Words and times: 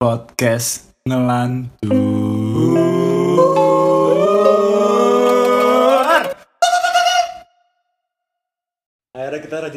podcast 0.00 0.96
ngelantur. 1.04 2.99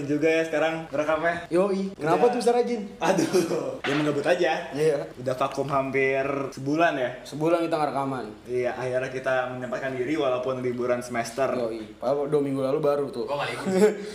Rajin 0.03 0.19
juga 0.19 0.27
ya 0.27 0.43
sekarang 0.43 0.73
rekamnya. 0.91 1.35
Yoi, 1.47 1.81
kenapa 1.95 2.23
tuh 2.27 2.37
bisa 2.43 2.51
rajin? 2.51 2.81
Aduh, 2.99 3.27
ya 3.87 3.93
mengebut 3.95 4.25
aja. 4.27 4.51
Iya. 4.75 4.97
Udah 5.15 5.35
vakum 5.39 5.67
hampir 5.71 6.25
sebulan 6.51 6.93
ya. 6.99 7.09
Sebulan 7.23 7.63
kita 7.63 7.75
nggak 7.79 7.91
rekaman. 7.95 8.25
Iya, 8.43 8.71
akhirnya 8.75 9.11
kita 9.15 9.33
menyempatkan 9.55 9.95
diri 9.95 10.13
walaupun 10.19 10.59
liburan 10.59 10.99
semester. 10.99 11.47
Yoi, 11.55 11.95
padahal 11.95 12.27
dua 12.27 12.41
minggu 12.43 12.61
lalu 12.61 12.79
baru 12.83 13.07
tuh. 13.07 13.25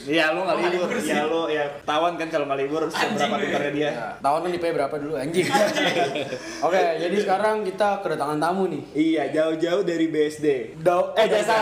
Iya, 0.08 0.32
lu 0.36 0.44
nggak 0.44 0.56
libur. 0.60 0.88
Iya, 1.00 1.20
lu 1.28 1.42
ya 1.48 1.64
tawan 1.84 2.16
kan 2.20 2.28
kalau 2.28 2.44
nggak 2.48 2.60
libur 2.64 2.82
seberapa 2.92 3.36
pintarnya 3.40 3.72
dia. 3.72 3.88
Ya, 3.88 4.06
tahun 4.20 4.40
kan 4.44 4.50
IP 4.56 4.64
berapa 4.76 4.94
dulu 5.00 5.14
anjing. 5.16 5.48
Oke, 6.66 6.82
jadi 7.00 7.16
sekarang 7.16 7.64
kita 7.64 8.04
kedatangan 8.04 8.38
tamu 8.40 8.68
nih. 8.68 8.82
Iya, 8.92 9.22
jauh-jauh 9.32 9.82
dari 9.84 10.06
BSD. 10.12 10.46
Eh 11.16 11.26
jasa 11.28 11.54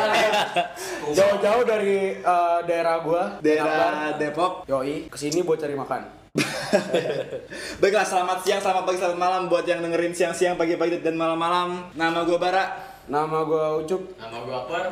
jauh-jauh 1.15 1.63
dari 1.63 2.19
eh, 2.19 2.59
daerah 2.67 2.97
gua, 3.03 3.39
Daerah 3.43 4.16
Depok. 4.17 4.65
Yoi, 4.67 5.09
ke 5.09 5.17
sini 5.21 5.45
buat 5.45 5.61
cari 5.61 5.77
makan. 5.77 6.27
Baiklah, 7.81 8.05
selamat 8.05 8.45
siang, 8.45 8.61
selamat 8.61 8.83
pagi, 8.85 8.99
selamat 9.01 9.21
malam 9.21 9.43
buat 9.49 9.65
yang 9.65 9.81
dengerin 9.81 10.13
siang-siang, 10.13 10.61
pagi-pagi, 10.61 11.01
dan 11.01 11.17
malam-malam. 11.17 11.93
Nama 11.97 12.19
gue 12.25 12.37
Bara. 12.37 12.97
Nama 13.07 13.39
gua 13.47 13.79
Ucup. 13.79 14.19
Nama 14.19 14.37
gue 14.43 14.57
Apar. 14.57 14.87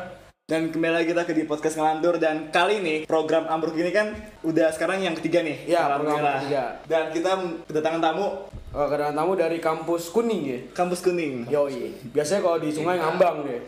Dan 0.45 0.69
kembali 0.69 0.93
lagi 0.93 1.09
kita 1.17 1.25
ke 1.25 1.33
di 1.33 1.49
podcast 1.49 1.81
ngelantur 1.81 2.21
dan 2.21 2.53
kali 2.53 2.77
ini 2.77 3.09
program 3.09 3.49
Ambruk 3.49 3.81
ini 3.81 3.89
kan 3.89 4.13
udah 4.45 4.77
sekarang 4.77 5.01
yang 5.01 5.17
ketiga 5.17 5.41
nih. 5.41 5.65
Iya, 5.65 5.89
program 5.89 6.21
Alhamdulillah. 6.21 6.37
ketiga. 6.45 6.65
Dan 6.85 7.03
kita 7.17 7.31
kedatangan 7.65 8.01
tamu 8.05 8.27
Eh, 8.75 8.89
kedatangan 8.91 9.15
tamu 9.15 9.39
dari 9.39 9.63
kampus 9.63 10.11
kuning 10.11 10.43
ya. 10.51 10.59
kampus 10.75 10.99
kuning. 10.99 11.47
Yoi, 11.47 11.95
biasanya 12.11 12.43
kalau 12.43 12.59
di 12.59 12.75
sungai 12.75 12.99
ngambang 12.99 13.47
deh. 13.47 13.63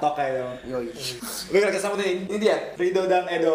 Tok 0.00 0.16
kayak 0.16 0.64
Yoi. 0.64 0.88
Oke, 1.52 1.58
kita 1.60 1.76
sambut 1.76 2.00
nih. 2.00 2.24
Ini 2.24 2.36
dia, 2.40 2.56
Rido 2.80 3.04
dan 3.04 3.28
Edo. 3.28 3.52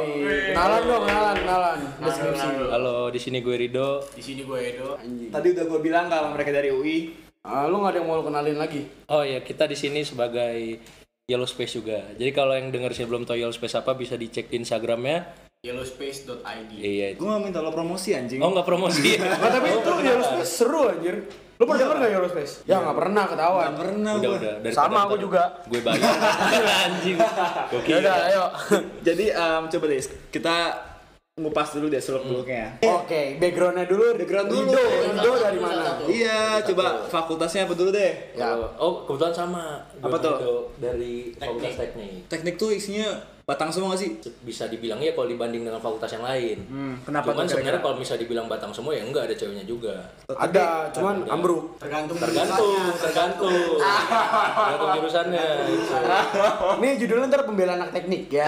Yoi. 0.00 0.56
Kenalan 0.56 0.82
dong, 0.88 1.02
kenalan, 1.04 1.36
kenalan. 1.44 1.78
Deskripsi. 2.00 2.48
Halo, 2.72 3.12
di 3.12 3.20
sini 3.20 3.44
gue 3.44 3.56
Rido. 3.60 4.00
Di 4.16 4.24
sini 4.24 4.40
gue 4.40 4.56
Edo. 4.56 4.96
Anjing. 4.96 5.28
Tadi 5.28 5.46
udah 5.52 5.64
gue 5.68 5.80
bilang 5.84 6.08
kalau 6.08 6.32
mereka 6.32 6.48
dari 6.48 6.72
UI. 6.72 7.12
Ah, 7.44 7.68
lu 7.68 7.84
nggak 7.84 7.92
ada 7.92 7.98
yang 8.00 8.08
mau 8.08 8.16
lu 8.16 8.24
kenalin 8.24 8.56
lagi? 8.56 8.88
Oh 9.12 9.20
ya, 9.20 9.44
kita 9.44 9.68
di 9.68 9.76
sini 9.76 10.00
sebagai 10.00 10.80
Yellow 11.28 11.44
Space 11.44 11.76
juga. 11.76 12.08
Jadi 12.16 12.32
kalau 12.32 12.56
yang 12.56 12.72
denger 12.72 12.96
sih 12.96 13.04
belum 13.04 13.28
tahu 13.28 13.36
Yellow 13.36 13.52
Space 13.52 13.76
apa 13.76 13.92
bisa 13.92 14.16
dicek 14.16 14.48
di 14.48 14.64
Instagramnya. 14.64 15.49
Yellowspace.id. 15.60 16.72
Iya. 16.72 17.20
Gue 17.20 17.26
mau 17.28 17.36
minta 17.36 17.60
lo 17.60 17.68
promosi 17.68 18.16
anjing. 18.16 18.40
Oh 18.40 18.48
nggak 18.48 18.64
promosi 18.64 19.12
ya? 19.12 19.28
Ah, 19.28 19.52
tapi 19.60 19.68
itu 19.76 19.92
Eurospace 19.92 20.48
seru 20.48 20.88
anjir. 20.88 21.28
Lu 21.60 21.68
pernah 21.68 21.84
denger 21.84 21.96
gak 22.00 22.12
Eurospace? 22.16 22.52
Ya 22.64 22.80
nggak 22.80 22.96
pernah 22.96 23.24
ketahuan. 23.28 23.68
Gak 23.68 23.80
pernah 23.84 24.12
udah 24.16 24.30
udah. 24.40 24.54
Daripada 24.64 24.72
Sama 24.80 24.98
aku 25.04 25.20
juga. 25.20 25.42
Gue 25.68 25.84
bayar. 25.84 26.00
Anjing. 26.88 27.16
Gue 27.20 27.76
Ya 27.76 27.80
kira. 27.84 27.98
udah, 28.00 28.16
ayo. 28.32 28.44
Jadi 29.12 29.24
em, 29.28 29.62
coba 29.68 29.84
deh 29.84 30.00
kita 30.32 30.56
ngupas 31.36 31.68
dulu 31.76 31.86
deh 31.92 32.00
seluk 32.00 32.24
beluknya. 32.24 32.80
Oke, 32.80 33.36
backgroundnya 33.36 33.84
dulu. 33.84 34.16
Background 34.16 34.48
dulu. 34.48 34.64
Rido, 34.64 34.80
Rido 35.12 35.32
dari 35.44 35.58
mana? 35.60 35.84
Iya, 36.08 36.40
coba 36.72 37.04
fakultasnya 37.04 37.68
apa 37.68 37.76
dulu 37.76 37.92
deh? 37.92 38.32
Ya. 38.32 38.56
Oh, 38.80 39.04
kebetulan 39.04 39.36
sama. 39.36 39.84
Apa 40.00 40.16
tuh? 40.16 40.72
Dari 40.80 41.36
Fakultas 41.36 41.76
Teknik. 41.76 42.32
Teknik 42.32 42.56
tuh 42.56 42.72
isinya 42.72 43.20
batang 43.50 43.66
semua 43.74 43.98
gak 43.98 44.00
sih? 44.06 44.10
Bisa 44.46 44.70
dibilang 44.70 45.02
ya 45.02 45.10
kalau 45.10 45.26
dibanding 45.26 45.66
dengan 45.66 45.82
fakultas 45.82 46.14
yang 46.14 46.22
lain. 46.22 46.58
Hmm, 46.70 46.94
kenapa 47.02 47.34
Cuman 47.34 47.50
tuh 47.50 47.58
sebenarnya 47.58 47.82
kalau 47.82 47.96
bisa 47.98 48.14
dibilang 48.14 48.46
batang 48.46 48.70
semua 48.70 48.94
ya 48.94 49.02
enggak 49.02 49.26
ada 49.26 49.34
ceweknya 49.34 49.66
juga. 49.66 50.06
Ada, 50.30 50.94
cuman 50.94 51.26
ambruk. 51.26 51.74
Tergantung 51.82 52.14
Tergantung, 52.22 52.78
tergantung. 53.02 53.50
Tergantung 53.82 54.90
jurusannya. 55.02 55.46
gitu. 55.66 55.94
Ini 56.78 56.88
judulnya 57.02 57.26
ntar 57.26 57.42
pembela 57.42 57.74
anak 57.74 57.90
teknik 57.90 58.30
ya. 58.30 58.46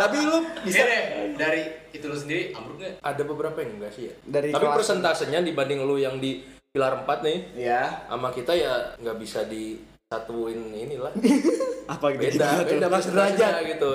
Tapi 0.00 0.16
lu 0.24 0.38
Bisa 0.64 0.80
bisa 0.80 0.82
deh 0.88 1.02
dari 1.36 1.62
itu 1.92 2.04
lu 2.08 2.16
sendiri 2.16 2.56
ambruk 2.56 2.80
nggak? 2.80 3.04
Ada 3.04 3.22
beberapa 3.28 3.58
yang 3.60 3.76
enggak 3.76 3.92
sih 3.92 4.08
ya. 4.08 4.14
Dari 4.24 4.48
Tapi 4.48 4.64
persentasenya 4.64 5.44
dibanding 5.44 5.84
lu 5.84 6.00
yang 6.00 6.16
di 6.16 6.40
pilar 6.74 7.06
4 7.06 7.22
nih 7.22 7.38
ya 7.68 8.10
sama 8.10 8.34
kita 8.34 8.50
ya 8.50 8.98
nggak 8.98 9.16
bisa 9.20 9.46
disatuin 10.14 10.60
inilah. 10.76 11.12
apa 11.94 12.06
gitu? 12.12 12.22
Beda, 12.36 12.48
beda 12.62 12.86
Mas 12.86 13.06
derajat. 13.08 13.52
gitu. 13.66 13.90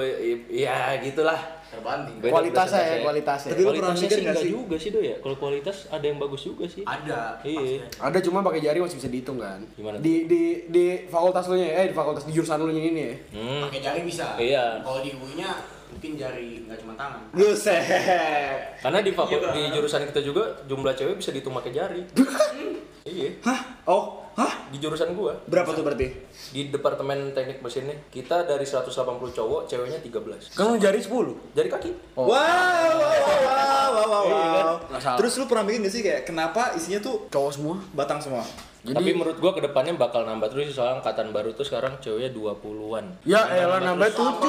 Ya 0.49 0.97
gitulah. 0.99 1.39
Terbanding. 1.69 2.17
Beda 2.17 2.33
Kualitasnya 2.33 2.81
ya, 2.81 2.97
kualitasnya. 3.05 3.49
Tapi 3.53 3.61
lu 3.61 3.69
pernah 3.69 3.93
Kualitasnya 3.93 4.01
mikir 4.01 4.09
sih 4.09 4.23
nggak 4.25 4.33
enggak 4.33 4.41
sih? 4.41 4.51
juga 4.51 4.75
sih 4.75 4.89
do 4.89 4.99
ya. 4.99 5.15
Kalau 5.21 5.35
kualitas 5.37 5.77
ada 5.87 6.01
yang 6.01 6.17
bagus 6.17 6.41
juga 6.41 6.65
sih. 6.65 6.81
Ada. 6.81 7.21
Iya. 7.45 7.85
Ada 8.01 8.17
cuma 8.25 8.41
pakai 8.41 8.59
jari 8.59 8.77
masih 8.81 8.97
bisa 8.97 9.05
dihitung 9.07 9.37
kan. 9.37 9.61
Gimana? 9.77 10.01
Di 10.01 10.25
di 10.25 10.41
di 10.65 10.85
fakultas 11.05 11.45
lu 11.45 11.55
nya 11.55 11.69
eh 11.69 11.85
di 11.87 11.95
fakultas 11.95 12.25
di 12.25 12.33
jurusan 12.33 12.57
lu 12.57 12.73
nya 12.73 12.81
ini 12.83 13.01
ya. 13.05 13.13
Hmm. 13.37 13.61
Pakai 13.69 13.79
jari 13.79 14.01
bisa. 14.01 14.33
Iya. 14.35 14.81
Kalau 14.81 14.99
di 14.99 15.13
UI-nya 15.13 15.49
mungkin 15.89 16.11
jari 16.17 16.49
nggak 16.65 16.77
cuma 16.81 16.93
tangan. 16.97 17.21
Buset. 17.29 17.81
Karena 18.81 18.99
di 18.99 19.11
Iya, 19.13 19.37
Bang. 19.39 19.53
di 19.53 19.61
jurusan 19.69 20.01
kita 20.09 20.21
juga 20.25 20.43
jumlah 20.65 20.93
cewek 20.95 21.15
bisa 21.15 21.29
dihitung 21.29 21.53
pakai 21.53 21.69
jari. 21.71 22.01
iya. 23.05 23.29
Hah? 23.45 23.61
Oh, 23.85 24.25
hah? 24.39 24.71
Di 24.71 24.79
jurusan 24.79 25.11
gua 25.11 25.35
Berapa 25.45 25.75
tuh 25.75 25.83
berarti? 25.83 26.28
Di 26.49 26.67
departemen 26.67 27.29
teknik 27.29 27.59
mesinnya 27.59 27.93
kita 28.07 28.41
dari 28.41 28.63
180 28.63 28.89
cowok 29.29 29.61
ceweknya 29.65 29.99
13 29.99 30.49
Kan 30.51 30.65
lu 30.67 30.77
jari 30.77 30.97
10. 30.97 31.53
jari 31.53 31.67
kaki 31.67 31.91
Wow, 32.15 32.25
wow, 32.25 32.39
wow, 32.95 33.09
wow, 33.39 33.89
wow, 33.91 34.07
wow, 34.07 34.23
Iya 34.23 34.39
kan? 34.49 34.65
wow. 34.65 34.75
Nggak 34.87 35.01
salah. 35.01 35.17
Terus 35.17 35.33
lu 35.35 35.45
pernah 35.45 35.63
mikir 35.63 35.79
gak 35.81 35.91
sih 35.91 36.01
kayak 36.01 36.21
kenapa 36.23 36.73
isinya 36.73 36.99
tuh 36.99 37.27
Cowok 37.27 37.51
semua. 37.51 37.75
batang 37.91 38.17
semua? 38.17 38.41
Jadi 38.79 38.95
tapi 38.95 39.11
menurut 39.11 39.35
gua 39.37 39.51
ke 39.51 39.59
depannya 39.59 39.91
bakal 39.93 40.23
nambah 40.23 40.47
terus 40.47 40.63
sih, 40.65 40.73
soalnya 40.73 41.03
angkatan 41.03 41.29
baru 41.29 41.51
tuh 41.51 41.61
sekarang 41.61 41.99
ceweknya 41.99 42.31
20-an 42.31 43.11
ya 43.27 43.43
elah 43.53 43.83
nambah 43.83 44.07
7. 44.07 44.39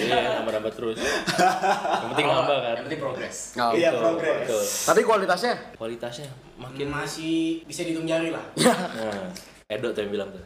iya 0.00 0.40
nambah 0.40 0.52
nambah 0.56 0.72
terus 0.72 0.96
yang 0.96 2.08
penting 2.08 2.24
nambah 2.26 2.56
kan 2.56 2.74
Yang 2.74 2.84
penting 2.86 3.00
progres. 3.00 3.36
Oh. 3.54 3.70
Iya, 3.70 3.88
Betul, 3.92 4.02
progres. 4.02 4.36
betul. 4.40 4.64
Tapi 4.64 5.00
kualitasnya 5.04 5.52
kualitasnya 5.76 6.28
makin 6.56 6.88
masih 6.88 7.36
bisa 7.62 7.84
dihitung 7.84 8.04
jari 8.04 8.32
lah. 8.32 8.44
nah, 8.56 9.28
Edo 9.68 9.92
tuh 9.92 10.00
yang 10.00 10.12
bilang 10.14 10.28
tuh 10.30 10.40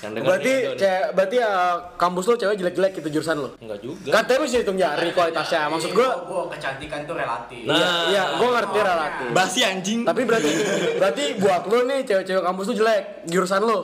yang 0.00 0.12
berarti 0.24 0.52
cewek 0.80 1.12
berarti 1.12 1.36
ya 1.44 1.52
kampus 2.00 2.24
lu 2.24 2.34
cewek 2.40 2.56
jelek-jelek 2.56 2.92
gitu 2.96 3.08
jurusan 3.20 3.36
lu. 3.36 3.48
enggak 3.60 3.78
juga 3.84 4.10
Katanya 4.16 4.40
bisa 4.48 4.56
hitung 4.64 4.78
jari 4.80 5.08
kualitasnya. 5.12 5.68
Maksud 5.68 5.92
gua 5.92 6.10
gua 6.24 6.42
kecantikan 6.48 7.04
tuh 7.04 7.20
relatif. 7.20 7.68
Nah. 7.68 7.76
Iya, 7.76 7.92
iya, 8.08 8.24
gua 8.40 8.48
ngerti 8.56 8.78
relatif. 8.80 9.26
Basi 9.36 9.60
anjing. 9.60 10.00
Tapi 10.08 10.24
berarti 10.24 10.52
berarti 10.96 11.24
buat 11.36 11.62
lu 11.68 11.78
nih 11.84 12.00
cewek-cewek 12.08 12.42
kampus 12.42 12.64
lu 12.72 12.74
jelek 12.80 13.02
jurusan 13.28 13.60
lu. 13.60 13.78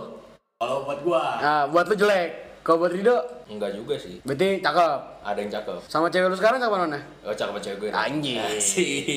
Kalau 0.56 0.88
buat 0.88 0.99
gua 1.05 1.22
Nah, 1.37 1.62
buat 1.69 1.84
lu 1.84 1.94
jelek. 2.00 2.31
Kalau 2.65 2.81
buat 2.81 2.93
Rido 2.97 3.36
enggak 3.47 3.73
juga 3.73 3.95
sih 3.95 4.19
berarti 4.27 4.59
cakep. 4.59 5.01
ada 5.23 5.39
yang 5.39 5.53
cakep 5.53 5.79
Sama 5.87 6.07
cewek 6.11 6.27
lu 6.27 6.37
sekarang 6.37 6.59
cakep 6.59 6.77
mana? 6.77 6.99
oh 7.23 7.31
cakep 7.31 7.53
sama 7.55 7.61
cewek 7.62 7.79
gue 7.79 7.91
Anjing. 7.95 8.39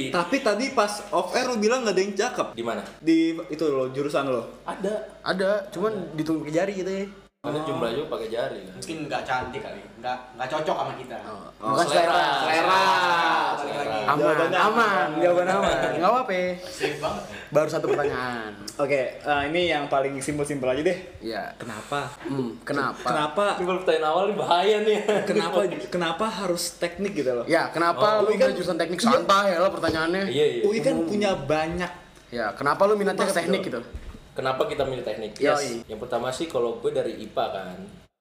Tapi 0.10 0.36
tadi 0.40 0.66
pas 0.72 0.92
off 1.10 1.34
air 1.34 1.50
lu 1.50 1.58
bilang 1.58 1.82
gak 1.82 1.98
ada 1.98 2.02
yang 2.02 2.14
cakep 2.14 2.48
di 2.54 2.64
mana 2.64 2.82
di 3.02 3.34
itu 3.50 3.64
lo 3.66 3.90
jurusan 3.90 4.30
lo. 4.30 4.62
ada 4.64 5.18
Ada, 5.20 5.70
cuman 5.70 6.16
dihitung 6.18 6.42
pakai 6.42 6.54
jari 6.56 6.74
gitu 6.74 6.90
ya. 6.90 7.06
Karena 7.40 7.64
jumlah 7.64 7.90
juga 7.96 8.08
pakai 8.12 8.28
jari 8.28 8.68
kan 8.68 8.74
mungkin 8.76 8.98
nggak 9.08 9.24
cantik 9.24 9.62
kali, 9.64 9.80
nggak 9.96 10.18
nggak 10.36 10.48
cocok 10.52 10.76
sama 10.76 10.94
kita. 11.00 11.16
Bukan 11.56 11.86
selera. 11.88 12.24
Selera. 12.44 12.84
Balik 13.56 13.76
lagi. 13.80 14.00
Aman, 14.04 14.20
Jawabannya 14.20 14.60
aman, 14.60 15.08
jawaban 15.16 15.48
aman. 15.48 15.78
Enggak 15.96 16.12
apa-apa. 16.20 16.42
Baru 17.48 17.68
satu 17.72 17.86
pertanyaan. 17.88 18.52
Oke, 18.76 19.02
eh, 19.16 19.42
ini 19.48 19.72
yang 19.72 19.88
paling 19.88 20.20
simpel-simpel 20.20 20.68
aja 20.68 20.84
deh. 20.84 20.98
Iya. 21.24 21.56
Kenapa? 21.56 22.12
Hmm, 22.28 22.60
kenapa? 22.60 23.08
Kenapa? 23.08 23.46
Kalau 23.56 23.80
pertanyaan 23.80 24.08
awal 24.12 24.24
ini 24.28 24.36
bahaya 24.36 24.78
nih. 24.84 24.98
Kenapa? 25.24 25.58
kenapa 25.88 26.26
harus 26.28 26.76
teknik 26.76 27.16
gitu 27.16 27.32
loh? 27.34 27.48
Ya, 27.48 27.72
kenapa 27.72 28.20
Oh, 28.20 28.28
lu 28.28 28.36
kan- 28.36 28.52
jurusan 28.52 28.76
teknik 28.76 29.00
santai 29.00 29.56
ya 29.56 29.64
lo 29.64 29.72
pertanyaannya? 29.72 30.28
Iya 30.28 30.46
iya. 30.46 30.62
UI 30.68 30.84
kan 30.84 31.08
punya 31.08 31.32
banyak. 31.40 31.92
Ya, 32.36 32.52
kenapa 32.52 32.84
lu 32.84 33.00
minatnya 33.00 33.24
ke 33.24 33.32
teknik 33.32 33.64
gitu? 33.64 33.80
Kenapa 34.34 34.66
kita 34.70 34.86
milih 34.86 35.04
teknik? 35.04 35.38
Yoi. 35.40 35.84
Yang 35.88 36.00
pertama 36.00 36.30
sih 36.32 36.46
kalau 36.46 36.80
gue 36.80 36.92
dari 36.94 37.20
IPA 37.26 37.46
kan. 37.52 37.78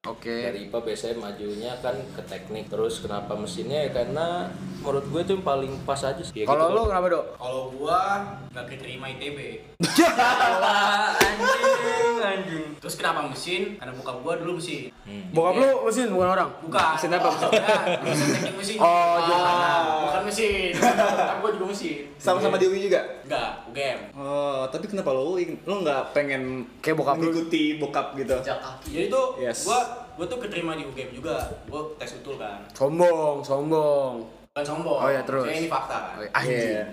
Oke. 0.08 0.32
Dari 0.42 0.58
IPA 0.66 0.78
biasanya 0.82 1.16
majunya 1.18 1.72
kan 1.78 1.96
ke 2.10 2.22
teknik. 2.24 2.64
Terus 2.66 3.00
kenapa 3.00 3.32
mesinnya 3.32 3.84
ya 3.84 3.90
karena 3.94 4.48
menurut 4.78 5.04
gue 5.04 5.20
itu 5.20 5.32
yang 5.32 5.44
paling 5.44 5.72
pas 5.82 6.00
aja 6.00 6.18
sih. 6.18 6.32
Ya 6.34 6.44
Kalau 6.44 6.66
gitu, 6.66 6.76
lu 6.76 6.82
kenapa, 6.86 7.06
Dok? 7.08 7.24
Kalau 7.34 7.62
gua 7.72 7.98
nggak 8.48 8.66
keterima 8.66 9.06
ITB. 9.10 9.38
anjing 11.18 12.18
anjing. 12.20 12.66
Terus 12.78 12.94
kenapa 12.94 13.20
mesin? 13.24 13.62
Karena 13.76 13.92
buka 13.92 14.12
gua 14.16 14.32
dulu 14.36 14.56
mesin. 14.56 14.88
Bokap 15.30 15.54
lu 15.56 15.68
mesin 15.84 16.06
bukan 16.08 16.28
orang? 16.30 16.48
Bukan. 16.60 16.88
Mesin 16.94 17.10
apa? 17.12 17.28
Mesin? 17.28 17.50
Ya, 17.50 17.76
mesin 18.02 18.26
teknik 18.32 18.54
mesin. 18.56 18.76
Oh, 18.78 19.14
Bukan. 19.18 19.82
Bukan 20.04 20.22
mesin. 20.24 20.70
Kan 20.78 21.36
gua 21.38 21.50
juga 21.52 21.66
mesin. 21.68 21.96
Sama-sama 22.16 22.56
di 22.56 22.66
UI 22.66 22.80
juga. 22.84 23.00
Enggak, 23.24 23.50
UGM. 23.68 23.98
Oh, 24.14 24.62
tapi 24.66 24.84
kenapa 24.86 25.10
lo 25.10 25.34
UI? 25.34 25.58
Lo 25.64 25.82
nggak 25.82 26.02
pengen 26.12 26.66
Kayak 26.78 26.96
bokap 26.96 27.14
lu. 27.14 27.22
mengikuti 27.24 27.62
bokap 27.76 28.06
gitu? 28.14 28.34
Sejak 28.38 28.58
kaki. 28.58 28.88
Jadi 28.90 29.06
tuh 29.08 29.26
Yes. 29.38 29.64
gua 29.64 29.80
gua 30.18 30.26
tuh 30.26 30.42
keterima 30.42 30.74
di 30.74 30.82
UGM 30.82 31.14
juga. 31.14 31.38
Gua 31.70 31.94
tes 31.94 32.10
utul 32.12 32.34
kan. 32.34 32.66
Sombong, 32.74 33.38
sombong. 33.40 34.26
Bukan 34.50 34.64
sombong. 34.66 34.98
Oh, 34.98 35.06
iya, 35.06 35.22
terus. 35.22 35.46
Saya 35.46 35.54
ini 35.54 35.70
fakta 35.70 35.96
kan. 36.02 36.14
Oh, 36.18 36.22
iya. 36.26 36.30
Anjing. 36.34 36.58
Iya. 36.74 36.84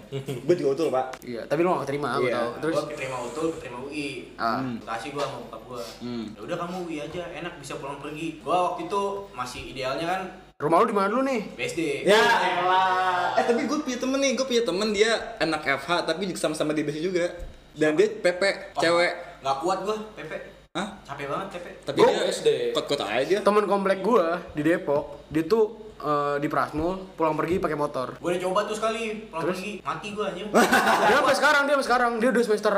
Gue 0.45 0.53
juga 0.53 0.69
betul, 0.77 0.87
Pak. 0.93 1.05
Iya, 1.25 1.41
tapi 1.49 1.59
lu 1.65 1.73
gak 1.73 1.81
keterima, 1.89 2.07
aku 2.13 2.29
Iya. 2.29 2.35
tahu. 2.37 2.49
Terus 2.61 2.75
Gue 2.77 2.85
keterima 2.93 3.17
utul, 3.25 3.47
keterima 3.57 3.77
UI. 3.81 4.09
Ah. 4.37 4.61
Kasih 4.85 5.09
gue 5.17 5.23
sama 5.25 5.37
bokap 5.41 5.61
gue. 5.65 5.83
Hmm. 6.05 6.25
Ya 6.37 6.41
udah 6.45 6.57
kamu 6.61 6.75
UI 6.85 6.97
aja, 7.01 7.23
enak 7.33 7.53
bisa 7.57 7.73
pulang 7.81 7.97
pergi. 7.97 8.37
Gue 8.45 8.53
waktu 8.53 8.85
itu 8.85 9.01
masih 9.33 9.61
idealnya 9.73 10.05
kan 10.05 10.21
rumah 10.55 10.79
lu 10.79 10.87
di 10.87 10.95
mana 10.95 11.09
dulu 11.11 11.23
nih? 11.25 11.41
BSD. 11.57 11.79
Ya 12.05 12.15
elah. 12.15 13.33
Eh 13.35 13.43
tapi 13.43 13.65
gue 13.65 13.77
punya 13.81 13.97
temen 13.97 14.19
nih, 14.21 14.31
gue 14.37 14.45
punya 14.45 14.63
temen 14.63 14.87
dia 14.93 15.11
anak 15.41 15.61
FH 15.65 15.89
tapi 16.05 16.29
juga 16.29 16.39
sama-sama 16.39 16.71
di 16.71 16.85
BC 16.85 17.01
juga. 17.01 17.25
Dan 17.73 17.97
dia 17.97 18.07
PP, 18.07 18.41
cewek. 18.77 19.11
Gak 19.43 19.57
kuat 19.59 19.83
gue, 19.83 19.97
Pepe. 20.15 20.37
Hah? 20.75 20.87
Capek 21.07 21.31
banget 21.31 21.47
Pepe. 21.55 21.71
Tapi 21.87 21.97
Gua 22.03 22.11
dia 22.11 22.27
SD. 22.27 22.49
kot-kot 22.75 22.99
aja 22.99 23.23
dia. 23.23 23.39
Temen 23.39 23.63
komplek 23.63 24.03
gua 24.03 24.43
di 24.51 24.59
Depok, 24.59 25.23
dia 25.31 25.47
tuh 25.47 25.95
eh, 26.03 26.35
di 26.43 26.51
Prasmul 26.51 27.15
pulang 27.15 27.39
pergi 27.39 27.63
pakai 27.63 27.79
motor. 27.79 28.19
Gue 28.19 28.35
udah 28.35 28.41
coba 28.43 28.59
tuh 28.67 28.75
sekali 28.75 29.31
pulang 29.31 29.55
pergi, 29.55 29.79
mati 29.79 30.07
gue 30.11 30.25
anjir. 30.27 30.45
dia 31.07 31.15
sampai 31.15 31.35
sekarang, 31.39 31.63
dia 31.63 31.73
sampai 31.79 31.87
sekarang, 31.87 32.11
dia 32.19 32.29
udah 32.35 32.43
semester 32.43 32.75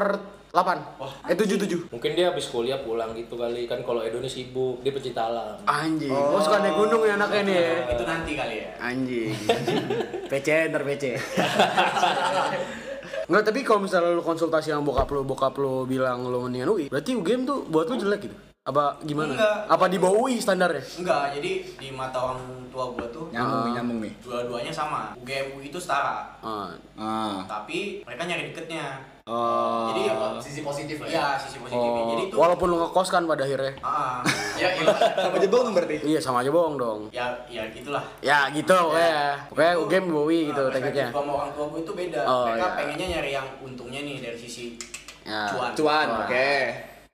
8. 0.53 1.01
Wah. 1.01 1.13
Eh 1.25 1.33
7 1.33 1.57
7. 1.57 1.89
Mungkin 1.89 2.11
dia 2.13 2.29
habis 2.29 2.45
kuliah 2.53 2.79
pulang 2.85 3.17
gitu 3.17 3.33
kali 3.33 3.65
kan 3.65 3.81
kalau 3.81 4.05
Edo 4.05 4.21
ini 4.21 4.29
sibuk, 4.29 4.85
dia 4.85 4.93
pecinta 4.93 5.33
alam. 5.33 5.57
Anjing. 5.65 6.13
Oh, 6.13 6.37
suka 6.37 6.61
naik 6.61 6.77
gunung 6.77 7.01
ya 7.01 7.17
anaknya 7.17 7.41
nih 7.49 7.55
ya. 7.57 7.97
Itu 7.97 8.03
nanti 8.05 8.31
kali 8.37 8.55
ya. 8.61 8.69
Anjing. 8.77 9.33
PC 10.31 10.47
ntar 10.69 10.85
PC. 10.85 11.03
Enggak, 13.27 13.43
tapi 13.43 13.59
kalau 13.61 13.83
misalnya 13.83 14.11
lu 14.11 14.23
konsultasi 14.23 14.71
sama 14.71 14.83
bokap 14.83 15.07
lu, 15.09 15.21
bokap 15.21 15.53
lu 15.55 15.83
bilang 15.83 16.23
lu 16.23 16.39
mendingan 16.41 16.69
UI, 16.69 16.87
berarti 16.87 17.11
UGM 17.11 17.43
tuh 17.43 17.67
buat 17.67 17.83
lu 17.85 17.95
jelek 17.97 18.23
gitu? 18.23 18.35
Apa 18.63 18.99
gimana? 19.01 19.31
Enggak. 19.31 19.57
Apa 19.67 19.85
di 19.87 19.97
bawah 19.97 20.15
UI 20.21 20.39
standarnya? 20.39 20.83
Enggak, 20.95 21.35
jadi 21.35 21.51
di 21.69 21.87
mata 21.89 22.19
orang 22.21 22.39
tua 22.67 22.87
gue 22.89 23.07
tuh 23.09 23.25
Nyambung 23.31 23.61
nih, 23.61 23.73
nyambung 23.75 23.99
nih. 24.01 24.13
dua-duanya 24.19 24.71
sama. 24.71 25.11
UGM 25.17 25.55
UI 25.55 25.67
itu 25.67 25.79
setara. 25.79 26.39
Ah, 26.39 26.71
Ah. 26.95 27.43
Tapi 27.45 28.03
mereka 28.03 28.23
nyari 28.23 28.51
deketnya. 28.51 29.16
Oh. 29.27 29.91
Jadi 29.91 30.01
sisi 30.39 30.61
positif 30.63 31.03
lah 31.03 31.07
ya. 31.07 31.13
Iya, 31.13 31.25
sisi 31.35 31.57
positifnya. 31.59 32.03
Jadi 32.15 32.23
oh. 32.23 32.31
tuh 32.31 32.37
Walaupun 32.39 32.67
lu 32.71 32.77
ngekos 32.79 33.07
kan 33.11 33.23
pada 33.27 33.43
akhirnya. 33.43 33.73
Ah, 33.83 34.23
Ya, 34.63 34.73
iya. 34.73 34.87
sama 35.19 35.37
aja 35.37 35.47
bohong 35.51 35.69
berarti. 35.75 35.95
Iya, 36.01 36.19
sama 36.23 36.37
aja 36.41 36.49
bohong 36.49 36.75
dong. 36.79 36.99
ya 37.11 37.27
ya 37.45 37.67
gitulah. 37.69 38.03
Ya 38.23 38.47
gitu 38.49 38.71
pokoknya. 38.71 39.19
Pokoknya 39.51 39.73
UGM 39.77 40.03
di 40.03 40.11
bawah 40.11 40.25
UI 40.25 40.39
gitu 40.47 40.61
Nah, 40.63 40.71
tekniknya. 40.73 41.07
sama 41.11 41.31
orang 41.35 41.51
tua 41.53 41.65
gue 41.69 41.79
itu 41.83 41.91
beda. 41.93 42.19
Oh, 42.23 42.43
mereka 42.47 42.57
iya. 42.57 42.73
pengennya 42.73 43.07
nyari 43.13 43.31
yang 43.35 43.47
untungnya 43.59 43.99
nih 44.01 44.15
dari 44.23 44.37
sisi 44.39 44.65
Ya. 45.27 45.43
cuan. 45.51 45.71
Cuan, 45.75 46.07
oke. 46.23 46.49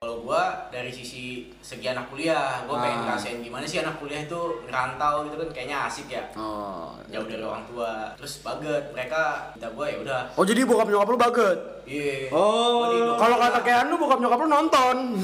Kalau 0.04 0.20
gua 0.20 0.68
dari 0.68 0.92
sisi 0.92 1.48
segi 1.64 1.88
anak 1.88 2.12
kuliah, 2.12 2.60
gua 2.68 2.84
pengen 2.84 3.00
Ah. 3.00 3.04
ngerasain 3.08 3.40
gimana 3.40 3.64
sih 3.64 3.80
anak 3.80 4.04
kuliah 4.04 4.20
itu 4.20 4.36
ngerantau 4.68 5.24
gitu 5.24 5.40
kan 5.40 5.48
kayaknya 5.56 5.88
asik 5.88 6.12
ya. 6.12 6.20
Oh. 6.36 6.92
Jauh 7.08 7.24
dari 7.24 7.40
orang 7.40 7.64
tua. 7.64 8.12
Terus 8.20 8.44
baget, 8.44 8.92
mereka 8.92 9.56
minta 9.56 9.72
gua 9.72 9.88
ya 9.88 10.04
udah. 10.04 10.22
Oh 10.36 10.44
jadi 10.44 10.68
bokap 10.68 10.92
nyokap 10.92 11.08
lu 11.08 11.16
baget. 11.16 11.58
Iya. 11.88 12.36
Oh. 12.36 12.84
Gua 12.84 12.88
di- 12.92 13.16
Kalau 13.16 13.38
kata 13.40 13.60
kayak 13.64 13.82
lu 13.88 13.96
bokap 13.96 14.20
nyokap 14.20 14.40
lu 14.44 14.48
nonton. 14.52 14.96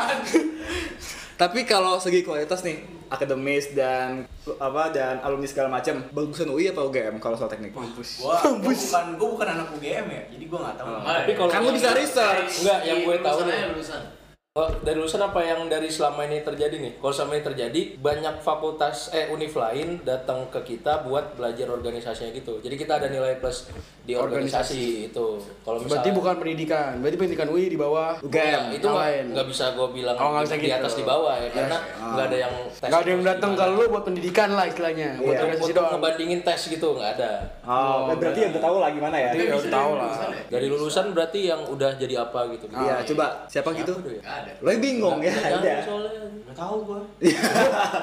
Tapi 1.36 1.60
kalau 1.64 2.00
segi 2.00 2.24
kualitas 2.24 2.64
nih, 2.64 2.80
akademis 3.10 3.74
dan 3.74 4.24
apa 4.56 4.94
dan 4.94 5.18
alumni 5.20 5.44
segala 5.44 5.68
macam, 5.68 5.98
bagusan 6.14 6.46
UI 6.46 6.70
apa 6.70 6.80
UGM 6.86 7.18
kalau 7.18 7.34
soal 7.34 7.50
teknik? 7.50 7.74
Gua, 7.74 7.84
gua 7.90 8.38
bukan 8.62 9.04
gua 9.18 9.28
bukan 9.34 9.48
anak 9.50 9.66
UGM 9.74 10.06
ya, 10.06 10.22
jadi 10.30 10.44
gua 10.46 10.58
nggak 10.64 10.76
tahu. 10.78 10.88
Tapi 10.94 11.32
kalau 11.34 11.50
Kan 11.50 11.60
lu 11.66 11.70
bisa 11.74 11.90
research. 11.90 12.50
Enggak, 12.62 12.80
yang 12.86 12.98
gue 13.02 13.16
tahu 13.18 13.38
Lulusan 13.42 13.50
nih. 13.50 13.68
lulusan. 13.74 14.02
Oh, 14.50 14.66
dari 14.82 14.98
lulusan 14.98 15.22
apa 15.22 15.46
yang 15.46 15.70
dari 15.70 15.86
selama 15.86 16.26
ini 16.26 16.42
terjadi 16.42 16.74
nih? 16.74 16.98
Kalau 16.98 17.14
selama 17.14 17.38
ini 17.38 17.44
terjadi, 17.46 17.80
banyak 18.02 18.42
fakultas 18.42 19.06
eh 19.14 19.30
univ 19.30 19.54
lain 19.54 20.02
datang 20.02 20.50
ke 20.50 20.58
kita 20.66 21.06
buat 21.06 21.38
belajar 21.38 21.70
organisasinya 21.70 22.34
gitu. 22.34 22.58
Jadi 22.58 22.74
kita 22.74 22.98
ada 22.98 23.06
nilai 23.06 23.38
plus 23.38 23.70
di 24.02 24.18
organisasi, 24.18 25.06
itu. 25.06 25.38
Kalau 25.62 25.78
misalnya 25.78 26.02
Berarti 26.02 26.10
bukan 26.10 26.34
pendidikan. 26.42 26.98
Berarti 26.98 27.14
pendidikan 27.14 27.46
UI 27.46 27.70
di 27.70 27.78
bawah 27.78 28.18
UGM. 28.26 28.74
itu 28.74 28.88
nggak 28.90 29.46
bisa 29.46 29.70
gue 29.70 29.88
bilang 29.94 30.18
Oh, 30.18 30.34
nggak 30.34 30.42
bisa 30.42 30.56
di 30.58 30.66
gitu. 30.66 30.78
atas 30.82 30.92
di 30.98 31.04
bawah 31.06 31.34
ya, 31.38 31.48
karena 31.54 31.78
nggak 32.10 32.26
ada 32.26 32.38
yang 32.42 32.54
tes. 32.74 32.88
Nggak 32.90 33.00
ada 33.06 33.10
yang 33.14 33.22
datang 33.22 33.50
ke 33.54 33.64
lu 33.70 33.82
buat 33.86 34.02
pendidikan 34.02 34.48
lah 34.58 34.66
istilahnya. 34.66 35.08
Buat 35.14 35.30
Iya. 35.30 35.40
organisasi 35.46 35.62
untuk 35.62 35.78
doang. 35.78 35.92
ngebandingin 35.94 36.40
tes 36.42 36.60
gitu 36.66 36.88
nggak 36.98 37.10
ada. 37.22 37.30
Oh, 37.62 38.10
berarti 38.18 38.38
ya 38.42 38.48
udah 38.50 38.62
tahu 38.66 38.76
lah 38.82 38.90
gimana 38.90 39.14
ya. 39.14 39.30
Iya, 39.30 39.54
udah 39.54 39.70
tahu 39.70 39.90
lah. 39.94 40.10
Dari 40.50 40.66
lulusan 40.66 41.14
berarti 41.14 41.38
yang 41.46 41.62
udah 41.70 41.94
jadi 41.94 42.14
apa 42.18 42.50
gitu. 42.50 42.66
Iya, 42.66 43.06
coba 43.14 43.46
siapa 43.46 43.70
gitu? 43.78 43.94
tuh 43.94 44.10
ya? 44.18 44.39
Ada. 44.40 44.52
Lo 44.58 44.68
bingung 44.76 45.18
ya, 45.20 45.32
tahu 45.32 45.58
udah. 45.58 45.78
soalnya. 45.82 46.22
Nggak 46.40 46.56
tahu 46.56 46.76
gua. 46.82 47.00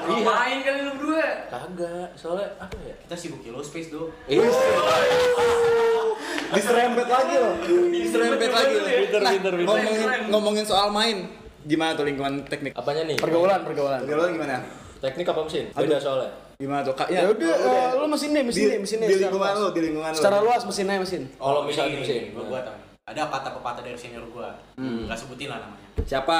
Ngapain 0.00 0.58
kali 0.60 0.80
lu 0.80 0.90
berdua? 0.94 1.26
Kagak, 1.46 2.08
soalnya 2.14 2.46
apa 2.56 2.76
ya? 2.80 2.94
Kita 3.02 3.14
sibuk 3.14 3.40
kilo 3.40 3.58
space 3.58 3.88
do. 3.90 4.08
Iya. 4.24 4.46
Diserempet 6.48 7.06
lagi 7.06 7.34
loh. 7.36 7.54
Diserempet 7.90 8.50
lagi 8.50 8.74
loh. 8.74 8.86
Pinter, 8.88 9.20
Nah, 9.20 9.32
pinter, 9.32 9.52
pinter. 9.52 9.66
ngomongin 9.68 10.08
ngomongin 10.30 10.64
soal 10.64 10.88
main, 10.88 11.28
gimana 11.64 11.92
tuh 11.92 12.04
lingkungan 12.04 12.44
teknik? 12.46 12.72
Apanya 12.72 13.02
nih? 13.04 13.16
Pergaulan, 13.16 13.60
pergaulan. 13.62 14.00
Pergaulan 14.04 14.30
gimana? 14.32 14.56
Teknik 14.98 15.26
apa 15.26 15.40
mesin? 15.44 15.64
Beda 15.70 15.96
soalnya. 16.00 16.30
Gimana 16.58 16.82
tuh 16.82 16.90
kak? 16.90 17.06
Ya 17.06 17.22
udah, 17.22 17.54
eh, 17.54 17.88
lu 17.94 18.06
mesin 18.10 18.34
deh, 18.34 18.42
mesin 18.42 18.66
di, 18.66 18.78
mesin 18.82 18.98
lingkungan 18.98 19.54
lu, 19.54 19.68
di 19.70 19.80
lingkungan 19.86 20.10
lu. 20.10 20.18
Secara 20.18 20.42
luas 20.42 20.62
mesinnya 20.66 20.98
mesin. 20.98 21.22
Kalau 21.38 21.62
misalnya 21.62 21.94
gini, 21.94 22.02
mesin. 22.02 22.20
gua, 22.34 22.44
gua 22.50 22.60
tahu. 22.66 22.76
Ada 23.08 23.24
kata 23.26 23.48
pepatah 23.50 23.80
dari 23.80 23.96
senior 23.96 24.24
gua. 24.28 24.52
Nggak 24.76 25.16
sebutin 25.16 25.48
lah 25.48 25.58
namanya. 25.58 25.88
Siapa? 26.04 26.38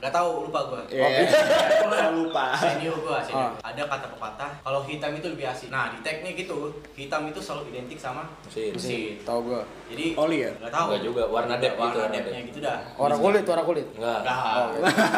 Nggak 0.00 0.12
tahu, 0.12 0.48
lupa 0.48 0.60
gua. 0.64 0.80
Iya. 0.86 1.28
Saya 1.28 2.08
lupa. 2.16 2.56
Senior 2.56 2.96
gua, 3.00 3.20
senior. 3.20 3.52
Ah. 3.56 3.68
Ada 3.68 3.82
kata 3.84 4.06
pepatah, 4.10 4.50
kalau 4.58 4.80
hitam 4.84 5.12
itu 5.12 5.28
lebih 5.28 5.44
asik. 5.44 5.68
Nah, 5.68 5.92
di 5.92 6.00
teknik 6.00 6.36
itu, 6.38 6.56
hitam 6.94 7.24
itu 7.24 7.36
selalu 7.36 7.68
identik 7.68 7.96
sama 7.96 8.24
Mesin. 8.42 8.72
mesin. 8.72 9.16
Tahu 9.22 9.40
gua. 9.46 9.60
Jadi 9.88 10.12
Oli 10.14 10.38
ya? 10.40 10.50
Nggak 10.56 10.72
tahu. 10.72 10.86
Enggak 10.88 11.02
juga, 11.04 11.22
warna 11.26 11.54
dep 11.56 11.72
gitu, 11.72 11.80
Warna 11.82 11.96
warna 11.98 12.14
depnya 12.14 12.32
dep. 12.34 12.48
gitu 12.48 12.58
dah. 12.60 12.78
Warna 12.96 13.16
kulit, 13.16 13.44
warna 13.44 13.64
kulit. 13.64 13.86
Enggak. 13.92 14.18
Nggak. 14.20 14.68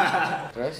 Terus? 0.55 0.77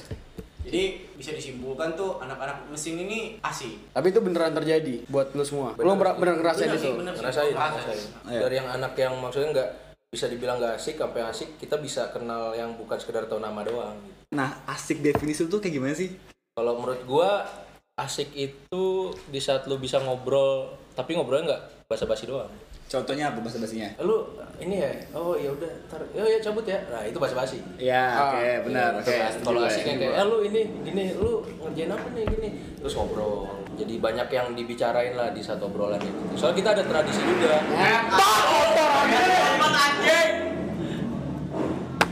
Jadi 0.63 0.83
bisa 1.13 1.31
disimpulkan 1.31 1.91
tuh 1.93 2.19
anak-anak 2.19 2.67
mesin 2.67 2.95
ini 2.97 3.35
asik. 3.39 3.91
Tapi 3.91 4.07
itu 4.09 4.19
beneran 4.19 4.51
terjadi 4.53 5.03
buat 5.07 5.31
lu 5.31 5.43
semua. 5.43 5.75
Lu 5.75 5.91
bener, 5.93 6.15
bener 6.15 6.35
ngerasain 6.39 6.65
Bener 6.65 6.75
itu. 6.75 6.83
sih, 6.87 6.91
bener. 6.95 7.13
Ngerasain, 7.13 7.51
Ngerasain. 7.51 7.83
ngerasain. 7.83 8.31
Iya. 8.31 8.39
Dari 8.41 8.55
yang 8.55 8.67
anak 8.69 8.93
yang 8.95 9.13
maksudnya 9.19 9.49
enggak 9.51 9.69
bisa 10.13 10.29
dibilang 10.29 10.61
nggak 10.61 10.77
asik 10.77 11.01
sampai 11.01 11.25
asik, 11.25 11.49
kita 11.57 11.81
bisa 11.81 12.13
kenal 12.13 12.53
yang 12.53 12.77
bukan 12.77 13.01
sekedar 13.01 13.25
tahu 13.25 13.41
nama 13.41 13.65
doang. 13.65 13.97
Nah, 14.29 14.61
asik 14.69 15.01
definisi 15.01 15.49
tuh 15.49 15.57
kayak 15.57 15.73
gimana 15.73 15.97
sih? 15.97 16.13
Kalau 16.53 16.77
menurut 16.77 17.01
gua 17.09 17.49
asik 17.97 18.29
itu 18.37 19.09
di 19.33 19.41
saat 19.41 19.65
lu 19.65 19.81
bisa 19.81 19.97
ngobrol, 20.05 20.77
tapi 20.93 21.17
ngobrolnya 21.17 21.49
nggak 21.49 21.63
basa-basi 21.89 22.29
doang. 22.29 22.53
Contohnya 22.93 23.33
apa 23.33 23.41
bahasa 23.41 23.57
basinya? 23.57 23.89
Lu 24.05 24.21
ini 24.61 24.77
ya, 24.85 24.93
oh 25.17 25.33
ya 25.33 25.49
udah, 25.49 25.65
ntar, 25.89 25.97
ya 26.13 26.21
ya 26.21 26.37
cabut 26.37 26.61
ya. 26.61 26.77
Nah 26.93 27.01
itu 27.01 27.17
basa-basi. 27.17 27.57
Ya, 27.81 28.05
Ah, 28.13 28.37
oke, 28.37 28.69
benar. 28.69 28.93
Iya, 28.93 29.01
Oke. 29.01 29.01
betul 29.01 29.17
kan. 29.17 29.31
setuju 29.33 29.45
Kalau 29.49 29.59
asiknya 29.65 29.93
kayak, 29.97 30.13
eh 30.13 30.25
lu 30.29 30.37
ini 30.45 30.61
gini, 30.85 31.03
lu 31.17 31.31
ngerjain 31.57 31.89
apa 31.89 32.05
nih 32.13 32.23
gini, 32.29 32.49
terus 32.77 32.93
ngobrol. 32.93 33.49
Jadi 33.73 33.97
banyak 33.97 34.27
yang 34.29 34.47
dibicarain 34.53 35.17
lah 35.17 35.33
di 35.33 35.41
satu 35.41 35.65
obrolan 35.73 35.97
itu. 36.05 36.21
Soalnya 36.37 36.57
kita 36.61 36.69
ada 36.77 36.83
tradisi 36.85 37.21
juga. 37.25 37.57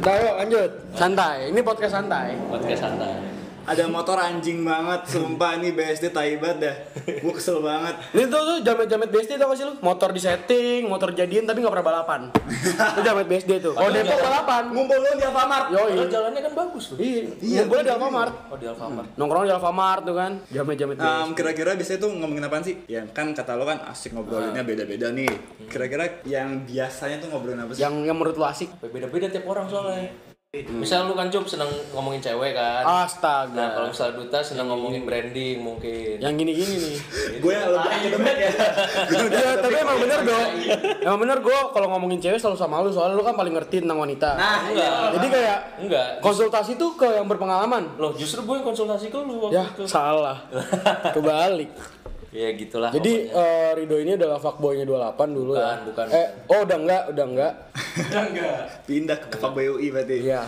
Udah 0.01 0.15
yuk 0.17 0.33
lanjut. 0.41 0.71
Santai. 0.97 1.53
Ini 1.53 1.61
podcast 1.61 1.93
santai. 1.93 2.33
Podcast 2.49 2.81
santai. 2.89 3.30
Ada 3.61 3.85
motor 3.85 4.17
anjing 4.17 4.65
banget, 4.65 5.05
sumpah 5.05 5.53
ini 5.55 5.69
BSD 5.71 6.09
taibat 6.09 6.57
dah. 6.57 6.75
Gue 7.21 7.33
kesel 7.37 7.61
banget. 7.61 7.93
Ini 8.11 8.25
tuh 8.25 8.41
tuh 8.41 8.57
jamet-jamet 8.65 9.09
BSD 9.13 9.37
tau 9.37 9.53
gak 9.53 9.57
sih 9.57 9.65
lu? 9.69 9.73
Motor 9.79 10.09
di 10.09 10.21
setting, 10.21 10.89
motor 10.89 11.13
jadian 11.13 11.45
tapi 11.45 11.61
gak 11.61 11.69
pernah 11.69 11.87
balapan. 12.01 12.21
itu 12.49 13.01
jamet 13.05 13.25
BSD 13.29 13.51
tuh. 13.61 13.77
Kalau 13.77 13.93
Depok 13.93 14.17
balapan. 14.17 14.63
Ngumpul 14.73 14.97
lu 14.97 15.09
di 15.13 15.25
Alfamart. 15.25 15.65
Yoi. 15.69 15.81
Padahal 15.93 16.09
jalannya 16.09 16.41
kan 16.41 16.53
bagus 16.57 16.83
tuh. 16.89 16.97
Iya, 16.97 17.21
Iya, 17.37 17.59
ngumpulnya 17.63 17.83
di 17.85 17.93
Alfamart. 17.93 18.33
Oh 18.49 18.57
di 18.57 18.65
Alfamart. 18.65 19.07
Nongkrong 19.13 19.43
di 19.45 19.53
Alfamart 19.53 20.01
tuh 20.03 20.15
kan. 20.17 20.31
Jamet-jamet 20.49 20.95
BSD. 20.97 21.13
Um, 21.21 21.29
kira-kira 21.37 21.71
biasanya 21.77 21.99
tuh 22.01 22.09
ngomongin 22.17 22.43
apaan 22.49 22.63
sih? 22.65 22.75
Ya 22.89 23.01
kan 23.07 23.29
kata 23.31 23.53
lo 23.53 23.63
kan 23.63 23.77
asik 23.87 24.17
ngobrolinnya 24.17 24.65
beda-beda 24.65 25.13
nih. 25.13 25.29
Kira-kira 25.69 26.23
yang 26.25 26.65
biasanya 26.65 27.21
tuh 27.21 27.29
ngobrolin 27.29 27.61
apa 27.61 27.71
sih? 27.77 27.81
yang 27.81 27.93
yang 28.03 28.17
menurut 28.17 28.33
lu 28.33 28.43
asik. 28.43 28.73
Beda-beda 28.81 29.29
tiap 29.29 29.45
orang 29.45 29.69
soalnya. 29.69 30.30
Misal 30.51 31.07
lu 31.07 31.15
kan 31.15 31.31
Cup 31.31 31.47
seneng 31.47 31.71
ngomongin 31.95 32.19
cewek 32.19 32.51
kan. 32.51 32.83
Nah 32.83 33.07
kalau 33.07 33.07
Astaga. 33.07 33.87
misal 33.87 34.11
Duta 34.11 34.43
seneng 34.43 34.67
ngomongin 34.67 35.07
branding 35.07 35.63
mungkin. 35.63 36.19
Yang 36.19 36.33
gini-gini 36.37 36.75
nih. 36.75 36.97
gue 37.39 37.51
yang 37.55 37.71
lebih 37.71 37.87
akademik 37.87 38.35
ya. 38.43 38.51
Iya, 39.31 39.49
tapi 39.57 39.75
emang 39.79 39.97
bener 39.97 40.19
dong. 40.21 40.47
Emang 40.99 41.19
bener 41.23 41.37
gue 41.39 41.55
kalau 41.71 41.87
ngomongin 41.89 42.19
cewek 42.19 42.35
selalu 42.35 42.59
sama 42.59 42.83
lu 42.83 42.91
soalnya 42.91 43.15
lu 43.15 43.23
kan 43.23 43.31
paling 43.31 43.55
ngerti 43.55 43.79
tentang 43.79 43.95
wanita. 43.97 44.29
Nah, 44.35 44.59
Enggak. 44.67 44.91
Jadi 45.15 45.27
kayak 45.31 45.59
Enggak. 45.79 46.07
konsultasi 46.19 46.75
tuh 46.75 46.99
ke 46.99 47.07
yang 47.07 47.31
berpengalaman. 47.31 47.95
Loh 47.95 48.11
justru 48.11 48.43
gue 48.43 48.55
yang 48.59 48.67
konsultasi 48.67 49.07
ke 49.07 49.17
lu 49.17 49.39
waktu 49.41 49.55
Ya, 49.55 49.63
itu. 49.65 49.87
salah. 49.87 50.51
Kebalik. 51.15 51.71
Ya 52.31 52.47
gitulah. 52.55 52.95
Jadi 52.95 53.27
eh, 53.27 53.69
Rido 53.75 53.99
ini 53.99 54.15
adalah 54.15 54.39
fuckboy-nya 54.39 54.87
28 54.87 55.35
dulu 55.35 55.51
ya. 55.51 55.83
Bukan, 55.83 55.91
bukan. 55.91 56.05
Eh, 56.15 56.27
oh 56.47 56.59
udah 56.63 56.77
enggak, 56.79 57.03
udah 57.11 57.25
enggak. 57.27 57.53
Udah 57.91 58.23
enggak. 58.23 58.55
Pindah 58.87 59.17
ke 59.19 59.35
Pak 59.35 59.51
UI 59.51 59.87
berarti. 59.91 60.15
Iya. 60.23 60.41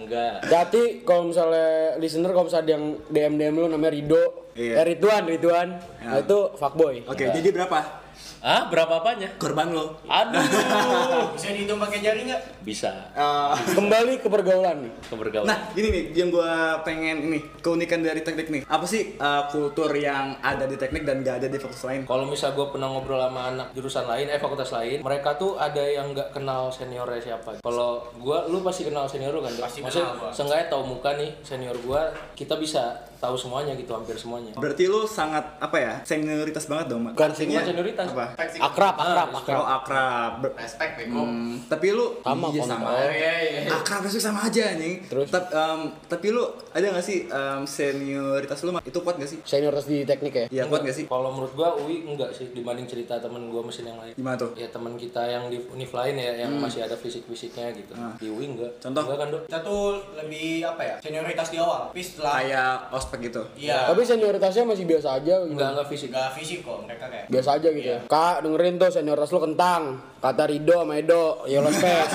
Enggak. 0.00 0.32
Jadi 0.48 0.82
kalau 1.04 1.28
misalnya 1.28 2.00
listener 2.00 2.32
kalau 2.32 2.48
misalnya 2.48 2.64
ada 2.64 2.72
yang 2.72 2.84
DM 3.12 3.34
DM 3.36 3.54
lu 3.54 3.68
namanya 3.68 3.92
Rido, 3.92 4.22
Iya. 4.56 4.72
eh 4.80 4.84
Ridwan, 4.88 5.22
Ridwan, 5.28 5.68
nah 6.00 6.16
itu 6.16 6.38
fuckboy. 6.56 7.04
Oke, 7.04 7.28
jadi 7.28 7.48
berapa 7.52 8.05
Ah, 8.38 8.66
berapa 8.66 9.00
apanya? 9.00 9.32
korban 9.36 9.68
lo? 9.68 9.98
Aduh. 10.04 10.38
Bisa 11.34 11.50
dihitung 11.50 11.76
pakai 11.76 11.98
jari 11.98 12.24
nggak? 12.24 12.62
Bisa 12.62 12.92
Eh, 13.10 13.52
Kembali 13.72 14.18
ke 14.18 14.28
pergaulan 14.28 14.76
nih. 14.80 14.92
kebergaulan. 15.04 15.46
Nah, 15.46 15.58
ini 15.72 15.88
nih 15.88 16.04
yang 16.14 16.28
gua 16.28 16.52
pengen 16.80 17.22
ini 17.22 17.38
keunikan 17.58 18.00
dari 18.00 18.20
teknik 18.20 18.46
nih. 18.48 18.62
Apa 18.64 18.84
sih 18.84 19.16
uh, 19.16 19.48
kultur 19.48 19.90
yang 19.92 20.38
ada 20.40 20.64
di 20.64 20.74
teknik 20.74 21.02
dan 21.02 21.20
gak 21.20 21.40
ada 21.40 21.48
di 21.48 21.56
fakultas 21.56 21.84
lain? 21.84 22.02
Kalau 22.04 22.24
misal 22.24 22.52
gue 22.52 22.66
pernah 22.66 22.86
ngobrol 22.88 23.18
sama 23.18 23.42
anak 23.48 23.68
jurusan 23.72 24.04
lain, 24.04 24.26
eh 24.28 24.38
fakultas 24.38 24.70
lain, 24.70 25.00
mereka 25.00 25.34
tuh 25.34 25.56
ada 25.56 25.80
yang 25.80 26.12
nggak 26.12 26.30
kenal 26.30 26.68
seniornya 26.68 27.18
siapa. 27.18 27.58
Kalau 27.58 27.90
gue, 28.14 28.38
lu 28.46 28.60
pasti 28.60 28.84
kenal 28.84 29.06
senior 29.06 29.32
lu 29.32 29.40
kan? 29.40 29.54
Pasti 29.56 29.80
Maksudnya, 29.80 30.06
kenal 30.08 30.20
gua. 30.20 30.30
seenggaknya 30.30 30.66
tahu 30.68 30.82
muka 30.86 31.10
nih 31.14 31.30
senior 31.40 31.76
gue, 31.76 32.02
kita 32.34 32.54
bisa 32.54 32.94
tahu 33.16 33.34
semuanya 33.34 33.72
gitu, 33.72 33.90
hampir 33.90 34.14
semuanya. 34.14 34.52
Berarti 34.54 34.84
lu 34.84 35.04
sangat 35.04 35.44
apa 35.56 35.76
ya? 35.76 35.94
Senioritas 36.02 36.64
banget 36.66 36.86
dong, 36.88 37.02
Mak. 37.02 37.12
Bukan 37.12 37.30
Bukan 37.30 37.38
senioritas. 37.62 38.06
Apa? 38.08 38.26
Akrab, 38.58 38.94
akrab, 38.94 39.28
Ah, 39.28 39.36
akrab. 39.36 39.56
Oh, 39.56 39.66
akrab. 39.66 40.32
Ber- 40.40 40.54
Respect 40.56 40.92
bego. 40.96 41.22
Hmm, 41.22 41.58
tapi 41.66 41.90
lu 41.90 42.06
Sama, 42.18 42.46
iya, 42.50 42.62
sama. 42.62 42.86
Oh 42.88 43.08
iya 43.08 43.32
iya. 43.38 43.60
Akrab 43.68 44.02
itu 44.04 44.18
sama 44.18 44.40
aja 44.42 44.64
nih. 44.74 44.94
Terus? 45.06 45.28
Tap- 45.28 45.48
em, 45.48 45.80
tapi 46.06 46.26
lu 46.28 46.42
ada 46.70 46.86
gak 46.90 47.02
sih 47.02 47.26
em, 47.26 47.62
senioritas 47.66 48.58
lu 48.60 48.70
Mak? 48.70 48.82
itu 48.84 48.98
kuat 48.98 49.16
gak 49.16 49.26
sih? 49.26 49.38
Senioritas 49.42 49.86
di 49.86 50.02
teknik 50.02 50.34
ya. 50.34 50.44
Iya 50.48 50.62
kuat 50.66 50.82
gak 50.82 50.94
sih? 50.94 51.04
Kalau 51.06 51.30
menurut 51.30 51.52
gua 51.52 51.74
UI 51.76 52.04
enggak 52.04 52.30
sih 52.30 52.50
dibanding 52.50 52.84
cerita 52.84 53.16
temen 53.16 53.48
gua 53.48 53.62
mesin 53.62 53.84
yang 53.84 53.96
lain. 53.96 54.12
Gimana 54.12 54.36
tuh? 54.36 54.50
Ya 54.54 54.68
teman 54.68 54.94
kita 54.94 55.22
yang 55.22 55.48
di 55.48 55.58
univ 55.66 55.90
lain 55.90 56.14
ya 56.14 56.32
yang 56.38 56.52
masih 56.56 56.80
ada 56.80 56.94
fisik-fisiknya 56.94 57.72
gitu. 57.74 57.92
Di 58.16 58.26
UI 58.26 58.46
enggak. 58.48 58.72
Contoh? 58.78 59.02
Enggak 59.02 59.18
kan, 59.18 59.28
Dok? 59.28 59.42
Kita 59.46 59.58
tuh 59.60 59.82
lebih 60.14 60.46
apa 60.64 60.82
ya? 60.82 60.94
Senioritas 61.00 61.48
di 61.48 61.58
awal. 61.58 61.88
Tapi 61.88 62.02
setelah 62.02 62.32
Kayak 62.36 62.74
ospek 63.06 63.30
gitu. 63.30 63.42
Iya. 63.54 63.86
Tapi 63.86 64.02
senioritasnya 64.02 64.66
masih 64.66 64.82
biasa 64.82 65.22
aja. 65.22 65.34
Enggak 65.38 65.54
gimana? 65.54 65.70
enggak 65.78 65.88
fisik. 65.94 66.08
Enggak 66.10 66.32
fisik 66.34 66.58
kok 66.66 66.78
mereka 66.82 67.04
kayak. 67.06 67.26
Biasa 67.30 67.48
aja 67.54 67.68
gitu 67.70 67.88
ya. 67.94 68.00
Kak 68.10 68.36
dengerin 68.42 68.74
tuh 68.82 68.90
senioritas 68.90 69.30
lu 69.30 69.40
kentang. 69.40 69.82
Kata 70.26 70.42
Rido 70.50 70.82
sama 70.82 70.98
Edo, 70.98 71.46
Yellow 71.46 71.70
Space. 71.78 72.10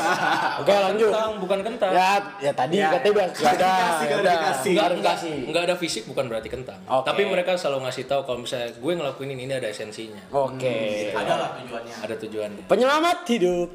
Oke 0.60 0.74
lanjut. 0.76 1.12
Kentang, 1.16 1.32
bukan 1.40 1.60
kentang. 1.64 1.92
Ya, 1.96 2.12
ya 2.44 2.52
tadi 2.52 2.76
Ya. 2.76 2.92
katanya. 2.92 3.24
Ya 3.32 3.52
udah, 3.56 3.78
ya 4.04 4.16
udah. 4.20 4.36
klarifikasi. 4.36 4.68
Enggak, 4.68 4.88
enggak, 5.00 5.16
enggak 5.48 5.64
ada 5.72 5.76
fisik 5.80 6.04
bukan 6.12 6.28
berarti 6.28 6.52
kentang. 6.52 6.76
Oke. 6.92 7.08
Tapi 7.08 7.22
mereka 7.24 7.56
selalu 7.56 7.88
ngasih 7.88 8.04
tahu 8.12 8.22
kalau 8.28 8.44
misalnya 8.44 8.76
gue 8.76 8.92
ngelakuin 8.92 9.30
ini, 9.32 9.42
ini 9.48 9.54
ada 9.56 9.72
esensinya. 9.72 10.20
Oke. 10.28 11.16
Ada 11.16 11.34
lah 11.40 11.50
tujuannya. 11.64 11.96
Ada 12.04 12.16
tujuannya. 12.20 12.64
Penyelamat 12.68 13.18
hidup. 13.32 13.70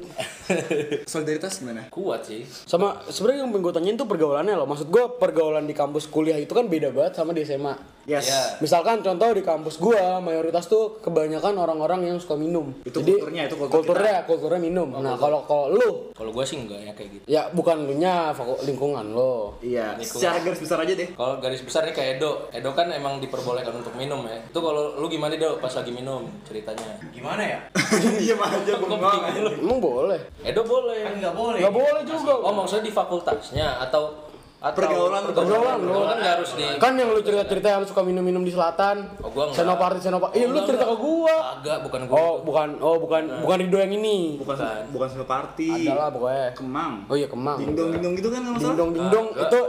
Solidaritas 1.11 1.57
gimana? 1.57 1.89
Kuat 1.89 2.29
sih. 2.29 2.45
Sama 2.45 3.01
sebenarnya 3.09 3.41
yang 3.41 3.49
pengen 3.49 3.65
gue 3.65 3.73
tanyain 3.73 3.97
tuh 3.97 4.05
pergaulannya 4.05 4.53
loh. 4.53 4.69
Maksud 4.69 4.93
gue 4.93 5.03
pergaulan 5.17 5.65
di 5.65 5.73
kampus 5.73 6.05
kuliah 6.05 6.37
itu 6.37 6.53
kan 6.53 6.69
beda 6.69 6.93
banget 6.93 7.17
sama 7.17 7.33
di 7.33 7.41
SMA. 7.41 7.97
Yes. 8.07 8.31
Ya. 8.31 8.55
Misalkan 8.63 9.03
contoh 9.03 9.35
di 9.35 9.43
kampus 9.43 9.75
gua 9.75 10.23
mayoritas 10.23 10.71
tuh 10.71 10.95
kebanyakan 11.03 11.59
orang-orang 11.59 12.07
yang 12.07 12.17
suka 12.23 12.39
minum. 12.39 12.71
Itu 12.87 13.03
kulturnya, 13.03 13.51
itu 13.51 13.59
kultur 13.59 13.83
kulturnya, 13.83 14.23
kulturnya 14.27 14.59
minum. 14.59 14.91
nah, 14.91 15.15
kalau 15.15 15.47
kalau 15.47 15.71
lu 15.71 16.11
Kalau 16.11 16.31
gue 16.35 16.43
sih 16.43 16.59
enggak 16.59 16.83
ya 16.83 16.91
kayak 16.91 17.09
gitu. 17.15 17.23
ya 17.25 17.41
bukan 17.55 17.87
lu 17.87 17.95
nya 17.95 18.35
lingkungan 18.67 19.15
lo. 19.15 19.55
Iya. 19.63 19.95
Lingkungan. 19.95 20.19
Secara 20.19 20.37
garis 20.43 20.59
besar 20.59 20.77
aja 20.83 20.93
deh. 20.93 21.09
Kalau 21.15 21.35
garis 21.39 21.61
besar 21.63 21.81
nih 21.87 21.95
kayak 21.95 22.09
Edo, 22.19 22.31
Edo 22.51 22.69
kan 22.75 22.91
emang 22.91 23.23
diperbolehkan 23.23 23.71
untuk 23.79 23.95
minum 23.95 24.27
ya. 24.27 24.37
Itu 24.43 24.59
kalau 24.59 24.99
lu 24.99 25.07
gimana 25.07 25.39
Do 25.39 25.61
pas 25.63 25.71
lagi 25.71 25.93
minum 25.93 26.27
ceritanya? 26.43 26.99
Gimana 27.15 27.41
ya? 27.45 27.59
Diam 28.19 28.41
aja 28.43 28.73
bengong. 28.75 28.99
bingung 28.99 29.37
lu? 29.39 29.51
Emang 29.63 29.79
boleh? 29.79 30.19
Edo 30.43 30.61
boleh. 30.67 30.99
Kan 31.07 31.13
nggak 31.23 31.35
boleh. 31.37 31.59
Nggak 31.63 31.75
boleh 31.77 32.01
juga. 32.03 32.33
Oh 32.43 32.51
maksudnya 32.51 32.85
di 32.89 32.93
fakultasnya 32.93 33.79
atau 33.87 34.26
atau 34.57 34.73
Pergaulan, 34.73 35.21
pergaulan, 35.29 35.77
pergaulan 35.77 36.07
kan 36.09 36.17
nggak 36.17 36.33
harus 36.41 36.49
di 36.57 36.65
Kan 36.81 36.97
yang 36.97 37.13
lu 37.13 37.21
cerita-cerita 37.21 37.67
yang 37.69 37.79
lu 37.85 37.87
suka 37.87 38.01
minum-minum 38.01 38.41
di 38.41 38.49
selatan. 38.49 39.05
Oh, 39.21 39.29
gua 39.29 39.53
enggak. 39.53 39.61
Senoparty, 39.61 39.99
Senoparty. 40.01 40.33
Iya, 40.41 40.45
lu 40.49 40.59
cerita 40.65 40.85
ke 40.89 40.95
gua. 40.97 41.35
agak 41.61 41.77
bukan 41.85 42.01
gue 42.09 42.17
Oh, 42.17 42.33
bukan. 42.41 42.67
Oh, 42.81 42.97
bukan 42.97 43.23
bukan 43.45 43.57
Rido 43.61 43.77
yang 43.77 43.93
ini. 43.93 44.41
Bukan 44.41 44.57
bukan 44.89 45.07
satu 45.13 45.25
party. 45.29 45.93
Adalah 45.93 46.09
pokoknya. 46.09 46.57
Kemang. 46.57 47.05
Oh 47.05 47.13
iya, 47.13 47.29
Kemang. 47.29 47.57
Dingdong 47.61 47.89
dingdong 47.93 48.13
gitu 48.17 48.29
kan 48.33 48.41
kalau 48.41 48.49
nggak 48.49 48.61
salah. 48.65 48.73
Dingdong 48.73 48.91
dingdong 48.97 49.27
Kagak. 49.29 49.45
itu 49.45 49.61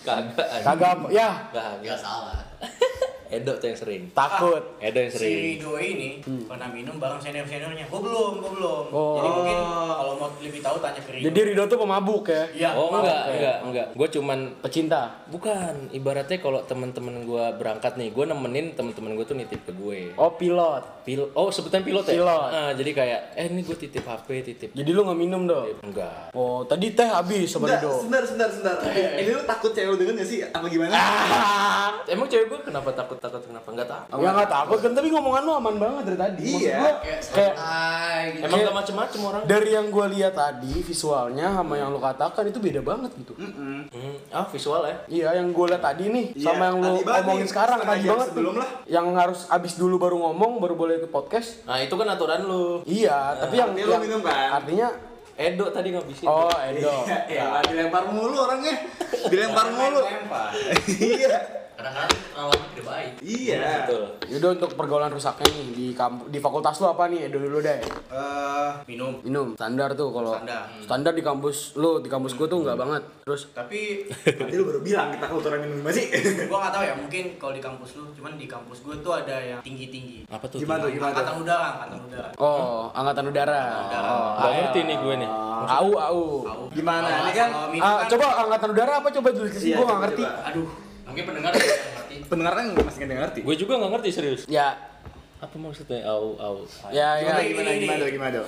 kagak 0.00 0.48
kagak 0.64 0.96
ya 1.12 1.28
kagak 1.52 1.72
Enggak 1.84 1.98
salah. 2.00 2.40
Edo 3.30 3.54
tuh 3.54 3.66
yang 3.66 3.78
sering 3.78 4.02
takut. 4.10 4.62
Edo 4.76 4.98
yang 4.98 5.08
Si 5.08 5.16
sering 5.16 5.34
Rido 5.54 5.72
ini 5.74 6.10
pernah 6.44 6.66
minum 6.66 6.98
bareng 6.98 7.16
senior 7.16 7.46
seniornya. 7.46 7.86
Gue 7.86 8.00
belum, 8.00 8.32
gue 8.36 8.50
belum. 8.52 8.84
Oh. 8.90 9.14
Jadi 9.16 9.28
mungkin 9.30 9.56
kalau 9.90 10.12
mau 10.16 10.28
lebih 10.36 10.60
tahu 10.60 10.76
tanya 10.76 10.98
ke 10.98 11.10
Rido. 11.12 11.24
Jadi 11.24 11.40
Rido 11.46 11.62
tuh 11.64 11.78
pemabuk 11.78 12.24
ya. 12.26 12.44
Iya. 12.50 12.70
oh 12.72 12.90
enggak 12.92 13.22
enggak 13.30 13.56
enggak 13.62 13.86
gue 13.92 14.08
cuman 14.12 14.38
Pecinta. 14.58 15.02
bukan 15.26 15.88
ibaratnya 15.90 16.36
kalau 16.36 16.60
temen-temen 16.60 17.22
gue 17.22 17.44
berangkat 17.54 17.94
nih 17.94 18.10
gue 18.10 18.24
nemenin 18.24 18.74
temen-temen 18.74 19.14
gue 19.14 19.24
tuh 19.24 19.34
nitip 19.34 19.62
ke 19.62 19.72
gue 19.72 20.12
Oh, 20.16 20.34
pilot. 20.34 20.82
Pil 21.00 21.30
oh 21.30 21.48
sebutan 21.48 21.80
pilot 21.80 22.04
ya 22.04 22.18
Pilot. 22.18 22.50
Ah, 22.50 22.70
jadi 22.72 22.90
kayak 22.92 23.20
eh 23.34 23.46
ini 23.46 23.62
gue 23.62 23.72
titip 23.74 24.02
HP 24.02 24.28
titip 24.44 24.70
Jadi 24.72 24.90
lu 24.90 25.00
nggak 25.02 25.16
minum 25.16 25.46
dong? 25.46 25.70
enggak 25.80 26.32
Oh, 26.32 26.60
tadi 26.62 26.90
teh 26.90 27.06
habis 27.06 27.46
sama 27.46 27.68
Rido. 27.68 27.94
sebentar, 27.96 28.22
sebentar, 28.22 28.48
sebentar. 28.50 28.76
Ini 28.90 29.30
lu 29.30 29.42
takut 29.44 29.70
cewek 29.70 29.86
lu 29.86 29.96
denger 29.96 30.14
gak 30.16 30.26
sih? 30.26 30.38
Apa 30.42 30.66
gimana? 30.66 30.92
emang 32.06 32.26
cewek 32.26 32.46
gue 32.48 32.60
kenapa 32.62 32.90
takut 32.92 33.19
takut 33.20 33.42
kenapa 33.42 33.68
enggak 33.68 33.88
tahu 33.88 34.16
Ya 34.18 34.30
nggak 34.32 34.48
takut 34.50 34.78
kan, 34.78 34.92
tapi 34.92 35.08
ngomongan 35.08 35.42
lu 35.42 35.52
aman 35.54 35.76
banget 35.76 36.02
dari 36.04 36.18
tadi. 36.18 36.44
Maksud 36.46 36.62
Iya. 36.62 36.76
gua, 36.76 36.92
Kayak 37.30 37.54
kayak 37.54 38.24
gitu. 38.30 38.44
emang 38.44 38.58
gak 38.60 38.76
macem-macem 38.76 39.20
orang 39.22 39.42
dari 39.44 39.70
yang 39.70 39.86
gue 39.86 40.06
lihat 40.10 40.34
tadi 40.34 40.72
visualnya 40.80 41.46
sama 41.52 41.74
yang 41.74 41.88
lu 41.88 41.98
katakan 41.98 42.44
itu 42.44 42.58
beda 42.58 42.80
banget 42.80 43.10
gitu. 43.14 43.32
hmm. 43.34 43.86
ah 44.28 44.46
visual 44.46 44.82
ya 44.82 44.96
Iya, 45.06 45.28
yang 45.36 45.48
gue 45.50 45.66
lihat 45.66 45.82
tadi 45.82 46.04
nih 46.06 46.26
Iya, 46.32 46.44
sama 46.46 46.62
yang 46.66 46.76
lu 46.78 46.90
tadi 46.90 47.02
banget 47.02 47.22
omongin 47.22 47.38
nih, 47.38 47.50
sekarang 47.50 47.78
tadi 47.80 48.04
banget 48.06 48.28
sebelum 48.28 48.54
lah. 48.56 48.68
Yang 48.86 49.06
harus 49.14 49.40
abis 49.46 49.72
dulu 49.74 49.94
baru 49.96 50.16
ngomong 50.20 50.52
baru 50.58 50.74
boleh 50.74 50.94
ikut 50.98 51.10
podcast. 51.10 51.62
nah 51.62 51.76
itu 51.76 51.92
kan 51.92 52.08
aturan 52.08 52.40
lu 52.42 52.80
Iya, 52.82 53.36
tapi 53.38 53.54
yang, 53.54 53.70
artinya 53.70 53.84
lu 53.84 53.92
yang 53.92 54.02
minum 54.02 54.20
kan? 54.20 54.56
artinya 54.56 54.88
Edo 55.32 55.68
tadi 55.68 55.88
ngabisin 55.90 56.24
oh 56.24 56.52
Edo. 56.62 56.92
Ya, 57.26 57.60
dilempar 57.68 58.04
mulu 58.06 58.36
orangnya. 58.38 58.76
Dilempar 59.24 59.66
mulu. 59.70 60.04
Iya. 60.86 61.36
Kadang-kadang 61.80 62.12
pengalaman 62.30 62.68
tidak 62.70 62.84
baik. 62.86 63.10
Iya. 63.20 63.64
betul 63.80 64.02
Yaudah 64.28 64.50
untuk 64.52 64.70
pergaulan 64.74 65.08
rusaknya 65.08 65.48
nih 65.48 65.66
di 65.72 65.86
kamp 65.90 66.28
di 66.28 66.36
fakultas 66.36 66.76
lu 66.76 66.86
apa 66.86 67.08
nih 67.08 67.26
Edo 67.26 67.40
dulu 67.40 67.58
deh. 67.58 67.80
Eh, 67.80 68.70
minum. 68.86 69.16
Minum 69.22 69.48
standar 69.54 69.88
tuh 69.94 70.12
kalau 70.12 70.32
Standar. 70.34 70.68
standar 70.78 71.12
di 71.12 71.22
kampus 71.22 71.56
lu 71.74 71.98
di 71.98 72.06
kampus 72.06 72.32
gue 72.34 72.46
tuh 72.46 72.60
nggak 72.60 72.76
banget. 72.76 73.02
Terus 73.22 73.48
Tapi 73.50 73.80
Tadi 74.12 74.52
lu 74.52 74.64
baru 74.66 74.80
bilang 74.80 75.08
kita 75.08 75.24
kulturan 75.26 75.58
minum 75.58 75.80
gimana 75.80 75.94
sih? 75.94 76.06
gua 76.50 76.58
nggak 76.60 76.72
tahu 76.74 76.84
ya 76.84 76.94
mungkin 76.94 77.24
kalau 77.36 77.52
di 77.52 77.62
kampus 77.62 77.90
lu 77.94 78.04
cuman 78.12 78.32
di 78.34 78.44
kampus 78.44 78.78
gue 78.80 78.94
tuh 79.00 79.12
ada 79.14 79.36
yang 79.40 79.60
tinggi 79.60 79.88
tinggi 79.88 80.18
apa 80.26 80.44
tuh 80.44 80.60
Gimana 80.60 80.84
tuh? 80.84 80.90
Gimana 80.90 81.10
angkatan 81.10 81.34
udara 81.38 81.66
angkatan 81.72 81.98
udara 82.04 82.28
oh 82.36 82.92
angkatan 82.92 83.24
udara. 83.26 83.62
Oh, 83.90 84.28
Gak 84.38 84.50
ngerti 84.54 84.80
nih 84.84 84.96
gue 84.98 85.14
nih 85.16 85.30
Au 85.62 85.90
au. 85.92 86.20
Gimana? 86.70 87.08
Ini 87.22 87.32
kan 87.32 87.48
Ah, 87.78 87.96
kan- 87.98 88.08
coba 88.10 88.26
angkatan 88.42 88.68
udara 88.70 88.92
apa 88.98 89.08
coba 89.10 89.28
dulu 89.30 89.48
sih 89.48 89.70
Iya, 89.70 89.76
gue 89.76 89.84
nggak 89.86 90.00
ngerti. 90.02 90.22
coba. 90.22 90.44
aduh 90.46 90.68
Mungkin 91.10 91.24
pendengar 91.26 91.52
yang 91.52 91.66
ngerti. 91.66 92.14
pendengar 92.24 92.52
kan 92.54 92.64
masih 92.76 92.98
nggak 93.00 93.20
ngerti. 93.20 93.38
gue 93.42 93.56
juga 93.58 93.72
nggak 93.76 93.92
ngerti 93.92 94.08
serius 94.10 94.42
Ya, 94.46 94.78
apa 95.36 95.54
maksudnya 95.56 96.06
au 96.06 96.36
au 96.36 96.56
ya, 96.88 97.18
ya. 97.18 97.34
Gimana 97.36 97.42
gimana 97.42 97.70
gimana 97.74 98.04
gimana 98.08 98.40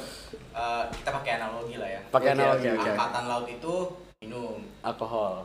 eh, 0.53 0.83
kita 0.93 1.11
pakai 1.11 1.31
analogi 1.37 1.75
lah 1.77 1.89
ya 1.89 2.01
Pakai 2.09 2.31
analogi. 2.33 2.69
oke, 2.69 2.79
oke. 2.79 2.91
angkatan 2.93 3.25
laut 3.27 3.47
itu 3.49 3.75
minum 4.21 4.57
Alkohol. 4.81 5.43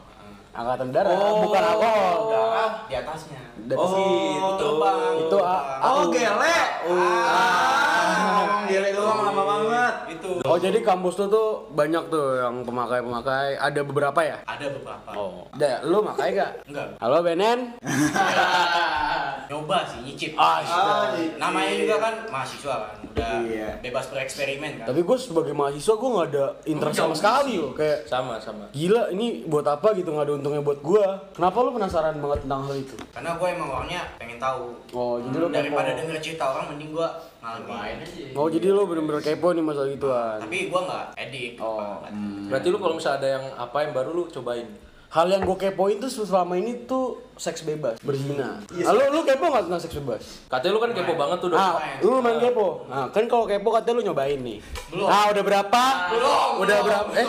Angkatan 0.58 0.90
udara 0.90 1.14
bukan 1.38 1.62
alkohol. 1.64 2.14
udara 2.26 2.66
di 2.90 2.94
atasnya 2.96 3.42
Dari 3.60 3.78
Oh, 3.78 4.58
terbang 4.58 4.98
Itu, 5.22 5.38
ah, 5.38 5.62
terbang. 5.62 5.94
Oh, 5.94 6.04
gele. 6.10 6.58
Ah, 6.88 8.18
ngomong 8.34 8.64
gele 8.66 8.90
doang 8.92 9.20
lama 9.22 9.44
banget. 9.46 9.94
itu 10.10 10.30
Oh 10.42 10.58
jadi 10.58 10.80
kampus 10.82 11.14
lu 11.16 11.26
tuh 11.28 11.48
banyak 11.70 12.10
tuh 12.10 12.42
yang 12.42 12.56
pemakai-pemakai. 12.64 13.54
Ada 13.56 13.82
beberapa 13.84 14.18
ya? 14.20 14.38
ada 14.42 14.66
beberapa 14.68 15.10
Oh. 15.14 15.46
Dah, 15.54 15.84
lu 15.84 16.02
makai 16.02 16.34
gak? 16.34 16.52
enggak 16.66 16.88
Halo 16.98 17.22
Benen. 17.22 17.78
nyoba 19.48 19.80
sih 19.86 20.04
nyicip 20.04 20.32
Ah, 20.36 20.60
Ah, 20.60 21.08
namanya 21.40 21.72
juga 21.74 21.96
kan 21.98 22.14
mahasiswa 22.28 22.76
kan 22.84 23.00
udah 23.02 23.32
Iya. 23.42 23.70
bebas 23.80 24.12
bereksperimen 24.12 24.72
kan 24.78 24.86
Tapi 24.86 25.02
gue 25.02 25.18
sebagai 25.18 25.56
mahasiswa 25.56 25.94
gue 25.96 26.10
nggak 26.10 26.28
ada 26.30 26.46
interest 26.66 26.98
sama 26.98 27.16
sekali 27.16 27.56
loh. 27.56 27.72
Kayak 27.72 28.00
sama 28.06 28.36
sama 28.38 28.68
gila 28.70 29.08
ini 29.10 29.48
buat 29.48 29.64
apa 29.66 29.96
gitu 29.96 30.12
nggak 30.12 30.26
ada 30.26 30.36
untungnya 30.48 30.64
buat 30.64 30.80
gue. 30.80 31.06
Kenapa 31.36 31.58
lu 31.60 31.70
penasaran 31.72 32.16
banget 32.18 32.40
tentang 32.42 32.62
hal 32.64 32.76
itu? 32.76 32.96
karena 33.12 33.32
gue 33.34 33.48
emang 33.50 33.70
orangnya 33.70 34.02
pengen 34.16 34.38
tahu 34.38 34.64
Oh 34.94 35.20
jadi 35.20 35.36
lu 35.36 35.48
daripada 35.50 35.90
kepo. 35.90 36.00
denger 36.00 36.18
cerita 36.24 36.44
orang 36.48 36.66
mending 36.72 36.92
gue 36.94 37.08
Main 37.38 37.60
ngalamin 37.60 38.00
aja. 38.00 38.24
Oh 38.34 38.48
jadi 38.48 38.68
lu 38.70 38.82
bener-bener 38.86 39.20
kepo 39.20 39.48
nih 39.52 39.60
masalah 39.62 39.90
gituan. 39.90 40.38
tapi 40.40 40.58
gue 40.68 40.82
nggak 40.82 41.06
edik 41.18 41.52
Oh. 41.60 42.00
berarti 42.48 42.68
lu 42.70 42.78
kalau 42.78 42.96
misalnya 42.96 43.18
ada 43.18 43.30
yang 43.30 43.46
apa 43.58 43.78
yang 43.82 43.92
baru 43.92 44.10
lu 44.14 44.24
cobain 44.28 44.68
hal 45.08 45.24
yang 45.26 45.40
gue 45.42 45.58
kepoin 45.58 45.98
tuh 45.98 46.12
selama 46.12 46.54
ini 46.54 46.84
tuh 46.84 47.16
seks 47.34 47.64
bebas, 47.64 47.96
berzina. 48.04 48.60
Lalu 48.68 49.02
lu 49.10 49.22
kepo 49.24 49.48
nggak 49.48 49.64
tentang 49.66 49.80
seks 49.80 49.96
bebas? 49.98 50.44
Katanya 50.46 50.74
lu 50.74 50.82
kan 50.84 50.92
kepo 50.92 51.16
banget 51.16 51.38
tuh 51.40 51.48
dong. 51.48 51.58
Ah, 51.58 51.80
lu 51.98 52.20
main 52.20 52.36
kepo. 52.38 52.84
Nah, 52.86 53.08
kan 53.08 53.24
kalau 53.24 53.48
kepo 53.48 53.72
katanya 53.72 53.96
lu 53.96 54.12
nyobain 54.12 54.36
nih. 54.36 54.60
Belum. 54.92 55.08
Ah, 55.08 55.32
udah 55.32 55.44
berapa? 55.46 55.84
Belum. 56.12 56.50
Udah 56.60 56.78
berapa? 56.84 57.10
Eh, 57.16 57.26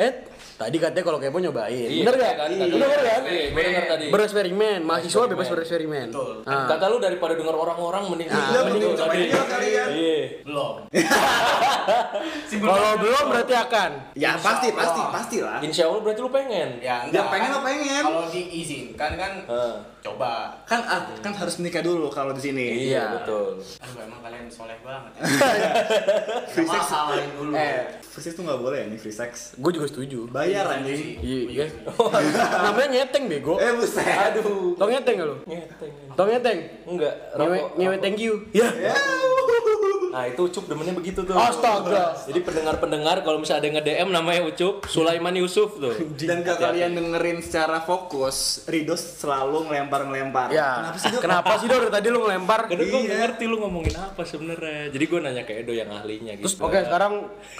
eh, 0.00 0.12
tadi 0.60 0.76
katanya 0.76 1.04
kalau 1.08 1.16
kepo 1.16 1.40
nyobain. 1.40 1.72
Iya, 1.88 2.04
Bener 2.04 2.14
gak? 2.20 2.34
kan? 2.36 2.48
Bener 2.52 3.00
kan? 3.00 3.20
Iya, 3.24 3.48
denger 3.48 3.84
tadi. 3.88 4.04
Bereksperimen, 4.12 4.80
mahasiswa 4.84 5.24
bebas 5.24 5.48
bereksperimen. 5.48 6.12
Nah, 6.44 6.68
Kata 6.68 6.84
lu 6.86 7.00
daripada 7.00 7.32
denger 7.32 7.56
orang-orang 7.56 8.02
mending 8.06 8.28
Ah, 8.28 8.60
mending 8.68 8.84
lu 8.84 8.92
tadi. 8.92 9.32
kalian. 9.32 9.88
Iya. 9.88 10.20
Belum. 10.44 10.74
kalau 12.68 12.90
belum 13.00 13.24
berarti 13.26 13.54
akan. 13.56 13.90
Ya 14.12 14.36
pasti, 14.36 14.68
pasti, 14.70 15.00
pasti 15.08 15.36
lah. 15.40 15.64
Insya 15.64 15.88
Allah 15.88 16.04
berarti 16.04 16.20
lu 16.20 16.28
pengen. 16.28 16.68
Ya 16.78 17.08
Dia 17.08 17.24
enggak. 17.24 17.26
pengen 17.32 17.50
apa 17.50 17.60
pengen? 17.64 18.02
Kalau 18.04 18.24
diizinkan 18.28 19.10
kan 19.16 19.32
Heeh. 19.48 19.74
Coba. 20.00 20.64
Kan 20.64 20.80
ah, 20.82 21.00
kan 21.20 21.32
harus 21.32 21.60
menikah 21.60 21.80
dulu 21.80 22.08
kalau 22.08 22.32
di 22.32 22.42
sini. 22.42 22.90
Iya, 22.90 23.20
betul. 23.20 23.60
Aduh 23.60 24.00
emang 24.00 24.20
kalian 24.20 24.48
soleh 24.48 24.76
banget. 24.80 25.12
Ya. 25.20 25.70
Free 26.52 26.66
sex. 26.66 26.82
Dulu. 27.36 27.52
Eh, 27.52 27.80
free 28.00 28.24
sex 28.24 28.32
tuh 28.34 28.44
nggak 28.44 28.60
boleh 28.60 28.78
ya 28.80 28.86
nih 28.88 28.98
free 28.98 29.14
sex. 29.14 29.54
Gue 29.54 29.70
juga 29.70 29.86
setuju. 29.86 30.26
Bayar 30.32 30.66
anjing. 30.72 31.20
Iya, 31.20 31.40
iya. 31.48 31.66
Namanya 32.64 32.88
nyeteng 33.00 33.28
bego. 33.28 33.60
Eh 33.60 33.72
buset. 33.76 34.04
Aduh. 34.34 34.74
Tau 34.74 34.88
nyeteng 34.88 35.14
gak 35.20 35.28
lu? 35.28 35.36
Ngeteng. 35.44 35.92
Tau 36.16 36.26
nyeteng? 36.26 36.58
Enggak. 36.88 37.14
Ngewe, 37.36 37.56
rokok- 37.56 37.72
ngewe 37.76 37.96
thank 38.00 38.18
you. 38.18 38.32
Ya. 38.50 38.68
Nah 40.10 40.26
itu 40.26 40.40
Ucup 40.42 40.66
demennya 40.66 40.92
begitu 40.92 41.22
tuh. 41.22 41.38
Astaga. 41.38 42.18
Jadi 42.26 42.42
pendengar-pendengar 42.42 43.22
kalau 43.22 43.38
misalnya 43.38 43.60
ada 43.62 43.66
yang 43.66 43.76
nge-DM 43.78 44.08
namanya 44.10 44.40
Ucup, 44.44 44.74
Sulaiman 44.86 45.34
Yusuf 45.38 45.78
tuh. 45.78 45.94
Dan 46.18 46.42
kalau 46.42 46.70
kalian 46.70 46.90
dengerin 46.92 47.38
secara 47.40 47.78
fokus, 47.80 48.66
Rido 48.66 48.98
selalu 48.98 49.70
ngelempar-ngelempar. 49.70 50.50
Ya. 50.50 50.82
Kenapa 50.82 50.98
sih, 50.98 51.08
Dok? 51.10 51.20
Kenapa 51.22 51.52
sih 51.56 51.66
Dor 51.70 51.84
tadi 51.88 52.08
lu 52.10 52.18
ngelempar? 52.26 52.60
Kadang 52.66 52.86
gue 52.86 53.00
Iya. 53.00 53.16
ngerti 53.22 53.44
lu 53.46 53.56
ngomongin 53.62 53.94
apa 53.96 54.22
sebenarnya. 54.26 54.90
Jadi 54.90 55.04
gue 55.06 55.18
nanya 55.22 55.42
ke 55.46 55.52
Edo 55.62 55.72
yang 55.72 55.90
ahlinya 55.94 56.34
gitu. 56.36 56.46
Terus 56.50 56.56
oke 56.58 56.78
sekarang 56.82 57.12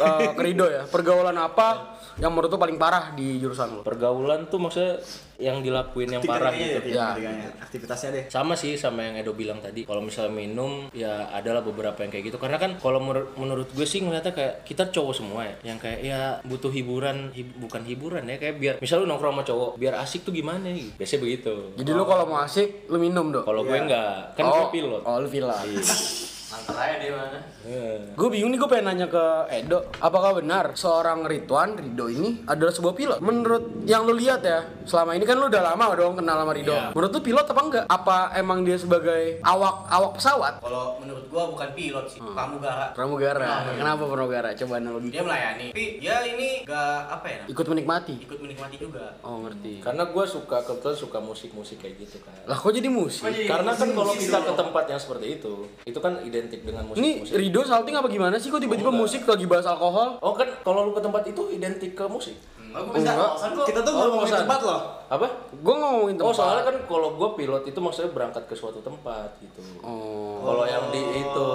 uh, 0.02 0.30
ke 0.34 0.42
Rido 0.42 0.66
ya. 0.66 0.82
Pergaulan 0.90 1.38
apa 1.38 1.96
yang 2.18 2.34
menurut 2.34 2.50
lu 2.50 2.58
paling 2.58 2.76
parah 2.76 3.14
di 3.14 3.38
jurusan 3.38 3.80
lu? 3.80 3.80
Pergaulan 3.86 4.50
tuh 4.50 4.58
maksudnya 4.58 4.98
yang 5.40 5.58
dilakuin 5.58 6.08
yang 6.10 6.22
parah 6.22 6.52
gitu. 6.52 6.92
ya, 6.92 7.16
Ya. 7.16 7.32
Aktivitasnya 7.58 8.08
deh. 8.12 8.24
Sama 8.28 8.54
sih 8.54 8.76
sama 8.76 9.02
yang 9.02 9.16
Edo 9.16 9.32
bilang 9.32 9.58
tadi. 9.58 9.82
Kalau 9.82 9.98
misalnya 9.98 10.30
minum 10.30 10.92
ya 10.92 11.28
adalah 11.30 11.60
beberapa 11.60 11.96
yang 11.98 12.10
kayak 12.10 12.24
gitu. 12.26 12.36
Karena 12.36 12.56
kan 12.56 12.76
kalau 12.76 13.00
menur- 13.00 13.32
menurut 13.34 13.68
gue 13.70 13.82
sih 13.82 14.00
ngeliatnya 14.00 14.30
kayak 14.30 14.54
kita 14.62 14.88
cowok 14.88 15.14
semua 15.14 15.42
ya. 15.42 15.54
Yang 15.64 15.78
kayak 15.80 16.00
ya 16.02 16.20
butuh 16.42 16.68
hiburan, 16.68 17.32
hib- 17.32 17.56
bukan 17.56 17.82
hiburan 17.82 18.24
ya 18.24 18.36
kayak 18.36 18.56
biar 18.56 18.74
misal 18.78 19.00
lu 19.00 19.06
nongkrong 19.06 19.32
sama 19.32 19.42
cowok, 19.42 19.70
biar 19.76 19.94
asik 19.96 20.22
tuh 20.22 20.32
gimana 20.32 20.68
ya? 20.68 20.92
Biasanya 20.94 21.20
begitu. 21.20 21.54
Jadi 21.74 21.90
lu 21.90 22.04
kalau 22.04 22.24
mau 22.24 22.40
asik 22.40 22.86
lu 22.86 22.98
minum 22.98 23.30
dong. 23.30 23.42
Kalau 23.42 23.62
gue 23.62 23.74
enggak, 23.74 24.34
kan 24.34 24.44
gue 24.44 24.64
pilot. 24.70 25.02
Oh, 25.02 25.16
lu 25.16 25.26
pilot. 25.26 25.56
Antar 26.50 26.76
aja 26.82 27.08
mana. 27.14 27.38
Iya. 27.62 28.10
Gue 28.18 28.28
bingung 28.34 28.50
nih 28.50 28.58
gue 28.58 28.66
pengen 28.66 28.90
nanya 28.90 29.06
ke 29.06 29.24
Edo, 29.54 29.86
apakah 30.02 30.42
benar 30.42 30.74
seorang 30.74 31.22
Ridwan 31.22 31.78
Rido 31.78 32.10
ini 32.10 32.42
adalah 32.42 32.74
sebuah 32.74 32.94
pilot? 32.98 33.18
Menurut 33.22 33.86
yang 33.86 34.02
lu 34.02 34.18
lihat 34.18 34.42
ya, 34.42 34.66
selama 34.82 35.14
ini 35.14 35.22
kan 35.22 35.38
lu 35.38 35.46
udah 35.46 35.62
lama 35.62 35.94
dong 35.94 36.18
kenal 36.18 36.42
sama 36.42 36.50
Rido. 36.50 36.74
Iya. 36.74 36.90
Menurut 36.90 37.12
lu 37.14 37.20
pilot 37.22 37.46
apa 37.46 37.60
enggak? 37.62 37.84
Apa 37.86 38.16
emang 38.34 38.66
dia 38.66 38.74
sebagai 38.74 39.38
awak 39.46 39.86
awak 39.86 40.18
pesawat? 40.18 40.58
Kalau 40.58 40.98
menurut 40.98 41.24
gua 41.30 41.54
bukan 41.54 41.70
pilot 41.70 42.06
sih, 42.10 42.18
pramugara. 42.18 42.86
Pramugara. 42.98 43.48
Kenapa 43.78 44.02
pramugara? 44.10 44.48
Coba 44.58 44.82
analogi. 44.82 45.14
Dia 45.14 45.22
melayani. 45.22 45.66
Tapi 45.70 45.84
ya 46.02 46.16
ini 46.26 46.66
gak 46.66 46.98
apa 47.14 47.26
ya? 47.30 47.42
Ikut 47.46 47.66
menikmati. 47.70 48.26
Ikut 48.26 48.38
menikmati 48.42 48.74
juga. 48.74 49.14
Oh 49.22 49.46
ngerti. 49.46 49.86
Karena 49.86 50.02
gue 50.10 50.24
suka 50.26 50.66
kebetulan 50.66 50.98
suka 50.98 51.18
musik-musik 51.22 51.78
kayak 51.78 51.94
gitu 52.02 52.18
kan. 52.26 52.34
Lah 52.50 52.58
kok 52.58 52.74
jadi 52.74 52.90
musik? 52.90 53.22
Karena 53.46 53.70
kan 53.70 53.88
kalau 53.94 54.18
kita 54.18 54.38
ke 54.42 54.52
tempat 54.58 54.84
yang 54.90 54.98
seperti 54.98 55.26
itu, 55.38 55.54
itu 55.86 55.98
kan 56.02 56.18
identik 56.40 56.60
dengan 56.64 56.82
Ini 56.96 57.20
musik-musik. 57.20 57.36
Rido 57.36 57.60
salting 57.68 57.94
apa 58.00 58.08
gimana 58.08 58.36
sih? 58.40 58.48
Kok 58.48 58.60
tiba-tiba 58.64 58.88
musik 58.88 59.28
lagi 59.28 59.44
bahas 59.44 59.68
alkohol? 59.68 60.16
Oh 60.24 60.32
kan 60.32 60.48
kalau 60.64 60.88
lu 60.88 60.92
ke 60.96 61.04
tempat 61.04 61.22
itu 61.28 61.42
identik 61.52 61.92
ke 61.92 62.04
musik. 62.08 62.36
Aku 62.70 62.88
bisa 62.92 63.10
kosan 63.12 63.50
kok. 63.52 63.66
Kita 63.66 63.80
tuh 63.80 63.90
Oh, 63.90 63.98
ngomongin 64.06 64.24
kosan. 64.26 64.40
tempat 64.40 64.60
loh. 64.62 64.80
Apa? 65.06 65.26
Gue 65.52 65.74
ngomongin 65.74 66.14
Oh 66.14 66.20
tempat. 66.22 66.36
soalnya 66.36 66.62
kan 66.64 66.76
kalau 66.84 67.08
gue 67.12 67.28
pilot 67.34 67.62
itu 67.64 67.78
maksudnya 67.78 68.10
berangkat 68.10 68.46
ke 68.46 68.54
suatu 68.54 68.78
tempat 68.78 69.26
gitu. 69.38 69.58
Oh. 69.80 70.38
Kalau 70.40 70.64
yang 70.64 70.86
di 70.88 71.02
itu 71.18 71.48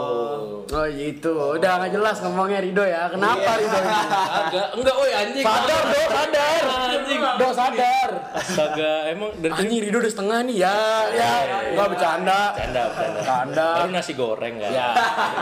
Oh 0.65 0.85
gitu, 0.87 1.33
udah 1.55 1.71
nggak 1.77 1.91
jelas 1.93 2.19
ngomongnya 2.19 2.59
Rido 2.59 2.83
ya. 2.83 3.07
Kenapa 3.07 3.55
Rido 3.55 3.77
ini? 3.77 3.93
agak 4.43 4.67
enggak, 4.73 4.95
woi 4.95 5.11
anjing. 5.13 5.45
Sadar 5.45 5.83
do, 5.85 6.01
sadar. 6.05 6.61
Anjing. 6.67 7.19
Do 7.21 7.47
sadar. 7.49 8.09
Astaga, 8.35 8.93
emang 9.07 9.29
dari 9.39 9.53
Anjing 9.55 9.79
Rido 9.79 9.97
udah 9.97 10.11
setengah 10.11 10.39
nih 10.43 10.55
ya, 10.59 10.77
ya. 11.09 11.33
Nggak 11.71 11.87
bercanda. 11.87 12.39
Canda, 12.51 12.83
canda. 12.91 13.19
Canda. 13.23 13.67
Baru 13.79 13.89
nasi 13.89 14.11
goreng 14.13 14.55
kan. 14.57 14.69
Ya, 14.69 14.87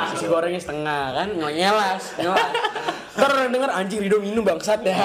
nasi 0.06 0.26
gorengnya 0.28 0.62
setengah 0.62 1.04
kan, 1.14 1.28
ngelas, 1.34 2.04
ngelas. 2.16 2.52
Ntar 3.24 3.40
orang 3.40 3.56
denger 3.56 3.72
anjing 3.72 4.00
Rido 4.04 4.20
minum 4.20 4.44
bangsat 4.44 4.84
ya. 4.84 5.00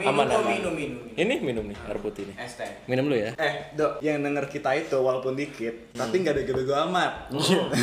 Minum 0.00 0.08
Aman, 0.10 0.24
kok 0.24 0.40
aman. 0.40 0.48
minum 0.48 0.72
minum. 0.72 1.00
Ini 1.12 1.34
minum 1.38 1.68
nih 1.68 1.76
air 1.76 2.00
putih 2.00 2.24
nih. 2.24 2.36
Es 2.40 2.56
teh. 2.56 2.64
Minum 2.88 3.12
dulu 3.12 3.20
ya. 3.20 3.36
Eh, 3.36 3.76
Dok, 3.76 4.00
yang 4.00 4.24
denger 4.24 4.48
kita 4.48 4.72
itu 4.72 4.96
walaupun 4.96 5.36
dikit, 5.36 5.92
tapi 5.92 6.16
nggak 6.16 6.32
bego-bego 6.32 6.72
amat. 6.88 7.28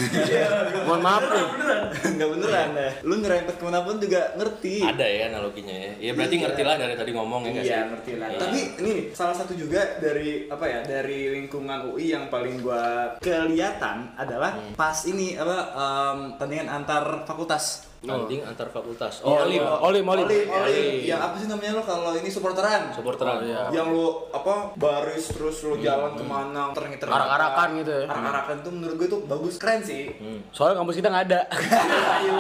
Mohon 0.90 1.02
maaf 1.06 1.24
nih. 1.24 1.46
Nggak 2.18 2.30
beneran 2.34 2.68
deh. 2.74 2.92
Lu 3.06 3.14
ngerempet 3.16 3.56
ke 3.56 3.64
mana 3.64 3.86
pun 3.86 4.02
juga 4.02 4.34
ngerti. 4.34 4.76
Ada 4.82 5.06
ya 5.06 5.24
analoginya 5.30 5.76
ya. 5.76 5.92
Ya 6.02 6.12
berarti 6.12 6.34
Iya. 6.34 6.44
ngerti 6.44 6.62
lah 6.64 6.76
dari 6.76 6.94
tadi 6.98 7.12
ngomong 7.14 7.42
ya? 7.46 7.52
Iya 7.56 7.80
ngerti 7.94 8.12
lah. 8.18 8.28
Iya. 8.28 8.40
Tapi 8.42 8.60
ini 8.80 8.94
salah 9.14 9.36
satu 9.38 9.54
juga 9.54 10.02
dari 10.02 10.50
apa 10.50 10.66
ya 10.66 10.80
dari 10.82 11.30
lingkungan 11.32 11.94
UI 11.94 12.10
yang 12.10 12.26
paling 12.28 12.58
gua 12.60 13.14
kelihatan 13.22 14.18
adalah 14.18 14.50
Hmm. 14.50 14.74
pas 14.74 14.98
ini 15.06 15.38
apa 15.38 15.58
em, 15.70 16.20
tandingan 16.36 16.70
antar 16.74 17.22
fakultas. 17.22 17.86
Tanding 18.00 18.42
antar 18.44 18.70
fakultas. 18.70 19.20
Iya, 19.20 19.26
Oh, 19.26 19.42
olim. 19.42 19.60
lo- 19.60 19.80
Olim, 19.84 20.06
olim. 20.06 20.26
Olim, 20.26 20.46
Olim. 20.46 20.64
olim. 20.64 20.94
Yang 21.02 21.22
apa 21.24 21.36
sih 21.36 21.48
namanya 21.48 21.72
lo 21.74 21.84
kalau 21.84 22.12
ini 22.14 22.30
supporteran? 22.30 22.82
Supporteran. 22.92 23.38
Yang 23.70 23.88
lu 23.90 24.06
apa 24.30 24.54
baris 24.74 25.26
terus 25.28 25.58
lu 25.64 25.76
jalan 25.78 26.14
ke 26.14 26.22
mana 26.22 26.70
ter 26.72 26.86
Arak-arakan 27.04 27.68
gitu 27.82 27.92
ya. 27.92 28.06
Arak-arakan 28.06 28.56
tuh 28.62 28.72
menurut 28.72 28.96
gue 28.96 29.08
tuh 29.08 29.20
bagus 29.26 29.58
keren 29.58 29.82
sih. 29.82 30.14
Soalnya 30.52 30.78
kampus 30.78 30.96
kita 30.96 31.10
nggak 31.10 31.26
ada. 31.26 31.42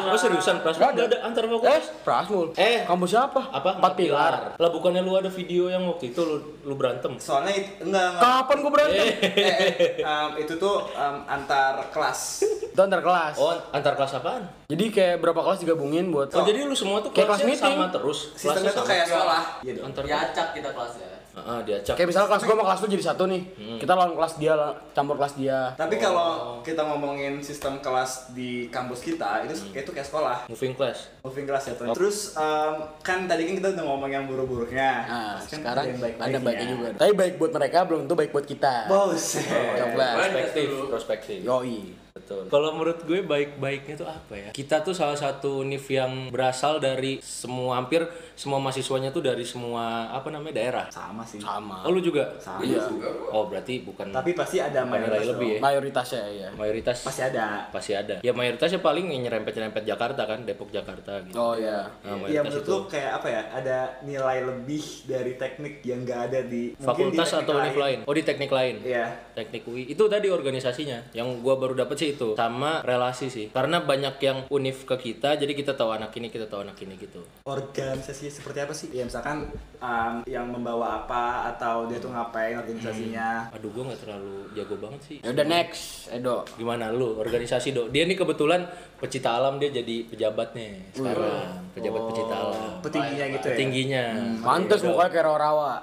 Oh 0.08 0.15
seriusan 0.15 0.62
Pras? 0.62 0.78
Nggak 0.78 0.91
ada. 0.93 1.04
Ada 1.06 1.17
antar 1.22 1.41
eh, 1.41 1.48
fakultas? 1.48 1.84
Prasmul. 2.02 2.48
Eh. 2.56 2.84
kampus 2.84 3.10
siapa? 3.12 3.41
Apa? 3.50 3.70
Empat 3.78 3.93
pilar. 3.93 4.34
Lah 4.56 4.70
bukannya 4.70 5.02
lu 5.02 5.13
ada 5.13 5.28
video 5.28 5.67
yang 5.67 5.84
waktu 5.86 6.12
itu 6.12 6.22
lu, 6.22 6.38
lu 6.63 6.74
berantem? 6.74 7.17
Soalnya 7.17 7.54
it- 7.54 7.78
enggak 7.80 8.06
enggak. 8.13 8.22
Kapan 8.24 8.58
gua 8.60 8.72
berantem? 8.72 9.04
Eh, 9.04 9.13
eh, 9.36 9.72
em, 10.00 10.30
itu 10.38 10.54
tuh 10.56 10.88
em, 10.89 11.15
antar 11.26 11.88
kelas. 11.89 12.20
Itu 12.67 12.80
antar 12.80 13.02
kelas. 13.02 13.36
Oh, 13.38 13.54
antar 13.70 13.93
kelas 13.93 14.12
apaan? 14.13 14.43
Jadi 14.67 14.86
kayak 14.89 15.17
berapa 15.17 15.41
kelas 15.47 15.60
digabungin 15.63 16.12
buat 16.12 16.27
Oh, 16.29 16.43
jadi 16.43 16.67
lu 16.67 16.75
semua 16.75 16.99
tuh 16.99 17.15
Kayak 17.15 17.31
kelasnya 17.31 17.47
kelas 17.47 17.60
meeting. 17.63 17.75
sama 17.79 17.88
terus? 17.89 18.19
Sistemnya 18.36 18.71
tuh 18.71 18.83
kayak 18.83 19.05
sekolah. 19.07 19.41
Gitu. 19.63 19.79
antar 19.79 20.03
Diacak 20.03 20.47
kita 20.51 20.69
kelasnya. 20.75 21.10
Heeh, 21.38 21.60
diacak. 21.63 21.93
Kayak 21.93 22.10
misalnya 22.10 22.27
kelas 22.27 22.41
gua 22.41 22.53
sama 22.57 22.63
kelas 22.65 22.79
lu 22.81 22.88
jadi 22.89 23.05
satu 23.05 23.23
nih. 23.29 23.41
Kita 23.77 23.93
lawan 23.93 24.17
kelas 24.17 24.33
dia, 24.36 24.53
campur 24.91 25.15
kelas 25.15 25.33
dia. 25.38 25.60
Tapi 25.77 25.95
kalau 25.95 26.29
kita 26.65 26.81
ngomongin 26.81 27.38
sistem 27.39 27.77
kelas 27.77 28.33
di 28.33 28.65
kampus 28.67 29.05
kita 29.05 29.45
itu 29.45 29.53
kayak 29.69 29.86
itu 29.86 29.91
kayak 29.93 30.07
sekolah. 30.10 30.38
Moving 30.49 30.73
class. 30.73 31.13
Moving 31.21 31.45
class 31.45 31.69
ya 31.69 31.73
tuh. 31.77 31.93
Terus 31.93 32.33
em, 32.33 32.73
kan 33.05 33.29
tadi 33.29 33.45
kan 33.45 33.53
kita 33.53 33.67
udah 33.77 33.86
ngomong 33.86 34.10
yang 34.10 34.25
buruk-buruknya. 34.25 34.89
Nah, 35.05 35.38
Pasti 35.38 35.53
kan 35.53 35.60
sekarang 35.62 35.83
ada 35.86 35.89
yang 35.93 36.17
ada 36.17 36.39
baiknya 36.41 36.67
juga. 36.73 36.88
Tapi 36.97 37.12
baik 37.13 37.33
buat 37.38 37.51
mereka 37.53 37.77
belum 37.86 37.99
tentu 38.10 38.15
baik 38.17 38.31
buat 38.33 38.45
kita. 38.49 38.73
Buset. 38.89 39.45
Perspektif, 39.93 40.67
perspektif. 40.89 41.38
Yoi. 41.45 42.07
Betul. 42.28 42.44
Kalau 42.52 42.76
menurut 42.76 43.00
gue 43.02 43.24
baik-baiknya 43.24 43.96
tuh 43.96 44.04
apa 44.04 44.34
ya? 44.36 44.50
Kita 44.52 44.84
tuh 44.84 44.92
salah 44.92 45.16
satu 45.16 45.63
univ 45.63 45.88
yang 45.88 46.28
berasal 46.28 46.76
dari 46.78 47.24
semua 47.24 47.80
hampir 47.80 48.04
semua 48.36 48.60
mahasiswanya 48.60 49.10
tuh 49.10 49.24
dari 49.24 49.48
semua 49.48 50.12
apa 50.12 50.28
namanya 50.28 50.60
daerah. 50.60 50.86
Sama 50.92 51.24
sih. 51.24 51.40
Sama. 51.40 51.88
Oh 51.88 51.96
lu 51.96 52.04
juga? 52.04 52.28
Sama. 52.36 52.68
Iya. 52.68 52.84
Oh 53.32 53.48
berarti 53.48 53.80
bukan 53.80 54.12
Tapi 54.12 54.36
pasti 54.36 54.60
ada 54.60 54.84
mayoritas 54.84 55.24
lebih 55.24 55.48
ya? 55.56 55.60
Mayoritasnya 55.63 56.24
ya. 56.28 56.48
Mayoritas 56.52 56.98
Pasti 57.00 57.22
ada. 57.24 57.46
pasti 57.72 57.92
ada. 57.96 58.16
Ya 58.20 58.36
mayoritasnya 58.36 58.84
paling 58.84 59.08
yang 59.08 59.24
nyerempet-nyerempet 59.24 59.88
Jakarta 59.88 60.28
kan, 60.28 60.44
Depok 60.44 60.68
Jakarta 60.68 61.24
gitu. 61.24 61.40
Oh 61.40 61.56
iya. 61.56 61.88
Nah, 62.04 62.20
Ya 62.28 62.44
mayoritas 62.44 62.44
menurut 62.44 62.66
itu. 62.68 62.74
lu 62.76 62.80
kayak 62.92 63.12
apa 63.24 63.28
ya? 63.32 63.42
Ada 63.56 63.78
nilai 64.04 64.38
lebih 64.44 64.84
dari 65.08 65.40
teknik 65.40 65.80
yang 65.82 66.04
nggak 66.04 66.20
ada 66.28 66.40
di 66.44 66.76
mungkin 66.76 66.76
di 66.76 66.84
Fakultas 66.84 67.28
teknik 67.32 67.44
atau 67.48 67.54
univ 67.56 67.78
lain? 67.80 68.00
Oh 68.04 68.13
di 68.13 68.24
teknik 68.28 68.52
lain. 68.52 68.76
Iya. 68.84 69.06
Teknik 69.32 69.63
UI 69.63 69.84
itu 69.88 70.04
tadi 70.06 70.28
organisasinya 70.28 71.16
yang 71.16 71.40
gua 71.40 71.56
baru 71.56 71.72
dapet 71.72 71.96
sih 71.96 72.10
itu 72.17 72.34
sama 72.34 72.82
relasi 72.82 73.30
sih. 73.30 73.53
Karena 73.53 73.86
banyak 73.86 74.17
yang 74.19 74.38
univ 74.49 74.84
ke 74.89 74.97
kita 74.97 75.38
jadi 75.38 75.53
kita 75.53 75.77
tahu 75.77 75.93
anak 75.93 76.12
ini 76.17 76.34
kita 76.34 76.49
tahu 76.49 76.65
anak 76.65 76.82
ini 76.82 76.97
gitu. 76.97 77.21
Organisasi 77.45 78.34
seperti 78.34 78.60
apa 78.65 78.73
sih? 78.73 78.89
Ya 78.89 79.06
misalkan 79.06 79.53
em, 79.77 80.25
yang 80.25 80.49
membawa 80.49 81.06
apa 81.06 81.53
atau 81.53 81.86
dia 81.86 82.01
tuh 82.01 82.10
ngapain 82.10 82.58
organisasinya. 82.58 83.53
aduh 83.53 83.69
gua 83.69 83.93
nggak 83.93 84.01
terlalu 84.01 84.38
jago 84.58 84.75
banget 84.82 85.01
sih. 85.06 85.17
Ya 85.21 85.30
udah 85.32 85.45
next, 85.45 86.10
Edo. 86.10 86.41
gimana 86.58 86.89
lu? 86.89 87.15
Organisasi 87.21 87.71
do 87.77 87.88
dia 87.93 88.10
nih 88.10 88.17
kebetulan 88.17 88.65
pecinta 88.97 89.29
alam 89.31 89.55
dia 89.55 89.69
jadi 89.69 90.05
pejabat 90.05 90.51
nih 90.51 90.73
sekarang 90.89 91.69
pejabat 91.71 92.01
pecinta 92.10 92.36
alam 92.36 92.71
Petingginya 92.79 93.25
gitu 93.29 93.47
ya. 93.47 93.55
tingginya 93.55 94.05
Mantes 94.39 94.81
mukanya 94.81 95.10
kayak 95.12 95.25
rawa-rawa. 95.25 95.73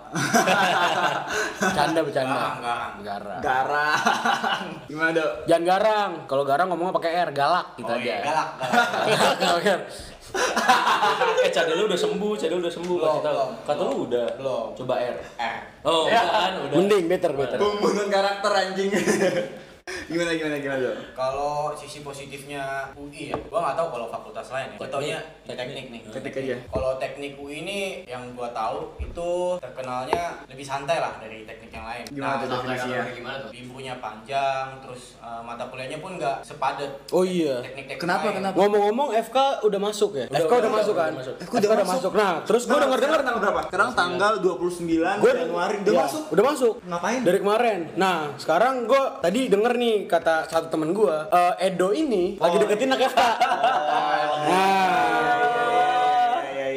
Canda 1.77 2.01
bercanda. 2.01 2.39
Garang, 2.57 2.93
garang. 3.03 3.41
Garang. 3.41 4.65
Gimana, 4.87 5.11
Dok? 5.13 5.31
Jangan 5.45 5.65
garang. 5.65 6.11
Kalau 6.25 6.43
garang 6.43 6.67
ngomongnya 6.67 6.95
pakai 6.95 7.13
R, 7.21 7.31
galak 7.31 7.67
gitu 7.77 7.87
Oh 7.87 7.95
aja. 7.95 8.03
iya, 8.03 8.17
galak, 8.21 8.49
galak. 9.11 9.35
Galak. 9.61 9.81
eh 11.41 11.51
cadel 11.53 11.77
lu 11.77 11.85
udah 11.87 12.01
sembuh 12.01 12.33
cadel 12.35 12.59
udah 12.59 12.73
sembuh 12.73 12.97
kasih 12.97 13.23
tahu 13.23 13.47
kata 13.63 13.83
lu 13.85 13.95
udah 14.05 14.27
Belum. 14.35 14.67
coba 14.75 14.95
R 14.99 15.17
Eh, 15.39 15.55
oh 15.85 16.09
udah 16.09 16.23
kan 16.27 16.53
udah 16.59 16.75
Mending 16.75 17.05
better 17.07 17.31
better. 17.33 17.59
Pembunuhan 17.61 18.09
karakter 18.09 18.51
anjing. 18.53 18.91
gimana 20.05 20.33
gimana 20.33 20.57
gimana, 20.57 20.81
Dok? 20.83 20.97
kalau 21.13 21.55
sisi 21.73 22.01
positifnya 22.01 22.89
UI 22.93 23.29
ya, 23.29 23.37
gua 23.49 23.61
nggak 23.63 23.77
tahu 23.77 23.89
kalau 23.91 24.07
fakultas 24.09 24.49
lain 24.49 24.69
ya. 24.71 24.77
Gua 24.77 24.89
taunya 24.89 25.19
di 25.43 25.53
teknik 25.53 25.87
nih. 25.89 26.01
Ketik 26.09 26.35
aja. 26.39 26.57
Kalau 26.69 26.91
teknik 26.97 27.37
UI 27.37 27.61
ini 27.61 27.79
yang 28.05 28.33
gua 28.33 28.49
tahu 28.51 28.97
itu 28.97 29.31
terkenalnya 29.61 30.41
lebih 30.47 30.65
santai 30.65 31.01
lah 31.01 31.17
dari 31.19 31.45
teknik 31.45 31.69
yang 31.69 31.85
lain. 31.85 32.05
Gimana 32.07 32.35
tuh 32.39 32.49
definisinya? 32.51 33.01
Gimana 33.11 33.37
tuh? 33.41 33.51
Liburnya 33.53 33.95
panjang, 33.99 34.67
terus 34.81 35.03
uh, 35.19 35.41
mata 35.41 35.69
kuliahnya 35.69 36.01
pun 36.01 36.17
nggak 36.17 36.37
sepadat. 36.43 36.91
Oh 37.11 37.25
iya. 37.25 37.61
Teknik-teknik 37.61 38.01
Kenapa, 38.01 38.27
lain. 38.27 38.37
kenapa? 38.41 38.55
Ngomong-ngomong 38.57 39.09
FK 39.21 39.37
udah 39.63 39.81
masuk 39.83 40.11
ya? 40.15 40.27
Udah, 40.27 40.39
FK 40.39 40.49
udah, 40.49 40.57
udah, 40.59 40.73
masuk 40.73 40.95
udah 40.95 41.03
kan? 41.03 41.13
masuk. 41.15 41.35
FK 41.39 41.55
udah, 41.61 41.87
masuk. 41.87 42.13
Nah, 42.15 42.33
terus 42.45 42.63
gue 42.65 42.79
denger 42.79 42.99
dengar 43.01 43.21
tanggal 43.21 43.41
berapa? 43.43 43.61
Sekarang 43.69 43.91
tanggal 43.93 44.33
29 44.41 45.21
Gua- 45.21 45.33
Januari 45.35 45.75
udah 45.79 45.93
Iya, 45.93 46.01
masuk. 46.03 46.23
Udah 46.31 46.45
masuk. 46.47 46.75
Ngapain? 46.87 47.21
Dari 47.21 47.39
kemarin. 47.39 47.79
Nah, 47.95 48.17
sekarang 48.39 48.75
gue 48.85 49.03
tadi 49.21 49.41
denger 49.47 49.73
nih 49.77 50.07
kata 50.07 50.47
satu 50.47 50.71
temen 50.71 50.95
gue, 50.95 51.17
eh, 51.31 51.67
Edo 51.71 51.91
ini 51.91 52.39
lagi 52.39 52.57
deketin 52.59 52.91
anak 52.95 53.11
FK. 53.11 53.21
Nah, 53.21 53.33
Iya, 54.45 54.65
iya, 54.75 54.84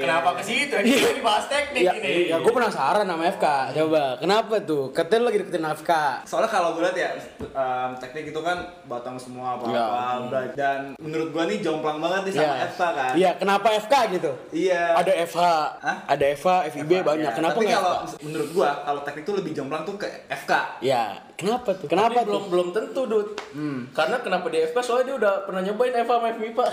Kenapa 0.07 0.29
ke 0.33 0.41
situ? 0.41 0.73
Ini 0.77 1.13
dibahas 1.13 1.45
teknik 1.45 1.81
ya, 1.81 1.91
ini. 1.93 2.27
ya 2.27 2.37
gue 2.37 2.49
penasaran 2.49 3.03
sama 3.03 3.23
FK. 3.29 3.45
Coba, 3.75 4.15
kenapa 4.17 4.53
tuh? 4.61 4.89
Katanya 4.89 5.21
lagi 5.27 5.37
deketin 5.37 5.65
FK. 5.75 5.91
Soalnya 6.23 6.47
kalau 6.47 6.71
gue 6.71 6.81
lihat 6.81 6.95
ya 6.95 7.09
em, 7.37 7.89
teknik 7.97 8.23
itu 8.27 8.39
kan 8.39 8.57
batang 8.85 9.17
semua 9.17 9.53
apa 9.53 9.63
Iya. 9.67 9.83
apa 9.83 10.39
dan 10.53 10.79
menurut 10.97 11.27
gua 11.29 11.43
nih 11.43 11.59
jomplang 11.59 11.99
banget 11.99 12.21
nih 12.23 12.31
sama 12.33 12.47
Iya. 12.47 12.67
FK 12.67 12.81
kan. 12.89 13.11
Iya, 13.13 13.29
kenapa 13.35 13.67
FK 13.77 13.93
gitu? 14.13 14.31
Iya. 14.49 14.81
Ada 14.95 15.11
FH, 15.25 15.39
Hah? 15.77 15.97
ada 16.07 16.25
FH, 16.31 16.47
FIB 16.71 16.91
banyak. 17.03 17.25
Iya. 17.25 17.35
Kenapa 17.35 17.53
Tapi 17.53 17.65
kalau 17.67 17.93
FK? 18.01 18.13
menurut 18.23 18.49
gua 18.51 18.69
kalau 18.81 18.99
teknik 19.01 19.21
itu 19.21 19.31
lebih 19.35 19.51
jomplang 19.53 19.83
tuh 19.83 19.95
ke 19.97 20.07
FK. 20.29 20.51
Ya, 20.79 21.17
kenapa 21.35 21.73
tuh? 21.73 21.85
Kenapa 21.85 22.15
Tapi 22.15 22.25
belum 22.25 22.39
tuh? 22.39 22.49
belum 22.49 22.67
tentu 22.71 23.01
Dut 23.03 23.27
karena 23.89 24.15
kenapa 24.19 24.45
di 24.47 24.57
FK 24.63 24.77
soalnya 24.79 25.05
dia 25.05 25.15
udah 25.17 25.33
pernah 25.43 25.61
nyobain 25.61 25.93
Eva 25.93 26.13
sama 26.13 26.27
FMIPA 26.29 26.65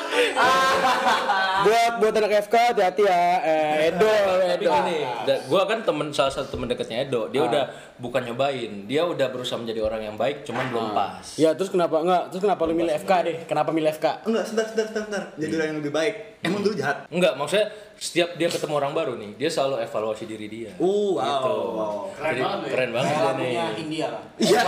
buat 1.64 1.92
buat 1.98 2.14
anak 2.14 2.32
FK 2.42 2.54
hati-hati 2.72 3.02
ya. 3.04 3.22
Eh, 3.40 3.88
Edo, 3.88 4.08
tapi 4.48 4.64
Edo. 4.64 4.70
gini 4.72 4.96
da- 5.22 5.42
gua 5.44 5.62
kan 5.64 5.78
temen 5.80 6.08
salah 6.10 6.32
satu 6.32 6.56
temen 6.56 6.66
dekatnya 6.66 7.04
Edo 7.04 7.28
dia 7.28 7.42
udah 7.42 7.64
bukan 7.96 8.24
nyobain 8.24 8.84
dia 8.84 9.04
udah 9.04 9.28
berusaha 9.28 9.56
menjadi 9.56 9.80
orang 9.82 10.02
yang 10.02 10.16
baik 10.16 10.42
cuman 10.42 10.64
belum 10.68 10.92
pas 10.92 11.24
Ya 11.36 11.52
terus 11.52 11.68
kenapa 11.68 12.00
enggak? 12.00 12.32
Terus 12.32 12.42
kenapa 12.42 12.62
lu 12.64 12.74
milih 12.74 12.92
FK 12.96 13.12
deh? 13.22 13.36
Kenapa 13.44 13.70
milih 13.70 13.90
FK? 13.90 14.06
Enggak, 14.24 14.44
sebentar, 14.44 14.66
sebentar, 14.66 14.86
sebentar, 14.86 15.02
sebentar. 15.02 15.22
Jadi 15.36 15.52
orang 15.54 15.68
yang 15.68 15.78
lebih 15.78 15.92
baik. 15.92 16.14
Emang 16.40 16.60
dulu 16.60 16.74
jahat. 16.74 16.96
Enggak, 17.08 17.32
maksudnya 17.36 17.66
setiap 17.94 18.32
dia 18.34 18.48
ketemu 18.48 18.74
orang 18.74 18.92
baru 18.92 19.12
nih, 19.14 19.36
dia 19.36 19.48
selalu 19.48 19.84
evaluasi 19.84 20.24
diri 20.24 20.46
dia. 20.48 20.72
Uh, 20.76 21.16
wow. 21.16 21.20
Gitu. 21.20 21.52
wow. 21.52 21.92
Keren 22.10 22.24
Jadi, 22.26 22.40
banget 22.40 22.60
ya. 22.60 22.70
keren 22.72 22.90
banget 22.90 23.12
dia 23.12 23.32
nih. 23.36 23.54
India 23.76 24.06
lah. 24.08 24.22
Iya, 24.40 24.60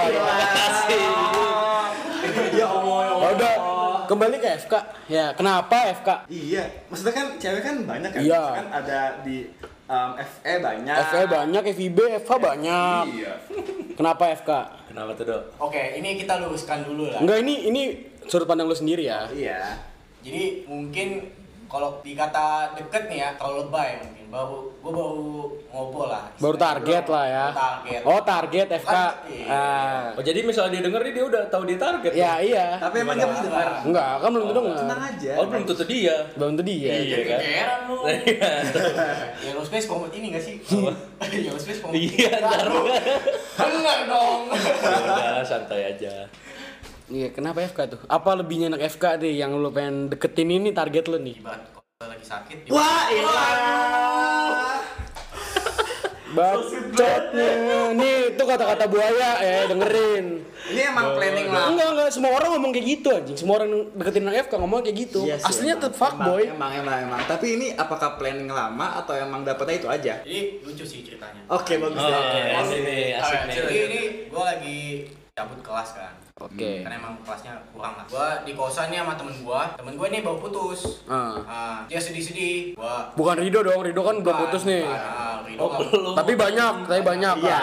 Ya 2.53 2.67
Allah, 2.69 2.99
ya 3.01 3.13
Ya 3.13 3.29
udah, 3.35 3.53
kembali 4.13 4.37
ke 4.45 4.49
FK. 4.69 4.75
Ya, 5.09 5.33
kenapa 5.33 5.89
FK? 5.97 6.29
Iya, 6.29 6.69
maksudnya 6.93 7.15
kan 7.17 7.27
cewek 7.41 7.63
kan 7.65 7.77
banyak 7.89 8.11
kan. 8.13 8.21
Iya. 8.21 8.45
Kan 8.61 8.69
ada 8.69 9.01
di 9.25 9.37
em, 9.89 10.11
FE 10.21 10.55
banyak. 10.61 10.97
FE 11.09 11.23
banyak, 11.25 11.63
FIB, 11.73 11.99
FH 12.21 12.31
banyak. 12.37 13.05
Iya. 13.17 13.33
Kenapa 13.99 14.29
FK? 14.37 14.51
Kenapa 14.93 15.11
tuh, 15.17 15.25
Dok? 15.25 15.43
Oke, 15.65 15.97
ini 15.97 16.21
kita 16.21 16.37
luruskan 16.45 16.85
dulu 16.85 17.09
lah. 17.09 17.25
Enggak 17.25 17.41
ini 17.41 17.55
ini 17.73 17.83
sudut 18.29 18.45
pandang 18.45 18.69
lu 18.69 18.77
sendiri 18.77 19.09
ya. 19.09 19.33
Iya. 19.33 19.81
Jadi 20.21 20.69
mungkin 20.69 21.33
kalau 21.73 21.89
dikata 22.05 22.77
deket 22.77 23.09
nih 23.09 23.19
ya, 23.25 23.29
kalau 23.41 23.65
lebay 23.65 23.97
mungkin 24.05 24.29
baru 24.29 24.69
gua 24.85 24.93
baru 24.93 25.25
ngobrol 25.73 26.09
lah. 26.13 26.29
Baru 26.37 26.57
target 26.61 27.05
lah 27.09 27.25
ya. 27.25 27.47
Target. 27.49 28.01
Oh, 28.05 28.21
target 28.21 28.67
FK. 28.77 28.93
Kan, 28.93 29.13
iya. 29.25 29.47
Ah. 29.49 30.05
Oh, 30.13 30.21
jadi 30.21 30.45
misalnya 30.45 30.77
dia 30.77 30.83
denger 30.85 31.01
nih, 31.01 31.13
dia 31.17 31.25
udah 31.25 31.43
tahu 31.49 31.63
dia 31.65 31.79
target. 31.81 32.13
Ya, 32.13 32.37
tuh. 32.37 32.45
iya. 32.45 32.67
Tapi 32.77 32.97
emang 33.01 33.17
dia 33.17 33.25
pasti 33.25 33.49
dengar. 33.49 33.69
Enggak, 33.89 34.13
kan 34.21 34.29
belum 34.29 34.45
tentu 34.53 34.61
Tenang 34.61 34.85
enggak. 34.85 35.01
aja. 35.17 35.33
Oh, 35.41 35.45
belum 35.49 35.65
tentu 35.65 35.85
dia. 35.89 36.17
Belum 36.37 36.49
tentu 36.53 36.65
dia. 36.69 36.93
Iya 36.93 37.17
kan? 37.25 37.39
Kegeeran 37.41 37.81
lu. 37.89 37.97
Yellow 39.49 39.65
Space 39.65 39.87
promote 39.89 40.13
ini 40.13 40.27
gak 40.37 40.45
sih? 40.45 40.57
Yellow 41.49 41.61
Space 41.61 41.81
promote. 41.81 41.97
Iya, 41.97 42.31
ntar. 42.37 42.69
Bener 43.57 43.99
dong. 44.13 44.41
Ya 44.53 44.97
udah, 45.09 45.41
santai 45.41 45.97
aja. 45.97 46.29
Iya, 47.13 47.29
kenapa 47.29 47.61
FK 47.63 47.79
tuh? 47.89 48.01
Apa 48.09 48.33
lebihnya 48.33 48.73
anak 48.73 48.89
FK 48.89 49.21
deh 49.21 49.33
yang 49.33 49.53
lu 49.53 49.69
pengen 49.69 50.09
deketin 50.09 50.49
ini 50.49 50.73
target 50.73 51.05
lu 51.07 51.21
nih? 51.21 51.37
Ibarat 51.39 51.69
kalau 51.69 52.09
lagi 52.09 52.25
sakit. 52.25 52.57
Wah, 52.73 53.05
iya. 53.07 53.29
Bacotnya. 56.33 57.93
Nih, 57.93 58.33
itu 58.33 58.43
kata-kata 58.43 58.89
buaya 58.89 59.31
ya, 59.39 59.69
dengerin. 59.69 60.41
Ini 60.73 60.81
emang 60.89 61.13
planning 61.13 61.53
lah. 61.53 61.69
Enggak, 61.69 61.89
enggak, 61.93 62.09
semua 62.09 62.33
orang 62.33 62.57
ngomong 62.57 62.73
kayak 62.73 62.87
gitu 62.89 63.09
anjing. 63.13 63.37
Semua 63.37 63.61
orang 63.61 63.93
deketin 63.93 64.25
anak 64.25 64.49
FK 64.49 64.53
ngomong 64.57 64.81
kayak 64.81 64.97
gitu. 64.97 65.21
Iya 65.29 65.37
sih, 65.37 65.53
Aslinya 65.53 65.77
emang. 65.77 65.85
tetap 65.85 65.95
fuckboy. 65.95 66.43
Emang, 66.49 66.73
emang, 66.73 66.73
emang, 66.73 66.99
emang. 67.05 67.21
Tapi 67.29 67.47
ini 67.53 67.67
apakah 67.77 68.17
planning 68.17 68.49
lama 68.49 68.97
atau 68.97 69.13
emang 69.13 69.45
dapetnya 69.45 69.77
itu 69.77 69.89
aja? 69.93 70.15
Jadi 70.25 70.41
lucu 70.65 70.85
sih 70.89 71.05
ceritanya. 71.05 71.45
Oke, 71.53 71.77
bagus 71.77 72.01
Oh, 72.01 72.09
deh. 72.09 72.57
asik 72.57 72.81
nih, 72.81 73.05
asik 73.13 73.21
Alright, 73.21 73.45
nih. 73.45 73.55
Jadi 73.61 73.77
ini 73.77 74.01
gue 74.33 74.43
lagi 74.43 74.79
cabut 75.37 75.61
kelas 75.61 75.91
kan. 75.93 76.15
Oke. 76.35 76.81
Karena 76.81 76.97
emang 76.97 77.15
kelasnya 77.21 77.61
kurang 77.71 77.95
lah. 77.95 78.05
Gue 78.07 78.27
di 78.43 78.53
kosan 78.53 78.89
nih 78.89 78.99
sama 78.99 79.15
temen 79.15 79.37
gue. 79.37 79.63
Temen 79.77 79.93
gue 79.95 80.07
ini 80.09 80.19
baru 80.21 80.39
putus. 80.39 81.05
Ah. 81.05 81.37
Ah, 81.45 81.79
dia 81.85 81.99
sedih-sedih. 81.99 82.73
Gue 82.73 82.95
Bukan 83.15 83.37
Rido 83.37 83.61
dong, 83.61 83.81
Rido 83.81 84.01
kan 84.01 84.17
belum 84.19 84.37
putus 84.41 84.65
nih. 84.65 84.83
Ah, 84.83 85.45
Rido 85.45 85.61
Oh, 85.61 85.69
nggak- 85.69 85.93
belum. 85.93 86.15
Tapi 86.17 86.33
banyak, 86.35 86.75
tapi 86.85 87.03
banyak. 87.03 87.35
Iya, 87.39 87.59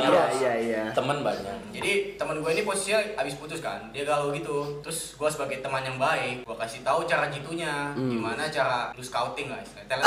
iya, 0.00 0.24
iya, 0.32 0.52
iya. 0.56 0.82
Teman 0.90 1.20
banyak. 1.20 1.56
Jadi 1.74 2.14
teman 2.14 2.38
gue 2.38 2.50
ini 2.54 2.62
posisinya 2.62 3.18
abis 3.18 3.34
putus 3.34 3.58
kan, 3.58 3.90
dia 3.90 4.06
galau 4.06 4.30
gitu. 4.30 4.78
Terus 4.78 5.18
gue 5.18 5.26
sebagai 5.26 5.58
teman 5.58 5.82
yang 5.82 5.98
baik, 5.98 6.46
gue 6.46 6.56
kasih 6.62 6.86
tahu 6.86 7.02
cara 7.02 7.26
jitunya, 7.34 7.90
gimana 7.98 8.46
cara 8.46 8.94
lu 8.94 9.02
scouting 9.02 9.50
lah 9.50 9.58
istilahnya. 9.58 9.90
Talent 9.90 10.06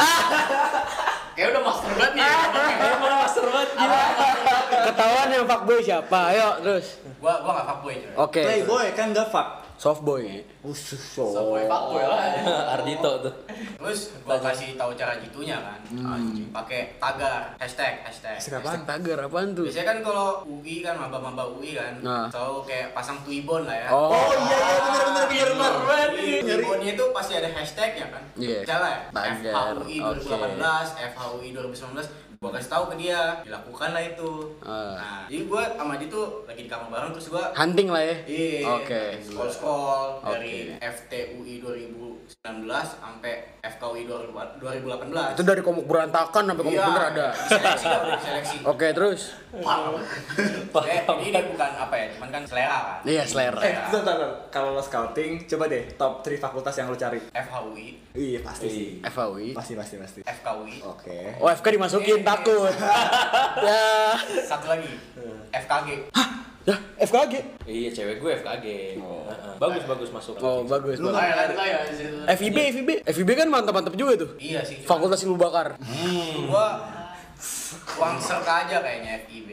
Kayak 1.35 1.47
udah 1.53 1.61
master 1.67 1.91
banget 1.93 2.13
nih. 2.15 2.23
Emang 2.87 3.19
master 3.19 3.45
banget 3.51 3.69
gila. 3.75 4.01
Ketahuan 4.87 5.27
yang 5.27 5.45
fuckboy 5.45 5.79
siapa? 5.83 6.19
Ayo, 6.31 6.49
terus. 6.63 7.03
Gue 7.03 7.33
gue 7.35 7.51
nggak 7.51 7.67
fuckboy. 7.67 7.95
Oke. 8.15 8.41
Playboy 8.47 8.87
kan 8.95 9.11
gak 9.11 9.27
fuck. 9.27 9.66
Softboy. 9.77 10.21
ya. 10.25 10.41
Usus 10.61 10.97
Softboy 11.13 11.63
fuckboy 11.63 12.01
lah. 12.01 12.19
Ardito 12.75 13.11
tuh. 13.21 13.33
Terus 13.77 13.99
gue 14.17 14.37
kasih 14.37 14.73
tahu 14.73 14.91
cara 14.93 15.15
jitunya 15.17 15.55
kan, 15.55 15.79
Anjing. 15.87 16.49
pakai 16.49 16.97
tagar, 16.97 17.53
hashtag, 17.55 18.01
hashtag. 18.01 18.41
Apaan? 18.51 18.83
Tagar 18.83 19.17
apaan 19.21 19.53
tuh? 19.53 19.69
Biasanya 19.69 19.87
kan 19.87 19.97
kalau 20.01 20.27
UI 20.43 20.81
kan 20.81 20.97
maba-maba 20.97 21.45
UI 21.47 21.77
kan, 21.77 22.01
Nah. 22.01 22.25
selalu 22.27 22.65
kayak 22.65 22.87
pasang 22.91 23.21
tuibon 23.21 23.63
lah 23.63 23.77
ya. 23.77 23.89
Oh. 23.89 24.09
Oh 24.09 24.33
iya 24.33 24.57
iya 24.57 24.77
bener 24.81 25.03
bener 25.05 25.25
bener 25.29 25.73
bener. 25.85 26.09
Tuibonnya 26.57 26.91
itu 26.91 27.05
pasti 27.13 27.33
ada 27.35 27.49
hashtagnya 27.49 28.05
kan. 28.09 28.23
Iya. 28.35 28.59
Jalan 28.65 28.89
ya. 28.89 28.99
Tagar, 29.13 29.75
FHUI 29.77 29.97
oke. 30.01 30.25
2018, 30.25 31.13
FHUI 31.13 31.47
2019. 31.53 32.26
Gua 32.37 32.53
kasih 32.53 32.69
tahu 32.69 32.83
ke 32.93 32.95
dia, 33.01 33.41
dilakukan 33.41 33.97
lah 33.97 34.03
itu. 34.05 34.31
Ah. 34.61 34.93
Nah, 34.93 35.21
jadi 35.25 35.49
gua 35.49 35.73
sama 35.73 35.97
dia 35.97 36.05
tuh 36.05 36.45
lagi 36.45 36.61
di 36.65 36.69
kamar 36.69 36.87
bareng 36.93 37.11
terus 37.17 37.27
gua 37.33 37.49
Hunting 37.57 37.89
lah 37.89 38.03
ya. 38.05 38.15
Iya, 38.29 38.61
Oke. 38.77 39.03
scroll 39.25 39.49
scroll 39.49 40.09
dari 40.21 40.77
Oke. 40.77 40.85
FTUI 40.85 41.53
2019 42.27 42.67
sampai 42.99 43.33
FKUI 43.63 44.03
2018. 44.03 45.39
Itu 45.39 45.43
dari 45.47 45.61
komuk 45.63 45.87
berantakan 45.87 46.43
sampai 46.51 46.63
komuk 46.63 46.75
Iya, 46.75 46.87
bener 46.91 47.03
ada. 47.15 47.27
Seleksi. 48.19 48.57
Oke, 48.71 48.91
terus. 48.91 49.31
Eh, 49.55 50.99
jadi 51.07 51.23
ini 51.23 51.39
bukan 51.55 51.71
apa 51.79 51.95
ya, 51.95 52.05
cuman 52.19 52.29
kan 52.35 52.43
selera 52.43 52.77
kan. 52.83 52.97
Iya, 53.07 53.23
selera. 53.23 53.59
Eh, 53.63 53.73
bentar, 53.87 54.15
bentar. 54.19 54.31
Kalau 54.51 54.75
lo 54.75 54.83
scouting, 54.83 55.47
coba 55.47 55.71
deh 55.71 55.83
top 55.95 56.19
3 56.19 56.35
fakultas 56.35 56.75
yang 56.75 56.91
lo 56.91 56.97
cari. 56.99 57.19
FHUI, 57.31 57.87
Iya 58.11 58.39
pasti 58.43 58.67
sih. 58.67 58.87
FAWI. 59.07 59.55
Pasti 59.55 59.73
pasti 59.79 59.95
pasti. 59.95 60.19
FKUI, 60.27 60.83
Oke. 60.83 61.39
Oh, 61.39 61.47
FK 61.47 61.65
dimasukin 61.79 62.27
takut. 62.27 62.71
ya. 63.67 64.19
satu 64.43 64.67
lagi 64.67 64.91
FKG. 65.55 66.11
Ya, 66.67 66.75
FKG. 66.99 67.63
Iya, 67.63 67.89
cewek 67.95 68.19
gue 68.19 68.31
FKG. 68.43 68.65
Heeh. 68.99 69.53
Bagus 69.55 69.87
bagus 69.87 70.09
masuk. 70.11 70.35
Oh, 70.43 70.67
bagus. 70.67 70.99
Lu 70.99 71.15
kayak 71.15 71.55
di 71.87 71.95
situ. 71.95 72.19
FIB, 72.27 72.57
FIB. 72.75 72.89
FIB 73.07 73.29
kan 73.39 73.47
mantap-mantap 73.47 73.95
juga 73.95 74.19
tuh. 74.19 74.35
Iya 74.35 74.59
sih. 74.67 74.83
Fakultas 74.83 75.23
Ilmu 75.23 75.39
Bakar. 75.39 75.79
Gua 76.43 76.67
uang 78.03 78.19
serka 78.19 78.67
aja 78.67 78.83
kayaknya 78.83 79.23
FIB. 79.23 79.49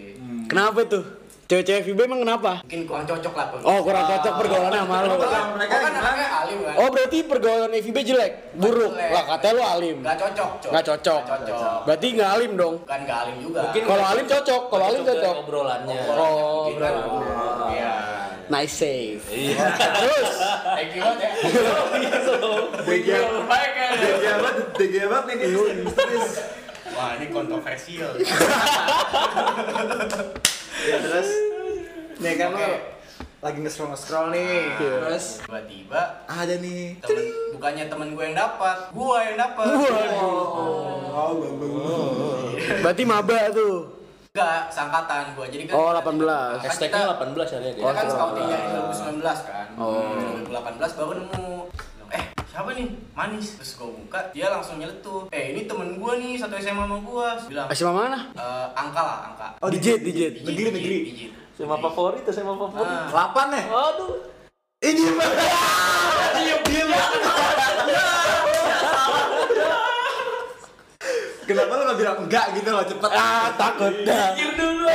Kenapa 0.51 0.83
tuh? 0.91 1.24
Cewek-cewek 1.45 1.85
FIB 1.85 2.09
emang 2.09 2.25
kenapa? 2.25 2.65
Mungkin 2.65 2.89
kurang 2.89 3.05
cocok 3.05 3.37
lah. 3.37 3.47
Oh 3.61 3.85
kurang 3.85 4.09
cocok 4.09 4.33
pergaulannya 4.41 4.81
sama 4.81 4.97
lu. 5.05 5.13
Mereka 5.21 5.77
kan 5.77 5.93
anaknya 5.93 6.29
alim 6.41 6.59
kan. 6.65 6.75
Oh 6.81 6.89
berarti 6.89 7.19
pergaulan 7.21 7.69
FIB 7.71 7.99
jelek, 8.01 8.33
buruk. 8.57 8.97
Jelek. 8.97 9.13
Lah 9.13 9.23
katanya 9.29 9.53
lu 9.53 9.63
alim. 9.63 9.97
Nggak 10.01 10.17
cocok, 10.17 10.51
Cok. 10.57 10.71
Nggak 10.73 10.85
cocok. 10.89 11.21
Berarti 11.85 12.07
nggak 12.17 12.31
alim 12.33 12.57
dong. 12.57 12.75
Kan 12.89 13.05
nggak 13.05 13.19
alim 13.29 13.37
juga. 13.45 13.61
Mungkin 13.61 13.83
Kalau 13.85 14.05
alim 14.09 14.25
cocok, 14.25 14.63
kalau 14.73 14.85
alim 14.89 15.03
cocok. 15.05 15.35
obrolannya. 15.45 16.01
Oh, 16.09 16.65
Gitu. 16.73 16.81
Iya. 17.77 17.93
Nice 18.45 18.73
save. 18.73 19.25
Iya. 19.29 19.69
Terus 19.77 20.37
Thank 20.65 20.97
you 20.97 21.01
banget 21.05 21.19
ya. 21.21 21.29
Dege 22.89 23.21
banget, 24.41 24.65
dege 24.81 25.03
banget 25.13 25.25
nih. 25.29 25.37
Wah, 26.95 27.11
ini 27.21 27.27
kontroversial. 27.29 28.17
ya 30.83 30.97
terus 30.99 31.29
nih 32.17 32.35
kan 32.35 32.49
lo 32.51 32.59
Oke. 32.59 32.75
lagi 33.41 33.59
nge-scroll 33.61 33.93
nge-scroll 33.93 34.27
nih. 34.31 34.73
Terus 34.75 35.27
Tiba-tiba 35.41 36.01
ada 36.25 36.55
nih. 36.57 36.97
temen 36.99 37.25
bukannya 37.53 37.85
temen 37.87 38.09
gue 38.11 38.25
yang 38.25 38.35
dapat, 38.35 38.77
gua 38.91 39.17
yang 39.23 39.37
dapat. 39.37 39.65
Oh, 39.69 41.31
bang 41.37 41.55
bang. 41.55 42.81
berarti 42.81 43.03
maba 43.05 43.39
tuh. 43.51 43.77
Enggak, 44.33 44.67
sangkatan 44.69 45.25
gua. 45.35 45.47
Jadi 45.47 45.63
kan 45.65 45.75
Oh, 45.75 45.93
kita- 45.93 46.03
18. 46.03 46.57
kan 46.57 46.65
Hashtagnya 46.65 46.99
kita- 46.99 47.13
18 47.15 47.47
ya 47.47 47.59
dia. 47.61 47.73
Kita 47.73 47.93
kan 47.93 48.05
Oh, 48.05 48.11
scouting 48.11 48.47
dari 48.49 48.65
18. 48.65 48.75
2019 48.75 49.39
kan. 49.45 49.67
Oh. 49.77 50.11
2018 50.49 50.91
baru 50.97 51.13
nemu. 51.21 51.53
Siapa 52.55 52.71
nih? 52.71 52.87
Manis. 53.19 53.59
Terus 53.59 53.75
gua 53.75 53.91
buka, 53.91 54.31
dia 54.31 54.47
langsung 54.47 54.79
nyeletuk. 54.79 55.27
Eh, 55.35 55.51
ini 55.51 55.67
temen 55.67 55.99
gua 55.99 56.15
nih, 56.15 56.39
satu 56.39 56.55
SMA 56.55 56.87
sama 56.87 57.03
gua. 57.03 57.35
Terus 57.35 57.51
Bilang, 57.51 57.67
SMA 57.75 57.91
mana? 57.91 58.31
"Eh, 58.31 58.67
angka 58.79 59.03
lah, 59.03 59.19
angka. 59.27 59.47
Oh, 59.59 59.67
Digit, 59.67 59.99
digit. 59.99 60.47
Negeri, 60.47 60.71
negeri. 60.71 60.99
digit. 61.11 61.31
Sama 61.59 61.83
favorit, 61.83 62.23
sama 62.31 62.55
favorit. 62.55 62.87
Ah, 62.87 63.11
Delapan 63.11 63.47
nih. 63.59 63.65
Aduh. 63.67 64.23
Ini 64.79 64.91
gimana? 64.95 65.35
Diam 66.39 66.63
diam. 66.63 66.89
Kenapa 71.45 71.73
lo 71.77 71.83
gak 71.93 71.99
bilang 72.01 72.17
enggak 72.25 72.47
gitu 72.57 72.69
loh 72.73 72.85
cepet? 72.89 73.11
Ah, 73.13 73.53
takut 73.55 73.95
dah. 74.09 74.33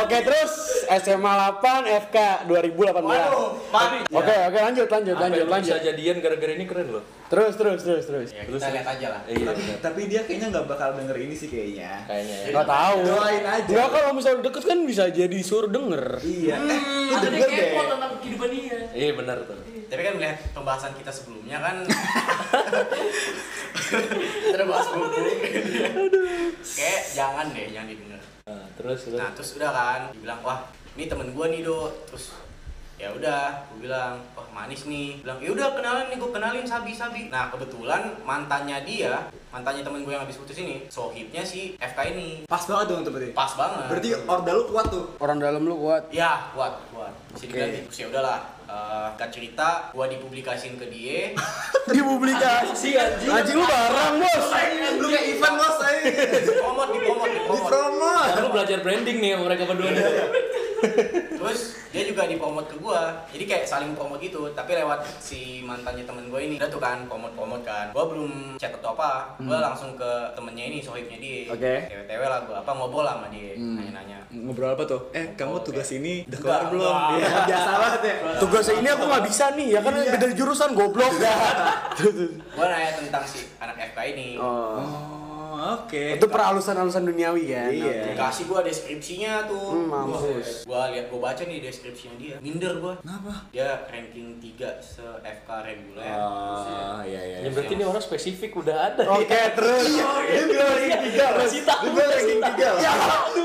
Oke, 0.02 0.18
terus 0.26 0.52
SMA 0.90 1.32
8 1.62 2.10
FK 2.10 2.18
2018. 2.50 3.06
Mati. 3.70 3.98
Oke, 4.10 4.36
oke 4.50 4.58
lanjut 4.58 4.88
lanjut 4.90 5.16
Apa 5.16 5.24
lanjut 5.30 5.46
lanjut. 5.46 5.74
bisa 5.78 5.86
jadian 5.86 6.16
gara-gara 6.18 6.52
ini 6.58 6.66
keren 6.66 6.88
loh. 6.90 7.04
Terus 7.30 7.54
terus 7.54 7.80
terus 7.86 8.04
terus. 8.10 8.30
ya 8.34 8.42
kita 8.50 8.68
lihat 8.74 8.88
aja 8.98 9.08
lah. 9.14 9.22
Iya. 9.30 9.46
Tapi, 9.54 9.62
tapi 9.78 10.02
dia 10.10 10.22
kayaknya 10.26 10.48
nggak 10.50 10.66
bakal 10.66 10.90
denger 10.98 11.18
ini 11.22 11.36
sih 11.38 11.46
kayaknya. 11.46 12.10
Kayaknya 12.10 12.36
ya. 12.42 12.48
Enggak 12.50 12.68
tahu. 12.74 12.98
Doain 13.06 13.46
aja. 13.46 13.70
Enggak 13.70 13.90
kalau 13.94 14.10
misalnya 14.18 14.40
deket 14.50 14.64
kan 14.66 14.80
bisa 14.90 15.04
jadi 15.14 15.40
suruh 15.46 15.70
denger. 15.70 16.04
Iya. 16.26 16.56
Eh, 16.58 16.66
lu 16.66 17.16
dia 17.22 17.30
denger 17.30 17.50
deh. 17.54 17.68
kepo 17.70 17.82
tentang 17.86 18.12
kehidupan 18.26 18.50
dia. 18.50 18.78
Iya 18.98 19.12
benar 19.14 19.38
tuh. 19.46 19.58
Tapi 19.90 20.02
kan 20.06 20.14
melihat 20.16 20.38
pembahasan 20.54 20.94
kita 20.94 21.10
sebelumnya 21.10 21.58
kan 21.58 21.82
kita 24.54 24.64
bahas 24.66 24.88
buku. 24.94 25.24
Kayak 26.62 27.02
jangan 27.18 27.46
deh, 27.50 27.68
jangan 27.74 27.90
didengar. 27.90 28.22
Nah, 28.46 28.66
terus 28.78 29.00
terus. 29.06 29.18
Nah 29.18 29.30
terus 29.34 29.50
udah 29.58 29.72
kan, 29.74 30.02
dibilang 30.14 30.40
wah 30.46 30.60
ini 30.94 31.10
temen 31.10 31.34
gue 31.34 31.46
nih 31.50 31.62
do, 31.66 31.90
terus 32.06 32.38
ya 33.00 33.08
udah, 33.16 33.64
gue 33.72 33.88
bilang 33.88 34.20
wah 34.36 34.46
manis 34.52 34.84
nih, 34.86 35.24
bilang 35.24 35.40
ya 35.40 35.50
udah 35.56 35.68
kenalan 35.74 36.06
nih 36.12 36.18
gue 36.20 36.30
kenalin 36.30 36.66
sabi 36.70 36.92
sabi. 36.94 37.22
Nah 37.34 37.50
kebetulan 37.50 38.14
mantannya 38.22 38.86
dia, 38.86 39.26
mantannya 39.50 39.82
temen 39.82 40.06
gue 40.06 40.14
yang 40.14 40.22
habis 40.22 40.38
putus 40.38 40.62
ini, 40.62 40.86
sohibnya 40.86 41.42
si 41.42 41.74
FK 41.82 42.00
ini, 42.14 42.30
Pas 42.46 42.62
banget 42.62 42.86
dong 42.94 43.02
tuh 43.02 43.12
berarti. 43.16 43.34
pas 43.34 43.52
banget. 43.58 43.86
Berarti 43.90 44.10
order 44.28 44.54
lu 44.54 44.64
kuat 44.70 44.86
tuh. 44.94 45.06
Orang 45.18 45.42
dalam 45.42 45.66
lu 45.66 45.76
kuat. 45.82 46.14
Ya, 46.14 46.52
kuat, 46.54 46.78
kuat. 46.94 47.14
Bisa 47.34 47.46
Oke. 47.48 47.58
diganti. 47.58 47.80
Terus 47.90 47.98
ya 47.98 48.08
udahlah. 48.14 48.59
Eh, 48.70 49.10
Kak 49.18 49.34
cerita, 49.34 49.90
gua 49.90 50.06
dipublikasin 50.06 50.78
ke 50.78 50.86
dia. 50.88 51.34
Dipublikasi 51.90 52.94
anjing. 52.94 53.30
Anjing 53.34 53.58
lu 53.58 53.66
barang, 53.66 54.14
Bos. 54.22 54.46
Lu 55.02 55.08
kayak 55.10 55.26
Ivan 55.26 55.54
bos. 55.58 55.78
Dipromot, 56.46 56.88
dipromot, 56.94 57.28
Di 57.28 57.38
dipromot. 57.42 57.66
promo. 57.66 58.14
Kan 58.22 58.42
lu 58.46 58.50
belajar 58.54 58.78
branding 58.86 59.18
nih 59.18 59.30
sama 59.34 59.44
mereka 59.50 59.64
berdua 59.66 59.90
nih. 59.90 60.06
Terus 61.34 61.60
dia 61.90 62.04
juga 62.06 62.30
dipromot 62.30 62.70
ke 62.70 62.78
gua. 62.78 63.26
Jadi 63.34 63.44
kayak 63.44 63.66
saling 63.66 63.98
promote 63.98 64.22
gitu, 64.22 64.54
tapi 64.54 64.78
lewat 64.78 65.02
si 65.18 65.66
mantannya 65.66 66.06
temen 66.06 66.30
gua 66.30 66.38
ini. 66.38 66.62
Udah 66.62 66.70
tuh 66.70 66.78
kan 66.78 67.10
promot-promot 67.10 67.66
kan. 67.66 67.90
Gua 67.90 68.06
belum 68.06 68.56
chat 68.56 68.70
atau 68.72 68.94
apa. 68.94 69.34
Gua 69.42 69.58
langsung 69.60 69.98
ke 69.98 70.12
temennya 70.38 70.70
ini, 70.70 70.78
sohibnya 70.80 71.18
dia. 71.18 71.50
Oke. 71.50 71.90
Tewe-tewe 71.90 72.26
lah 72.28 72.46
gua, 72.46 72.62
apa 72.62 72.72
ngobrol 72.72 73.04
sama 73.04 73.34
dia, 73.34 73.58
nanya-nanya. 73.58 74.30
Ngobrol 74.30 74.78
apa 74.78 74.86
tuh? 74.86 75.10
Eh, 75.12 75.34
kamu 75.34 75.58
tugas 75.66 75.90
ini 75.90 76.22
udah 76.30 76.40
kelar 76.40 76.64
belum? 76.70 76.96
Iya, 77.18 77.30
biasa 77.50 77.70
banget 77.76 78.02
ya. 78.06 78.16
Tugas 78.38 78.59
ini 78.62 78.90
aku 78.90 79.04
nggak 79.06 79.24
bisa 79.24 79.46
nih, 79.54 79.68
ya 79.72 79.80
kan 79.80 79.94
Iya. 79.94 80.12
beda 80.14 80.28
jurusan 80.34 80.70
goblok. 80.74 81.14
Gua 82.56 82.66
nanya 82.66 82.92
tentang 82.96 83.24
si 83.24 83.48
anak 83.58 83.76
FK 83.92 84.00
ini. 84.12 84.36
Oh. 84.36 84.80
Oh, 85.50 85.76
oke. 85.76 86.16
Itu 86.16 86.26
peralusan-alusan 86.26 87.04
duniawi 87.04 87.52
kan. 87.52 87.68
Iya. 87.68 88.16
Dikasih 88.16 88.48
gua 88.48 88.64
deskripsinya 88.64 89.44
tuh. 89.44 89.76
Hmm, 89.76 89.92
mampus. 89.92 90.64
Gua 90.64 90.88
lihat 90.88 91.12
gua 91.12 91.20
baca 91.26 91.44
nih 91.44 91.60
deskripsinya 91.60 92.16
dia. 92.16 92.36
Minder 92.40 92.80
gua. 92.80 92.96
Kenapa? 93.04 93.44
Dia 93.52 93.84
ranking 93.86 94.40
3 94.40 94.80
se 94.80 95.04
FK 95.20 95.50
reguler. 95.60 96.06
Oh, 96.06 97.04
iya 97.04 97.22
iya. 97.22 97.38
Ya 97.44 97.50
berarti 97.50 97.74
ini 97.76 97.84
orang 97.84 98.00
spesifik 98.00 98.56
udah 98.56 98.94
ada. 98.94 99.04
Oke, 99.10 99.36
terus. 99.52 99.84
Dia 99.90 100.44
bilang 100.48 100.72
ranking 100.72 101.02
tiga 101.12 101.26
loh. 101.28 101.44
Masih 101.44 101.62
tahu. 101.68 101.84
Dia 101.92 102.06
ranking 102.08 102.40
tiga 102.40 102.68
loh. 102.72 102.82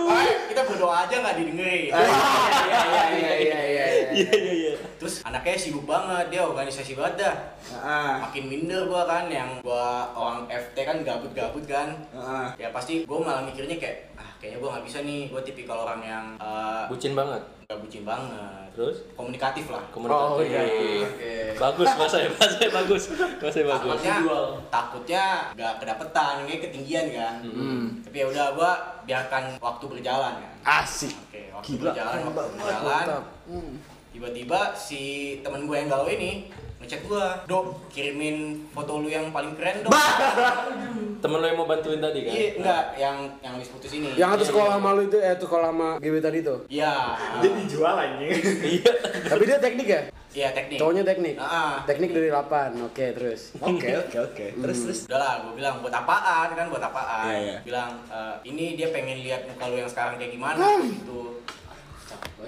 Wah, 0.05 0.23
kita 0.47 0.63
berdoa 0.71 0.97
aja 1.03 1.15
nggak 1.19 1.35
didengerin. 1.35 1.91
Iya 1.91 1.99
iya 1.99 3.05
iya 3.11 3.35
iya 3.35 3.59
iya. 3.59 3.87
Iya 4.15 4.31
iya 4.31 4.37
iya. 4.39 4.54
Terus 4.95 5.15
anaknya 5.21 5.55
sibuk 5.55 5.85
banget, 5.85 6.29
dia 6.29 6.41
organisasi 6.41 6.95
banget 6.95 7.15
dah. 7.21 7.37
Ah. 7.75 8.15
Makin 8.23 8.45
minder 8.47 8.85
gua 8.85 9.05
kan, 9.05 9.27
yang 9.27 9.61
gua 9.61 9.85
orang 10.11 10.45
FT 10.47 10.77
kan 10.79 11.01
gabut-gabut 11.01 11.65
kan. 11.65 11.93
Ah. 12.11 12.53
Ya 12.55 12.69
pasti 12.69 13.03
gua 13.03 13.21
malah 13.21 13.43
mikirnya 13.43 13.75
kayak, 13.75 14.13
ah 14.15 14.31
kayaknya 14.37 14.59
gua 14.59 14.71
nggak 14.73 14.85
bisa 14.85 14.99
nih, 15.01 15.29
gua 15.29 15.41
tipikal 15.41 15.79
orang 15.81 16.01
yang 16.01 16.25
eh, 16.37 16.83
Bucin 16.87 17.13
banget. 17.13 17.43
nggak 17.65 17.81
bucin 17.81 18.05
banget. 18.05 18.69
Terus 18.77 18.97
Komunikatif 19.15 19.71
lah. 19.71 19.81
komunikatif. 19.89 20.37
Oh, 20.37 20.43
iya. 20.45 20.63
Oke. 21.01 21.33
Bagus 21.57 21.89
bahasanya, 21.91 22.29
bahasanya 22.35 22.71
bagus. 22.75 23.03
Bahasanya 23.41 23.67
bagus. 23.71 23.89
takutnya 23.95 24.17
takutnya 24.69 25.25
nggak 25.55 25.75
kedapetan 25.81 26.35
kayak 26.45 26.61
ketinggian 26.61 27.07
kan 27.11 27.35
Hmm. 27.41 27.85
tapi 28.03 28.17
ya 28.19 28.27
udah 28.29 28.47
gua 28.53 28.71
biarkan 29.03 29.57
waktu 29.57 29.85
berjalan 29.87 30.35
kan 30.35 30.53
Asik. 30.85 31.15
oke 31.15 31.41
waktu 31.55 31.69
Gila, 31.73 31.83
berjalan 31.89 32.17
waktu 32.27 32.53
berjalan. 32.59 33.07
Tiba-tiba 34.15 34.71
si 34.73 35.03
temen 35.43 35.67
gue 35.67 35.75
yang 35.75 35.91
galau 35.91 36.07
ini 36.07 36.47
ngechat 36.79 37.01
gua 37.03 37.41
dok 37.49 37.89
kirimin 37.89 38.61
foto 38.69 39.01
lu 39.01 39.09
yang 39.09 39.33
paling 39.33 39.57
keren 39.57 39.83
dong 39.83 39.91
Temen 41.25 41.41
lo 41.41 41.47
yang 41.49 41.57
mau 41.57 41.65
bantuin 41.65 42.05
tadi 42.05 42.21
kan? 42.21 42.31
iya 42.31 42.49
enggak 42.53 42.83
yang 43.01 43.17
yang 43.41 43.53
habis 43.57 43.73
putus 43.73 43.97
ini 43.97 44.13
Yang 44.13 44.29
satu 44.31 44.45
sekolah 44.45 44.77
sama 44.77 44.93
lu 44.93 45.09
itu, 45.09 45.17
eh 45.17 45.33
tuh 45.35 45.49
sekolah 45.49 45.73
sama 45.73 45.89
GB 45.97 46.15
tadi 46.21 46.39
tuh. 46.45 46.59
iya 46.69 47.17
Dia 47.41 47.51
dijual 47.57 47.97
anjing. 47.97 48.29
Iya. 48.77 48.93
Tapi 49.25 49.43
dia 49.49 49.57
teknik 49.57 49.89
ya? 49.89 50.01
iya 50.37 50.49
teknik 50.53 50.77
Cowoknya 50.77 51.01
teknik. 51.01 51.35
Ah. 51.41 51.81
Teknik 51.89 52.13
dari 52.13 52.29
8. 52.29 52.77
Oke, 52.85 53.17
terus. 53.17 53.57
Oke, 53.57 53.89
oke, 54.05 54.17
oke. 54.21 54.47
Terus 54.61 54.79
terus. 54.85 54.99
Udahlah, 55.09 55.41
gue 55.41 55.53
bilang 55.57 55.81
buat 55.81 55.95
apaan 55.97 56.49
kan 56.53 56.67
buat 56.69 56.85
apaan. 56.85 57.25
Iya, 57.25 57.39
iya. 57.41 57.57
Bilang 57.65 57.91
"Eh, 58.05 58.35
ini 58.45 58.77
dia 58.77 58.93
pengen 58.93 59.25
lihat 59.25 59.49
muka 59.49 59.65
lu 59.65 59.81
yang 59.81 59.89
sekarang 59.89 60.21
kayak 60.21 60.37
gimana 60.37 60.61
gitu. 60.85 61.41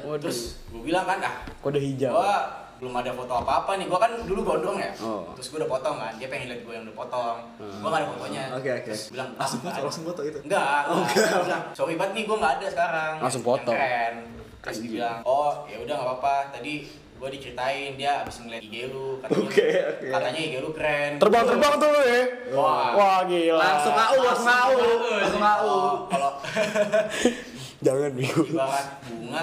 Waduh. 0.03 0.23
Terus 0.23 0.39
gue 0.67 0.83
bilang 0.83 1.05
kan, 1.05 1.19
ah 1.21 1.35
Kode 1.59 1.79
hijau. 1.79 2.13
gua 2.13 2.35
belum 2.77 2.93
ada 2.93 3.09
foto 3.11 3.33
apa-apa 3.35 3.81
nih. 3.81 3.87
Gua 3.87 3.97
kan 3.97 4.13
dulu 4.23 4.41
gondrong 4.43 4.77
ya. 4.77 4.93
Oh. 5.01 5.33
Terus 5.33 5.49
gua 5.49 5.59
udah 5.61 5.71
potong 5.71 5.97
kan. 5.97 6.13
Dia 6.15 6.29
pengen 6.29 6.47
lihat 6.49 6.61
gua 6.63 6.73
yang 6.75 6.85
udah 6.85 6.97
potong. 6.99 7.37
Gua 7.81 7.89
gak 7.89 8.01
ada 8.01 8.09
fotonya. 8.11 8.45
Oke, 8.53 8.71
oke. 8.71 8.91
Terus 8.93 9.05
bilang, 9.09 9.29
ah, 9.33 9.39
Langsung 9.41 9.59
nggak 9.59 9.67
foto, 9.67 9.79
ada." 9.79 9.87
langsung 9.89 10.05
foto 10.05 10.21
itu. 10.23 10.39
Enggak, 10.45 10.81
enggak. 10.85 11.25
Gua 11.27 11.43
bilang, 11.43 11.63
sorry 11.73 11.95
banget 11.95 12.13
nih 12.13 12.25
gua 12.25 12.37
nggak 12.37 12.55
ada 12.55 12.67
sekarang. 12.69 13.13
Langsung 13.19 13.41
Yang 13.41 13.49
foto. 13.49 13.71
Keren. 13.73 14.15
Terus 14.61 14.79
dibilang, 14.83 15.19
oh 15.25 15.53
ya 15.65 15.77
udah 15.79 15.95
nggak 15.95 16.09
apa-apa. 16.13 16.35
Tadi 16.53 16.73
gua 17.17 17.29
diceritain 17.33 17.97
dia 17.97 18.13
abis 18.21 18.45
ngeliat 18.45 18.61
IG 18.61 18.93
lu 18.93 19.17
katanya, 19.19 19.41
Oke, 19.41 19.69
oke. 19.89 20.07
katanya 20.13 20.41
IG 20.43 20.55
lu 20.61 20.69
keren 20.69 21.11
Terbang-terbang 21.17 21.75
tuh 21.81 21.89
lu 21.89 22.01
ya. 22.05 22.23
Wah. 22.53 22.89
Wah, 22.93 23.19
gila. 23.25 23.57
Langsung 23.57 23.95
AU, 23.97 24.19
langsung 24.21 24.51
AU. 24.53 24.79
Langsung 25.17 25.41
AU. 25.41 25.65
Oh, 25.65 25.93
kalau 26.13 26.31
Jangan 27.87 28.11
minggu. 28.19 28.43
ibarat 28.51 28.87
bunga 29.07 29.43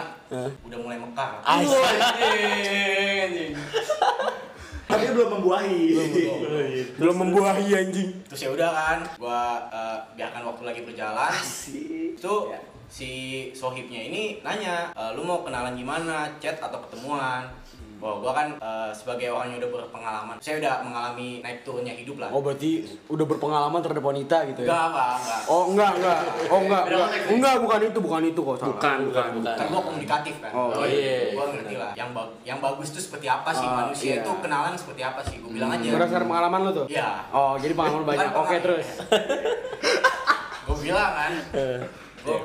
udah 0.68 0.80
mulai 0.84 0.98
mekar. 1.00 1.30
Tapi 4.84 5.06
belum 5.16 5.30
membuahi. 5.40 5.82
Belum 7.00 7.16
membuahi 7.24 7.66
anjing. 7.72 8.10
terus 8.28 8.42
ya 8.44 8.50
udah 8.52 8.70
kan 8.70 9.00
gua 9.16 9.64
eh, 9.72 9.98
biarkan 10.20 10.44
waktu 10.44 10.64
lagi 10.68 10.82
berjalan. 10.84 11.32
Asik. 11.32 12.20
itu 12.20 12.34
si 12.94 13.12
sohibnya 13.56 14.12
ini 14.12 14.44
nanya 14.46 14.92
"Eh, 14.94 15.12
lu 15.16 15.24
mau 15.24 15.42
kenalan 15.42 15.74
gimana? 15.74 16.28
Chat 16.38 16.60
atau 16.60 16.84
ketemuan 16.84 17.48
Wah, 18.04 18.20
gua 18.20 18.36
kan 18.36 18.48
eh, 18.60 18.92
sebagai 18.92 19.32
orang 19.32 19.48
yang 19.48 19.64
udah 19.64 19.72
berpengalaman, 19.80 20.36
saya 20.38 20.60
udah 20.60 20.84
mengalami 20.84 21.40
naik 21.40 21.64
turunnya 21.64 21.96
hidup 21.96 22.20
lah. 22.20 22.28
Oh 22.28 22.44
berarti 22.44 22.84
udah 23.08 23.24
berpengalaman 23.24 23.80
terhadap 23.80 24.04
wanita 24.04 24.38
gitu 24.52 24.60
ya? 24.62 24.68
Enggak, 24.68 24.84
enggak, 24.92 25.16
enggak. 25.16 25.42
Oh 25.48 25.64
enggak 25.72 25.92
enggak. 25.96 26.18
Oh 26.52 26.60
enggak. 26.60 26.84
enggak. 26.84 27.08
Enggak 27.32 27.56
bukan 27.64 27.80
itu 27.82 28.00
bukan 28.04 28.22
itu 28.28 28.42
kok 28.44 28.56
salah. 28.60 28.70
Bukan, 28.76 28.98
bukan, 29.08 29.28
bukan. 29.40 29.56
Kan 29.56 29.66
gua 29.72 29.82
komunikatif 29.88 30.36
kan. 30.44 30.52
Oh, 30.52 30.84
iya. 30.84 31.32
Gua 31.32 31.46
ngerti 31.48 31.76
lah. 31.80 31.92
Yang 31.96 32.10
ba- 32.12 32.32
yang 32.44 32.60
bagus 32.60 32.88
tuh 32.92 33.00
seperti 33.00 33.28
apa 33.32 33.50
sih 33.56 33.64
Ah, 33.64 33.76
manusia 33.80 34.12
iya. 34.12 34.20
itu 34.20 34.32
kenalan 34.44 34.76
seperti 34.76 35.02
apa 35.02 35.22
sih? 35.24 35.36
Gua 35.40 35.52
bilang 35.56 35.72
aja. 35.72 35.88
Berdasarkan 35.88 36.28
pengalaman 36.28 36.60
lo 36.60 36.72
tuh? 36.76 36.86
Iya. 36.92 37.10
Oh 37.32 37.56
jadi 37.56 37.72
pengalaman 37.72 38.04
banyak. 38.04 38.28
Oke 38.28 38.36
pengalaman. 38.36 38.60
terus. 38.60 38.88
Gua 40.64 40.76
bilang 40.78 41.12
kan. 41.16 41.32
Gua 42.20 42.38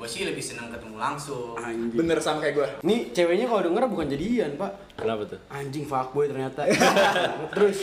gua 0.00 0.08
sih 0.08 0.24
lebih 0.24 0.40
senang 0.40 0.72
ketemu 0.72 0.96
langsung. 0.96 1.52
Anjing. 1.54 1.92
Bener 1.92 2.16
sama 2.16 2.40
kayak 2.40 2.54
gue. 2.56 2.68
Nih 2.82 3.12
ceweknya 3.12 3.44
kalau 3.44 3.68
denger 3.68 3.84
bukan 3.84 4.08
jadian 4.08 4.56
pak. 4.56 4.72
Kenapa 4.96 5.28
tuh? 5.28 5.36
Anjing 5.46 5.84
fuckboy 5.84 6.24
ternyata. 6.24 6.64
terus 7.52 7.76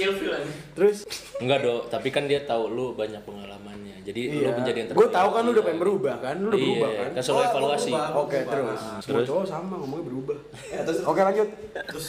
terus. 0.73 0.97
Enggak 1.37 1.61
dong, 1.61 1.85
tapi 1.87 2.09
kan 2.09 2.25
dia 2.25 2.41
tahu 2.41 2.67
lu 2.67 2.85
banyak 2.91 3.21
pengalamannya. 3.21 4.01
Jadi 4.01 4.33
lu 4.33 4.49
menjadi 4.49 4.77
yang 4.79 4.89
Gue 4.89 5.05
terbaik. 5.05 5.13
tahu 5.13 5.29
kan 5.29 5.41
lu 5.45 5.51
udah 5.51 5.65
pengen 5.67 5.77
berubah 5.79 6.15
kan, 6.17 6.35
lu 6.39 6.47
udah 6.47 6.57
Iya, 6.57 6.65
berubah 6.65 6.89
kan. 6.89 7.09
kan 7.13 7.21
selalu 7.21 7.37
Oh, 7.37 7.45
evaluasi. 7.45 7.91
Oke 7.93 8.37
terus. 8.41 8.81
Nah, 8.81 8.97
Semua 8.97 9.13
terus? 9.13 9.27
cowok 9.29 9.45
sama 9.45 9.73
ngomongnya 9.77 10.05
berubah. 10.09 10.37
Ya, 10.65 10.79
terus 10.81 10.99
Oke 11.05 11.21
lanjut. 11.21 11.47
Terus 11.69 12.07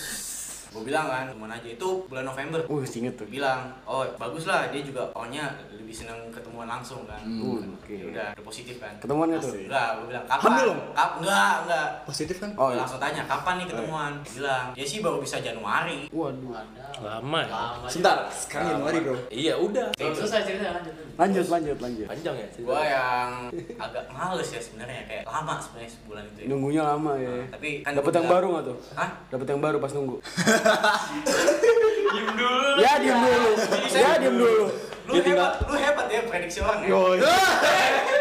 gua 0.69 0.83
bilang 0.83 1.07
kan, 1.07 1.25
teman 1.29 1.51
aja 1.51 1.69
itu 1.69 1.89
bulan 2.07 2.25
November. 2.25 2.61
Wah 2.69 2.85
inget 2.85 3.15
tuh. 3.15 3.27
bilang 3.29 3.61
oh 3.85 4.03
bagus 4.17 4.45
lah 4.45 4.69
dia 4.69 4.83
juga 4.83 5.07
orangnya 5.15 5.55
lebih 5.71 5.95
seneng 5.95 6.29
ketemuan 6.29 6.67
langsung 6.67 7.09
kan 7.09 7.21
Hmm, 7.25 7.73
oke. 7.79 7.89
Ya 7.89 8.05
udah 8.05 8.27
udah 8.35 8.45
positif 8.45 8.77
kan 8.77 8.93
Ketemuan 8.99 9.33
tuh? 9.39 9.55
enggak 9.55 9.89
gue 9.97 10.07
bilang 10.11 10.25
kapan 10.27 10.51
Hamil 10.51 10.65
dong? 10.69 10.81
Kap 10.93 11.11
enggak 11.23 11.53
enggak 11.65 11.87
positif 12.05 12.37
kan? 12.37 12.51
Oh 12.59 12.69
iya. 12.69 12.79
langsung 12.83 13.01
tanya 13.01 13.23
kapan 13.25 13.55
nih 13.63 13.67
ketemuan 13.73 14.13
bilang 14.21 14.67
ya 14.75 14.85
sih 14.85 14.99
baru 15.01 15.19
bisa 15.23 15.37
Januari 15.41 15.99
Waduh. 16.13 16.53
Lama 16.99 17.41
ya? 17.41 17.53
Sebentar, 17.87 18.27
sekarang 18.29 18.67
Januari 18.75 18.99
bro. 19.01 19.17
Iya, 19.31 19.55
udah. 19.55 19.87
Selesai 19.95 20.43
cerita 20.45 20.75
lanjut. 20.75 20.95
Lanjut 21.15 21.47
lanjut 21.49 21.77
lanjut. 21.79 22.07
Panjang 22.07 22.35
ya? 22.37 22.47
gue 22.59 22.81
yang 22.85 23.31
agak 23.79 24.05
males 24.11 24.49
ya 24.51 24.61
sebenarnya 24.61 25.03
kayak 25.07 25.23
lama 25.25 25.55
sebenarnya 25.63 25.91
sebulan 25.95 26.23
itu 26.27 26.39
ya. 26.43 26.47
Nunggunya 26.51 26.83
lama 26.85 27.13
ya. 27.17 27.31
tapi 27.49 27.69
kan 27.81 27.93
Dapat 27.95 28.13
yang 28.19 28.29
baru 28.29 28.47
nggak 28.53 28.65
tuh? 28.67 28.77
Hah? 28.95 29.11
Dapat 29.31 29.47
yang 29.47 29.61
baru 29.63 29.77
pas 29.79 29.93
nunggu. 29.95 30.17
Diem 32.09 32.29
dulu. 32.35 32.71
Ya 32.81 32.92
diem 32.99 33.18
dulu. 33.21 33.51
Ya 33.92 34.11
diem 34.18 34.37
dulu. 34.38 34.66
lu 35.09 35.16
hebat 35.25 35.57
lu 35.64 35.77
hebat 35.81 36.07
ya 36.12 36.21
prediksi 36.29 36.61
orang 36.61 36.85
ya 36.85 36.88
Yo. 36.92 37.01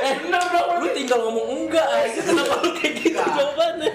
Eh, 0.08 0.14
bener 0.24 0.44
dong. 0.48 0.70
Lu 0.80 0.88
tinggal 0.96 1.20
ngomong 1.28 1.48
enggak 1.68 1.84
aja. 1.84 2.20
Kenapa 2.24 2.56
lu 2.64 2.70
kayak 2.80 2.94
gitu 2.96 3.18
Enggak. 3.20 3.36
jawabannya? 3.36 3.92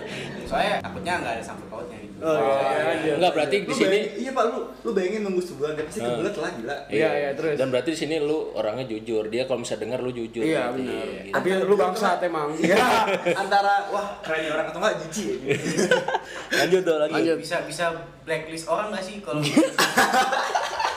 soalnya 0.53 0.85
takutnya 0.85 1.13
nggak 1.17 1.33
ada 1.33 1.43
sangkut 1.49 1.65
pautnya 1.73 1.97
Oh, 2.23 2.39
iya, 2.39 2.91
iya. 2.97 3.15
Enggak, 3.19 3.33
berarti 3.33 3.57
di 3.61 3.75
sini 3.75 3.99
iya 4.17 4.31
pak, 4.31 4.45
lu 4.47 4.71
lu 4.79 4.91
bayangin 4.93 5.23
nunggu 5.23 5.43
sebulan, 5.43 5.75
dia 5.75 5.85
pasti 5.85 5.99
Hmm. 5.99 6.09
kebelet 6.15 6.35
lah 6.37 6.51
gila. 6.55 6.77
Iya, 6.87 7.11
iya, 7.13 7.31
terus. 7.33 7.55
Dan 7.55 7.69
berarti 7.69 7.91
di 7.91 7.99
sini 7.99 8.17
lu 8.17 8.39
orangnya 8.53 8.87
jujur. 8.87 9.27
Dia 9.27 9.43
kalau 9.45 9.61
bisa 9.61 9.75
denger 9.75 9.99
lu 9.99 10.11
jujur. 10.11 10.41
Iya 10.41 10.71
berarti. 10.71 10.79
benar. 10.81 11.07
Gitu. 11.21 11.33
Tapi 11.33 11.49
lu 11.61 11.75
bangsat 11.75 12.19
emang. 12.23 12.49
Iya, 12.63 12.79
antara 13.33 13.75
wah 13.89 14.07
keren 14.21 14.41
ya 14.41 14.51
orang 14.53 14.67
atau 14.69 14.79
enggak 14.79 14.95
jijik 15.03 15.27
ya. 15.27 15.35
gitu. 15.35 15.97
Lanjut 16.59 16.83
dong, 16.83 16.99
lanjut. 17.01 17.17
Lanjut. 17.17 17.37
bisa 17.39 17.57
bisa 17.63 17.85
blacklist 18.23 18.67
orang 18.67 18.87
nggak 18.89 19.03
sih 19.03 19.19
kalau 19.19 19.43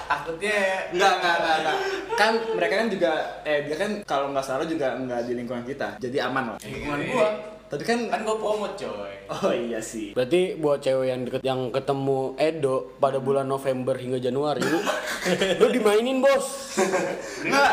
takutnya 0.05 0.57
Enggak, 0.91 1.13
enggak, 1.17 1.35
enggak, 1.35 1.55
enggak. 1.57 1.77
Kan 2.15 2.31
mereka 2.53 2.73
kan 2.77 2.87
juga 2.87 3.11
eh 3.43 3.59
dia 3.63 3.75
kan 3.75 3.91
kalau 4.03 4.29
nggak 4.29 4.45
salah 4.45 4.63
juga 4.63 4.93
enggak 4.93 5.25
di 5.25 5.33
lingkungan 5.33 5.63
kita. 5.63 5.97
Jadi 5.97 6.17
aman 6.19 6.43
lah. 6.47 6.57
lingkungan 6.61 6.99
gua 7.09 7.27
Tapi 7.65 7.83
kan 7.83 7.99
kan 8.13 8.21
gua 8.21 8.37
promote 8.37 8.77
coy 8.77 9.15
Oh 9.25 9.49
iya 9.49 9.81
sih. 9.81 10.13
Berarti 10.13 10.53
buat 10.61 10.77
cewek 10.85 11.07
yang 11.09 11.21
deket 11.25 11.41
yang 11.41 11.73
ketemu 11.73 12.37
Edo 12.37 12.93
pada 13.01 13.17
bulan 13.17 13.49
November 13.49 13.97
hingga 13.97 14.21
Januari 14.21 14.61
lu, 14.61 14.79
lu 15.61 15.67
dimainin 15.73 16.21
bos. 16.21 16.77
Enggak, 17.41 17.69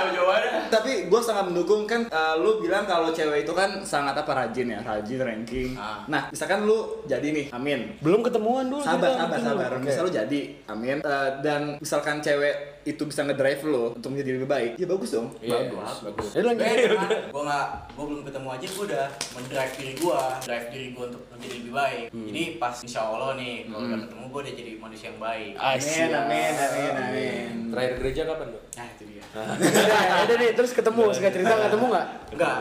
tapi 0.72 1.12
gue 1.12 1.20
sangat 1.20 1.52
mendukung 1.52 1.84
kan 1.84 2.08
eh, 2.08 2.34
lu 2.40 2.64
bilang 2.64 2.88
kalau 2.88 3.12
cewek 3.12 3.44
itu 3.44 3.52
kan 3.52 3.84
sangat 3.84 4.16
apa 4.16 4.32
rajin 4.32 4.72
ya, 4.72 4.80
rajin 4.80 5.20
ranking. 5.20 5.76
Ah. 5.76 6.08
Nah, 6.08 6.32
misalkan 6.32 6.64
lu 6.64 7.04
jadi 7.04 7.28
nih, 7.28 7.46
amin. 7.52 8.00
Belum 8.00 8.24
ketemuan 8.24 8.72
dulu. 8.72 8.80
Sabar, 8.80 9.12
sabar, 9.12 9.38
sabar. 9.38 9.70
Oke. 9.76 9.92
Misal 9.92 10.08
lu 10.08 10.12
jadi, 10.12 10.40
amin. 10.72 11.04
Eh, 11.04 11.30
dan 11.44 11.76
misalkan 11.76 12.24
cewek 12.24 12.71
itu 12.82 13.02
bisa 13.02 13.22
ngedrive 13.22 13.62
lo 13.64 13.84
untuk 13.92 14.10
menjadi 14.10 14.30
lebih 14.36 14.48
baik, 14.48 14.70
ya 14.74 14.86
bagus 14.86 15.10
dong. 15.10 15.28
Iya, 15.38 15.70
bagus, 15.70 15.92
bagus. 16.02 16.26
Jadi 16.32 16.44
lanjut. 16.44 16.62
Gue 16.62 16.76
karena 16.82 17.06
gua 17.32 17.42
nggak 17.44 17.66
gua 17.92 18.04
belum 18.04 18.22
ketemu 18.22 18.48
aja 18.48 18.66
gua 18.68 18.84
udah 18.84 19.06
mendrive 19.32 19.72
diri 19.74 19.92
gua 19.96 20.20
drive 20.40 20.66
diri 20.68 20.86
gua 20.90 21.04
untuk 21.08 21.22
menjadi 21.28 21.54
lebih 21.54 21.72
baik 21.72 22.06
jadi 22.12 22.42
pas 22.56 22.74
insya 22.78 23.00
Allah 23.02 23.30
nih 23.34 23.54
kalau 23.64 23.84
udah 23.84 23.98
ketemu 24.00 24.24
gua 24.26 24.40
udah 24.42 24.54
jadi 24.54 24.72
manusia 24.76 25.06
yang 25.08 25.20
baik 25.20 25.52
Amin, 25.54 26.10
amin, 26.12 26.52
amin, 26.54 26.92
amin. 26.92 27.48
Terakhir 27.68 27.92
gereja 27.98 28.22
kapan, 28.24 28.46
Dok? 28.48 28.62
nah 28.72 28.86
itu 28.88 29.02
dia 29.06 29.22
Ya, 29.32 30.14
udah 30.26 30.36
nih, 30.36 30.50
terus 30.52 30.70
ketemu, 30.72 31.02
singkat 31.08 31.32
cerita 31.32 31.54
ketemu 31.62 31.84
nggak? 31.88 32.06
enggak 32.32 32.56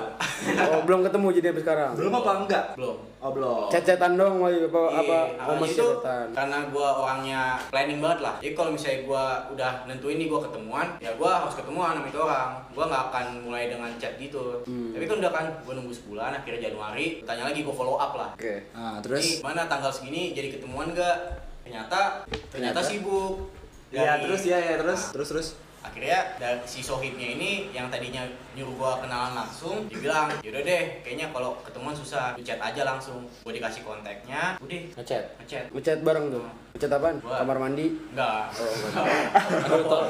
Oh, 0.72 0.82
belum 0.82 1.00
ketemu 1.04 1.28
jadi 1.36 1.46
sampai 1.50 1.62
sekarang. 1.62 1.92
Belum 1.94 2.14
apa 2.16 2.32
enggak? 2.40 2.66
belum 2.74 2.98
Oh, 3.22 3.30
belum. 3.30 3.70
Cecetan 3.70 4.18
dong, 4.18 4.42
Wahyu, 4.42 4.66
apa 4.66 4.82
apa? 4.98 5.06
Iya, 5.06 5.22
Oh, 5.38 5.44
awalnya 5.46 5.62
masih 5.62 5.78
itu 5.78 5.86
cecetan. 5.86 6.26
karena 6.34 6.58
gua 6.68 6.88
orangnya 6.98 7.42
planning 7.70 8.00
banget 8.02 8.20
lah. 8.20 8.36
Jadi 8.40 8.54
kalau 8.54 8.72
misalnya 8.74 9.00
gua 9.04 9.24
udah 9.48 9.72
nentuin 9.86 10.18
nih 10.18 10.26
gua 10.26 10.42
ketemuan, 10.42 10.88
ya 10.98 11.12
gua 11.14 11.32
harus 11.38 11.54
ketemuan 11.54 11.94
sama 11.94 12.08
itu 12.08 12.18
orang. 12.18 12.50
Gua 12.72 12.86
nggak 12.90 13.04
akan 13.08 13.26
mulai 13.44 13.70
dengan 13.70 13.94
chat 13.96 14.18
gitu. 14.18 14.66
Hmm. 14.66 14.90
Tapi 14.90 15.06
kan 15.06 15.16
udah 15.22 15.32
kan 15.32 15.46
gua 15.62 15.74
nunggu 15.78 15.94
sebulan, 15.94 16.34
akhirnya 16.36 16.62
Januari, 16.68 17.22
tanya 17.22 17.46
lagi 17.46 17.62
gua 17.62 17.76
follow 17.76 17.96
up 17.96 18.18
lah. 18.18 18.30
Oke. 18.34 18.66
Nah, 18.72 18.98
Terus 19.00 19.22
terus 19.22 19.46
mana 19.46 19.62
tanggal 19.66 19.90
segini 19.90 20.34
jadi 20.34 20.50
ketemuan 20.52 20.90
gak? 20.92 21.18
Ternyata 21.62 22.26
ternyata, 22.50 22.50
Ternyata? 22.50 22.82
sibuk. 22.82 23.54
ya 23.92 24.16
Dari- 24.16 24.24
terus 24.24 24.42
ya 24.44 24.56
ya 24.58 24.76
terus 24.78 25.02
terus 25.12 25.28
terus 25.30 25.48
akhirnya 25.82 26.40
dari 26.40 26.64
si 26.64 26.80
sohibnya 26.80 27.28
ini 27.30 27.70
yang 27.70 27.86
tadinya 27.86 28.24
nyuruh 28.52 28.76
gua 28.76 28.92
kenalan 28.98 29.34
langsung 29.34 29.88
dibilang 29.88 30.28
yaudah 30.42 30.62
deh 30.62 30.84
kayaknya 31.02 31.32
kalau 31.32 31.56
ketemuan 31.62 31.94
susah 31.94 32.36
lu 32.36 32.42
chat 32.42 32.60
aja 32.60 32.82
langsung. 32.84 33.24
Gua 33.42 33.52
dikasih 33.52 33.82
kontaknya 33.82 34.56
udah. 34.58 34.82
Ngechat. 34.94 35.24
ngechat. 35.40 35.66
Ngechat 35.72 36.00
bareng 36.02 36.28
tuh. 36.30 36.44
Ngechat 36.72 36.92
apaan? 36.94 37.16
Gua- 37.20 37.38
Kamar 37.38 37.58
mandi. 37.58 37.88
enggak. 38.12 38.48
Aduh, 39.66 39.84
tol. 39.86 40.04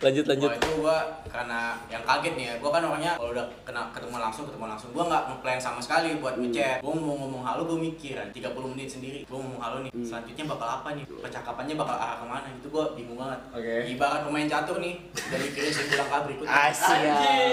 Lanjut, 0.00 0.24
lanjut. 0.26 0.50
Wah, 0.50 0.58
itu 0.58 0.70
gua 0.76 0.96
karena 1.26 1.60
yang 1.86 2.02
kaget 2.02 2.32
nih 2.34 2.46
ya 2.46 2.54
gua 2.56 2.70
kan 2.70 2.82
orangnya 2.84 3.12
kalau 3.16 3.30
udah 3.32 3.46
kena 3.64 3.82
ketemu 3.90 4.16
langsung 4.18 4.44
ketemu 4.44 4.66
langsung 4.66 4.90
gua 4.92 5.04
nggak 5.06 5.22
ngeplan 5.26 5.60
sama 5.60 5.80
sekali 5.80 6.08
buat 6.18 6.36
ngechat. 6.36 6.78
Gua 6.80 6.92
mau 6.92 7.16
ngomong 7.16 7.42
halo 7.42 7.64
gua 7.64 7.78
mikir 7.78 8.14
kan 8.14 8.28
30 8.28 8.52
menit 8.70 8.88
sendiri 8.90 9.18
gua 9.24 9.40
ngomong 9.40 9.60
halo 9.60 9.76
nih 9.80 9.92
selanjutnya 9.98 10.44
bakal 10.46 10.68
apa 10.74 10.88
nih? 10.92 11.04
Percakapannya 11.08 11.74
bakal 11.74 11.96
arah 11.96 12.16
ke 12.16 12.26
mana? 12.26 12.46
Itu 12.50 12.68
gua 12.68 12.92
bingung 12.92 13.16
banget. 13.16 13.40
Oke. 13.50 13.74
ibarat 13.86 14.20
pemain 14.22 14.44
catur 14.46 14.76
nih 14.78 14.94
udah 15.14 15.38
mikirin 15.38 15.70
simpul 15.70 15.96
langkah 15.96 16.20
berikutnya 16.24 16.52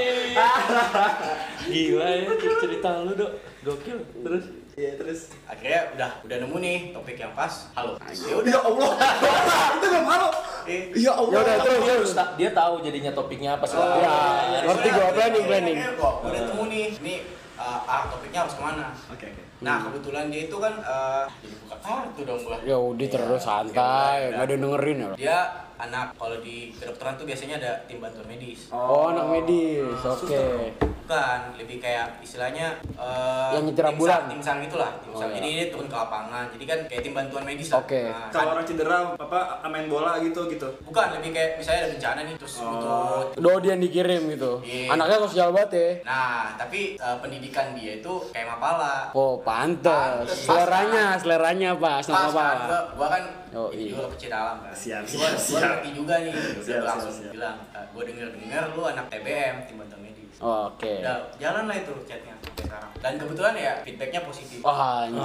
Gila 1.71 2.07
ya 2.07 2.31
cerita 2.57 2.89
lu, 3.01 3.11
Dok. 3.13 3.31
Gokil. 3.61 3.97
Terus 4.17 4.45
Iya 4.71 4.95
terus. 4.95 5.27
akhirnya 5.43 5.91
udah 5.93 6.09
udah 6.23 6.37
nemu 6.39 6.57
nih 6.57 6.77
topik 6.89 7.19
yang 7.19 7.35
pas 7.35 7.67
halo 7.73 7.99
ya 8.07 8.35
udah 8.39 8.49
Ya 8.49 8.61
Allah. 8.63 8.91
Itu 9.75 9.85
belum 9.85 10.05
halo. 10.07 10.27
eh 10.63 10.81
Ya 10.95 11.11
Allah. 11.11 11.29
Ya 11.29 11.39
udah 11.43 11.55
terus 11.59 11.79
dia, 11.81 11.93
terus. 11.93 12.11
dia 12.39 12.49
tahu 12.51 12.73
jadinya 12.79 13.11
topiknya 13.11 13.49
apa 13.53 13.65
sih. 13.67 13.75
Ya, 13.75 13.91
Ya, 13.91 14.59
ngerti 14.63 14.87
gua 14.89 15.03
udah, 15.03 15.11
planning 15.11 15.35
udah, 15.37 15.49
planning. 15.51 15.77
udah, 15.77 15.91
kok, 15.93 16.13
udah 16.23 16.41
temu 16.47 16.63
nih 16.65 16.85
nih 16.97 17.17
uh, 17.57 17.79
arah 17.85 18.05
topiknya 18.09 18.39
harus 18.41 18.55
ke 18.55 18.61
mana 18.63 18.85
Oke 19.07 19.25
oke. 19.27 19.43
nah 19.61 19.77
kebetulan 19.83 20.25
dia 20.31 20.41
itu 20.41 20.57
kan 20.57 20.73
uh, 20.81 21.25
jadi 21.37 21.55
buka 21.59 21.77
kartu 21.77 22.21
dong 22.23 22.39
gua 22.41 22.57
Ya 22.63 22.77
udah 22.79 23.07
terus 23.11 23.41
santai, 23.43 24.17
nggak 24.31 24.41
ada 24.41 24.55
dengerin 24.55 24.97
ya. 24.97 25.09
dia 25.13 25.39
anak 25.81 26.13
kalau 26.13 26.37
di 26.39 26.69
kedokteran 26.77 27.17
tuh 27.17 27.25
biasanya 27.25 27.55
ada 27.57 27.71
tim 27.89 27.97
bantuan 27.97 28.29
medis 28.29 28.69
Oh, 28.69 29.09
anak 29.09 29.25
medis. 29.33 29.97
Oke. 29.97 30.77
Bukan 31.11 31.59
lebih 31.59 31.77
kayak 31.77 32.23
istilahnya 32.23 32.67
uh, 32.95 33.51
Yang 33.51 33.63
nyetir 33.67 33.83
tim 33.83 33.91
ambulan. 33.91 34.15
SAR, 34.15 34.29
tim 34.31 34.39
SAR 34.39 34.57
gitulah 34.63 34.91
tim 34.95 35.11
SAR. 35.11 35.19
Oh, 35.19 35.27
iya. 35.27 35.35
jadi 35.35 35.49
dia 35.51 35.65
turun 35.67 35.85
ke 35.85 35.97
lapangan 35.97 36.45
jadi 36.49 36.63
kan 36.65 36.79
kayak 36.87 37.01
tim 37.03 37.13
bantuan 37.13 37.43
medis 37.43 37.67
lah 37.67 37.79
Oke. 37.83 38.01
Nah, 38.01 38.31
Kalau 38.31 38.39
kan- 38.41 38.53
orang 38.53 38.65
cedera 38.65 38.97
apa 39.11 39.39
main 39.67 39.87
bola 39.87 40.13
gitu 40.19 40.41
gitu. 40.47 40.67
bukan 40.81 41.07
lebih 41.13 41.29
kayak 41.31 41.49
misalnya 41.57 41.79
ada 41.81 41.89
bencana 41.91 42.19
nih 42.23 42.35
terus 42.37 42.53
Oh. 42.53 42.67
butuh 42.69 43.19
Do 43.35 43.51
dia 43.59 43.73
yang 43.73 43.81
dikirim 43.81 44.21
gitu. 44.29 44.51
Iya. 44.61 44.87
Anaknya 44.89 45.17
sosial 45.21 45.49
banget 45.51 45.71
ya. 45.73 45.89
Nah, 46.05 46.55
tapi 46.55 46.79
uh, 46.95 47.17
pendidikan 47.19 47.73
dia 47.73 47.97
itu 47.97 48.13
kayak 48.29 48.47
mapala. 48.49 49.11
Oh, 49.11 49.35
pantes. 49.41 49.83
Pantes, 50.23 50.45
Seleranya, 50.45 51.05
seleranya 51.17 51.71
pas 51.75 51.99
Pas 52.01 52.29
apa? 52.29 52.31
kan, 52.31 52.57
gua, 52.63 52.79
gua 52.95 53.07
kan 53.09 53.23
Oh, 53.51 53.67
ini 53.67 53.83
iya. 53.83 53.91
juga 53.91 54.07
pecinta 54.07 54.37
alam 54.39 54.57
kan. 54.61 54.71
Siap, 54.71 55.03
Gua, 55.03 55.27
siap, 55.27 55.35
gua 55.35 55.35
siap. 55.35 55.59
ngerti 55.73 55.89
juga 55.91 56.13
nih. 56.17 56.31
Siap, 56.55 56.81
langsung 56.81 57.11
siap, 57.11 57.19
siap. 57.21 57.33
bilang, 57.33 57.57
gua 57.91 58.03
denger-denger 58.05 58.63
lu 58.71 58.81
anak 58.85 59.05
TBM, 59.09 59.55
tim 59.65 59.75
bantuan 59.75 60.00
medis. 60.41 60.65
Oke. 60.65 60.93
Udah 60.99 61.17
jalan 61.37 61.63
lah 61.69 61.75
itu 61.77 61.93
chatnya 62.03 62.33
sampai 62.41 62.63
sekarang. 62.65 62.91
Dan 63.01 63.13
kebetulan 63.17 63.53
ya 63.53 63.73
feedbacknya 63.85 64.21
positif. 64.25 64.59
Wah, 64.65 65.05
anjing. 65.05 65.21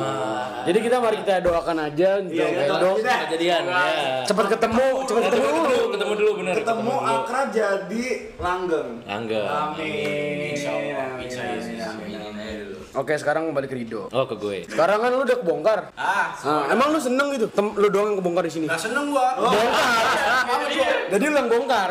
Jadi 0.66 0.78
kita 0.80 0.96
mari 1.00 1.16
kita 1.24 1.34
doakan 1.40 1.76
aja 1.82 2.08
untuk 2.20 2.36
Iya, 2.36 2.46
Edo. 2.68 2.90
dah. 3.00 3.18
Kejadian 3.26 3.62
ya. 3.64 3.82
Cepat 4.28 4.46
ketemu, 4.52 4.86
cepat 5.08 5.22
ketemu 5.26 5.48
dulu. 5.48 5.84
ketemu 5.92 6.12
dulu 6.14 6.30
bener. 6.36 6.54
Ketemu 6.60 6.92
dulu. 6.92 7.08
akrab 7.08 7.46
jadi 7.48 8.04
langgeng. 8.36 8.90
Langgeng. 9.04 9.46
Amin. 9.48 10.52
Insya 10.52 10.70
Allah, 10.70 11.08
insya 11.18 11.40
Allah. 11.42 11.88
Amin, 11.96 12.12
amin, 12.12 12.20
amin. 12.20 12.75
Oke, 12.96 13.12
sekarang 13.12 13.44
kembali 13.46 13.66
ke 13.66 13.76
Rido. 13.76 14.08
Oh, 14.08 14.24
ke 14.24 14.32
gue. 14.34 14.64
Sekarang 14.64 14.96
kan 14.98 15.12
lu 15.12 15.20
udah 15.20 15.36
kebongkar. 15.36 15.92
Ah, 15.92 16.32
Nah, 16.38 16.72
emang 16.72 16.88
lu 16.88 16.98
seneng 16.98 17.28
gitu? 17.30 17.44
Tem 17.46 17.68
lu 17.68 17.86
doang 17.86 18.08
yang 18.08 18.18
kebongkar 18.18 18.40
di 18.42 18.52
sini. 18.52 18.64
nggak 18.64 18.80
seneng 18.80 19.12
gua. 19.12 19.36
Jadi 21.06 21.24
lu 21.24 21.36
yang 21.36 21.46
bongkar. 21.46 21.90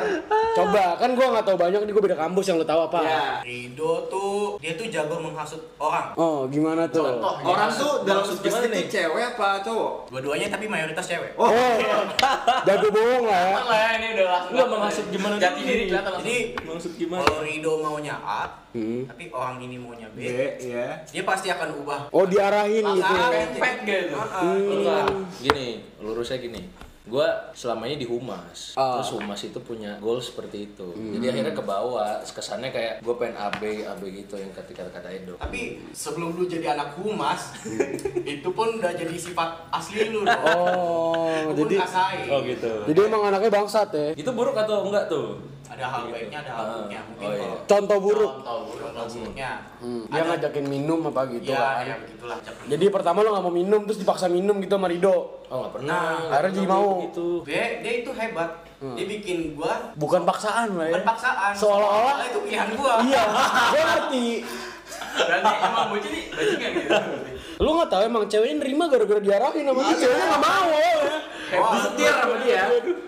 Coba, 0.55 0.97
kan 0.97 1.13
gua 1.13 1.25
nggak 1.31 1.45
tahu 1.45 1.57
banyak 1.57 1.79
nih 1.79 1.91
gua 1.91 2.03
beda 2.03 2.17
kampus 2.17 2.45
yang 2.47 2.57
lu 2.57 2.65
tahu 2.65 2.81
apa. 2.83 2.99
Ya. 2.99 3.25
Rido 3.41 4.09
tuh 4.09 4.57
dia 4.57 4.73
tuh 4.73 4.89
jago 4.89 5.21
menghasut 5.21 5.61
orang. 5.77 6.15
Oh, 6.15 6.49
gimana 6.49 6.87
tuh? 6.87 7.05
Orang 7.21 7.69
tuh 7.69 8.01
dalam 8.01 8.25
gimana 8.25 8.65
nih? 8.65 8.85
cewek 8.87 9.23
apa 9.29 9.61
cowok? 9.61 9.91
Dua-duanya 10.09 10.47
tapi 10.49 10.65
mayoritas 10.65 11.05
cewek. 11.05 11.37
Oh, 11.37 11.51
jago 12.65 12.87
bohong 12.89 13.25
lah 13.27 13.41
ya. 13.45 13.57
lah 13.61 13.77
ya 13.77 13.89
ini 13.95 14.07
udah 14.15 14.25
langsung 14.27 14.51
Enggak 14.51 14.67
menghasut 14.67 15.05
gimana 15.09 15.35
jati 15.37 15.59
diri 15.61 15.83
kelihatan 15.85 16.11
Jadi 16.17 16.37
Maksud 16.65 16.91
gimana? 16.97 17.21
kalau 17.21 17.41
Rido 17.41 17.71
maunya 17.79 18.15
A, 18.17 18.43
Hmm. 18.75 19.07
tapi 19.07 19.31
orang 19.31 19.55
ini 19.61 19.79
maunya 19.79 20.11
B, 20.11 20.19
B, 20.19 20.31
ya. 20.59 20.94
Dia 21.05 21.23
pasti 21.23 21.47
akan 21.47 21.69
ubah. 21.81 22.01
Oh, 22.09 22.23
diarahin 22.23 22.83
gitu. 22.83 23.01
Langsung 23.01 23.31
pempek 23.31 23.75
gitu 23.83 24.15
ah. 24.15 24.41
Enggak. 24.45 25.05
Gini, 25.41 25.67
lurusnya 25.99 26.37
gini. 26.37 26.63
Gua 27.05 27.29
selama 27.53 27.85
ini 27.85 28.01
di 28.01 28.07
humas, 28.09 28.73
Ah. 28.73 28.97
terus 28.97 29.13
humas 29.13 29.37
itu 29.39 29.61
punya 29.61 29.93
goal 30.01 30.17
seperti 30.17 30.65
itu. 30.65 30.89
Jadi 30.89 31.25
akhirnya 31.29 31.53
ke 31.53 31.61
bawah, 31.61 32.17
kesannya 32.25 32.73
kayak 32.73 33.05
gue 33.05 33.13
pengen 33.13 33.37
AB, 33.37 33.61
AB 33.85 34.01
gitu 34.15 34.33
yang 34.33 34.49
ketika 34.51 34.89
kata 34.89 35.13
Edo. 35.13 35.37
Tapi 35.37 35.85
sebelum 35.93 36.33
lu 36.33 36.49
jadi 36.49 36.73
anak 36.73 36.97
humas, 36.97 37.53
itu 38.25 38.49
pun 38.49 38.81
udah 38.81 38.89
jadi 38.89 39.13
sifat 39.13 39.69
asli 39.69 40.09
lu. 40.09 40.25
dong. 40.25 40.33
Oh, 40.49 41.53
jadi. 41.53 41.77
Oh 42.25 42.41
gitu. 42.41 42.73
jadi 42.89 42.99
emang 43.05 43.29
anaknya 43.29 43.53
bangsat 43.53 43.89
ya. 43.93 44.07
Itu 44.17 44.33
buruk 44.33 44.57
atau 44.57 44.89
enggak 44.89 45.05
tuh? 45.05 45.37
Ada 45.65 45.85
hal 45.87 46.01
baiknya, 46.07 46.37
ada 46.39 46.51
hal 46.51 46.61
Ah, 46.61 46.69
buruknya. 46.71 46.99
Mungkin 47.03 47.25
oh 47.25 47.31
iya. 47.31 47.41
kalau 47.41 47.57
Contoh 47.65 47.97
buruk. 47.99 48.31
contoh 48.31 48.57
buruk, 48.65 48.81
contoh 48.87 49.05
buruknya. 49.11 49.51
Hmm, 49.81 50.03
dia 50.05 50.21
ngajakin 50.23 50.65
minum 50.65 50.99
apa 51.05 51.21
gitu 51.27 51.49
Iya, 51.49 51.57
kan. 51.57 51.83
ya 51.83 51.95
begitulah. 51.97 52.37
Jadi 52.65 52.85
pertama 52.87 53.17
lo 53.19 53.29
nggak 53.29 53.43
mau 53.43 53.55
minum 53.55 53.79
terus 53.83 53.97
dipaksa 53.97 54.25
minum 54.27 54.55
gitu 54.59 54.73
sama 54.73 54.87
Rido. 54.87 55.15
Oh 55.45 55.57
nggak 55.59 55.73
pernah. 55.73 56.01
Nah, 56.21 56.31
akhirnya 56.31 56.53
jadi 56.55 56.67
mau. 56.67 56.87
Gitu. 57.03 57.27
dia, 57.43 57.63
dia 57.79 57.93
itu 57.99 58.11
hebat. 58.11 58.51
Dia 58.75 59.05
bikin 59.07 59.37
gua 59.53 59.89
Bukan 59.95 60.21
paksaan 60.23 60.77
lah 60.77 60.85
ya. 60.85 60.93
bukan 60.93 61.05
paksaan. 61.07 61.51
Seolah-olah 61.55 62.25
itu 62.27 62.39
pilihan 62.39 62.69
gua. 62.75 62.93
Iya, 63.01 63.23
gue 63.71 63.81
ngerti. 63.83 64.25
berarti 65.17 65.53
emang 65.57 65.85
bocil 65.89 66.11
nih 66.11 66.23
bajingan 66.29 66.71
gitu 66.75 66.91
Lu 67.55 67.69
nggak 67.71 67.89
tahu 67.89 68.01
emang 68.03 68.23
ceweknya 68.27 68.55
nerima 68.59 68.83
gara-gara 68.91 69.21
diarahin 69.21 69.63
sama 69.63 69.81
dia, 69.81 69.95
ceweknya 69.95 70.25
nggak 70.27 70.43
mau 70.43 70.67
ya. 70.75 70.93
Wah, 71.55 71.71
Disetir 71.71 72.11
sama 72.11 72.35
dia. 72.43 72.61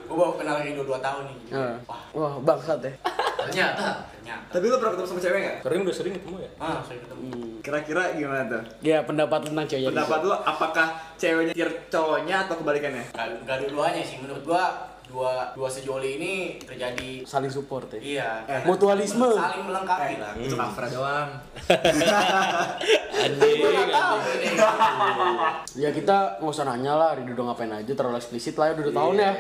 Gua 0.08 0.16
baru 0.16 0.34
kenal 0.40 0.56
Rido 0.64 0.84
2 0.88 1.04
tahun 1.04 1.24
nih. 1.28 1.38
Nah, 1.52 1.76
Wah, 1.84 2.02
Wah, 2.16 2.34
bangsat 2.40 2.80
ya. 2.80 2.94
ternyata 3.38 3.86
ternyata. 4.10 4.46
Tapi 4.50 4.66
lu 4.66 4.76
pernah 4.80 4.94
ketemu 4.96 5.08
sama 5.08 5.22
cewek 5.22 5.40
nggak? 5.40 5.58
Sering 5.64 5.80
udah 5.84 5.96
sering 5.96 6.14
ketemu 6.16 6.36
ya? 6.40 6.50
Ah, 6.58 6.80
saya 6.82 7.00
ketemu. 7.00 7.30
Kira-kira 7.60 8.04
gimana 8.16 8.44
tuh? 8.48 8.62
Ya 8.80 8.98
pendapat 9.04 9.40
tentang 9.44 9.66
ceweknya. 9.68 9.92
Pendapat 9.92 10.20
lu 10.24 10.34
apakah 10.34 10.88
ceweknya 11.20 11.54
tier 11.54 11.72
cowoknya 11.92 12.36
atau 12.48 12.56
kebalikannya? 12.56 13.06
Gak, 13.12 13.28
gak 13.44 13.56
dua-duanya 13.62 14.04
sih 14.04 14.18
menurut 14.20 14.44
gua 14.44 14.64
dua 15.08 15.52
dua 15.52 15.68
sejoli 15.68 16.10
ini 16.16 16.34
terjadi 16.60 17.24
saling 17.24 17.48
support 17.48 17.88
ya. 17.90 18.00
iya 18.00 18.30
Eh, 18.46 18.62
mutualisme. 18.64 19.24
saling 19.30 19.64
melengkapi 19.64 20.14
lah 20.18 20.32
Itu 20.36 20.54
cover 20.54 20.86
doang. 20.86 21.30
Anjing. 23.18 23.58
Ya 25.76 25.90
kita 25.90 26.38
nggak 26.38 26.50
usah 26.50 26.66
nanya 26.66 26.94
lah, 26.94 27.10
Rido 27.14 27.34
udah 27.34 27.46
ngapain 27.48 27.72
aja 27.72 27.92
terlalu 27.92 28.18
eksplisit 28.18 28.56
lah 28.56 28.70
ya 28.70 28.74
udah 28.74 28.84
dua 28.84 28.96
tahun 28.96 29.16
ya. 29.18 29.32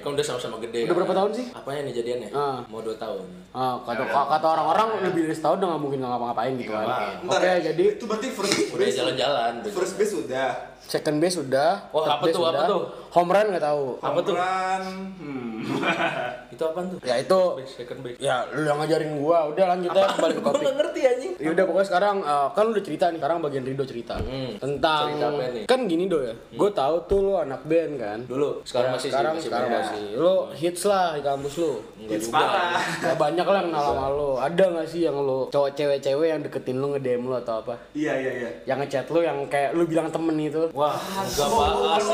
Ya 0.00 0.08
kan 0.08 0.16
udah 0.16 0.24
sama-sama 0.24 0.56
gede. 0.64 0.88
Udah 0.88 0.96
kan? 0.96 0.98
berapa 1.04 1.14
tahun 1.20 1.30
sih? 1.36 1.46
Apanya 1.52 1.80
nih 1.84 1.94
jadiannya? 2.00 2.28
Ah. 2.32 2.64
Mau 2.72 2.80
2 2.80 2.96
tahun. 2.96 3.20
Ah, 3.52 3.76
kata 3.84 4.08
kata 4.08 4.46
orang-orang 4.48 4.86
lebih 5.12 5.28
dari 5.28 5.36
setahun 5.36 5.60
udah 5.60 5.68
nggak 5.76 5.82
mungkin 5.84 5.98
nggak 6.00 6.12
ngapa-ngapain 6.16 6.52
gitu 6.56 6.72
kan. 6.72 6.86
Bentar 7.20 7.36
Oke, 7.36 7.44
ya, 7.44 7.56
jadi 7.68 7.84
itu 8.00 8.04
berarti 8.08 8.28
first 8.32 8.52
Udah 8.72 8.86
base. 8.88 8.96
jalan-jalan. 8.96 9.52
First 9.68 9.94
base 10.00 10.12
sudah. 10.16 10.48
second 10.80 11.16
base 11.20 11.36
udah. 11.36 11.92
Oh, 11.92 12.02
apa 12.08 12.24
tuh, 12.32 12.40
apa 12.48 12.64
udah, 12.64 12.66
tuh? 12.66 12.82
Home 13.12 13.30
run 13.30 13.46
nggak 13.52 13.64
tahu. 13.68 13.84
Apa 14.00 14.18
tuh? 14.24 14.34
Run, 14.40 14.84
hmm. 15.20 15.56
Itu 16.60 16.68
apaan 16.68 16.86
tuh? 16.86 16.98
Ya 17.00 17.16
itu 17.16 17.40
Base, 17.56 17.72
second 17.74 18.00
base. 18.04 18.20
ya 18.20 18.44
lu 18.46 18.62
yang 18.62 18.76
ngajarin 18.76 19.16
gua. 19.16 19.48
Udah 19.48 19.64
lanjut 19.66 19.90
aja 19.90 20.12
kembali 20.12 20.28
ke 20.30 20.40
Gua 20.40 20.46
topik. 20.46 20.60
nggak 20.60 20.76
ngerti 20.76 21.00
anjing. 21.02 21.32
Ya 21.40 21.48
udah 21.50 21.64
pokoknya 21.64 21.86
sekarang 21.88 22.16
eh, 22.20 22.48
kan 22.50 22.62
lu 22.62 22.70
udah 22.70 22.84
cerita 22.84 23.04
nih, 23.06 23.16
sekarang 23.16 23.36
bagian 23.40 23.64
Rido 23.64 23.84
cerita 23.84 24.14
Hmm. 24.20 24.52
tentang 24.54 25.04
Cerita 25.08 25.26
apa 25.26 25.42
nih? 25.50 25.64
kan 25.64 25.80
gini 25.86 26.04
do 26.04 26.18
ya. 26.20 26.34
Gue 26.52 26.70
tahu 26.70 26.94
tuh 27.08 27.18
lu 27.22 27.34
anak 27.34 27.64
band 27.64 27.92
kan. 27.96 28.18
Dulu, 28.22 28.60
sekarang 28.62 28.90
Ya, 28.90 28.94
masih 28.94 29.08
sekarang, 29.08 29.32
sih, 29.32 29.38
masih 29.38 29.48
sekarang 29.48 29.68
masih. 29.72 30.04
Lu 30.14 30.34
hits 30.52 30.82
lah 30.84 31.06
di 31.10 31.22
kampus 31.22 31.54
lu. 31.56 31.72
Enggak 31.96 32.10
Hits 32.10 32.26
juga. 32.26 32.36
parah. 32.36 32.72
Ya, 33.00 33.12
banyak 33.16 33.46
lah 33.46 33.56
yang 33.56 33.68
kenal 33.70 33.84
sama 33.86 34.06
lu. 34.10 34.30
Ada 34.36 34.64
gak 34.70 34.86
sih 34.86 35.00
yang 35.00 35.16
lu 35.18 35.40
cowok 35.48 35.70
cewek-cewek 35.72 36.28
yang 36.28 36.40
deketin 36.42 36.76
lu 36.76 36.92
nge-DM 36.92 37.22
lu 37.22 37.34
atau 37.34 37.54
apa? 37.58 37.74
Iya 37.94 38.12
iya 38.14 38.32
iya. 38.36 38.50
Yang 38.66 38.78
ngechat 38.84 39.06
lu 39.08 39.20
yang 39.22 39.38
kayak 39.46 39.72
lu 39.72 39.86
bilang 39.86 40.08
temen 40.08 40.36
itu. 40.36 40.68
Wah, 40.70 40.92
enggak 41.18 41.48
bahas. 41.48 42.04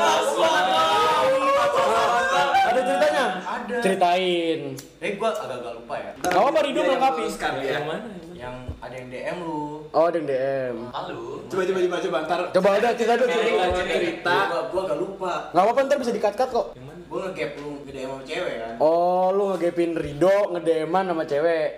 Ada 2.67 2.79
ceritanya? 2.81 3.25
Ada. 3.41 3.75
Ceritain. 3.79 4.36
Eh 4.97 5.11
gua 5.13 5.29
agak-agak 5.31 5.73
lupa 5.75 5.95
ya 5.95 6.11
Gak 6.19 6.33
apa-apa 6.33 6.59
Rido 6.61 6.73
Iya, 6.73 6.77
yang 6.77 6.87
melengkapi. 6.91 7.21
ya. 7.21 7.71
Yang 7.71 7.85
mana? 7.85 8.07
yang 8.37 8.55
ada 8.77 8.93
yang 8.93 9.07
DM 9.09 9.37
lu 9.41 9.61
Oh, 9.89 10.05
ada 10.05 10.15
yang 10.15 10.27
DM. 10.27 10.75
Halo. 10.87 11.21
Coba 11.43 11.61
coba 11.63 11.79
coba 11.81 11.97
coba 11.99 12.17
ntar. 12.21 12.39
Coba 12.51 12.69
ada 12.75 12.87
cerita 12.93 13.13
dulu. 13.15 13.27
Cerita 13.27 13.65
cerita. 13.89 14.35
gua 14.45 14.61
gua 14.67 14.81
agak 14.83 14.97
lupa 14.97 15.33
Gak 15.49 15.63
apa-apa 15.63 15.79
ntar 15.83 15.97
bisa 15.97 16.11
di-cut-cut 16.11 16.49
kok. 16.49 16.67
gua 17.07 17.19
nge-gap 17.23 17.51
lu 17.57 17.71
ke 17.81 17.91
DM 17.91 18.09
sama 18.09 18.23
cewek 18.23 18.55
kan 18.59 18.73
Oh, 18.77 19.31
lu 19.31 19.43
ngegepin 19.51 19.91
Rido 19.93 20.35
nge-DM-an 20.51 21.03
sama 21.07 21.23
cewek. 21.23 21.69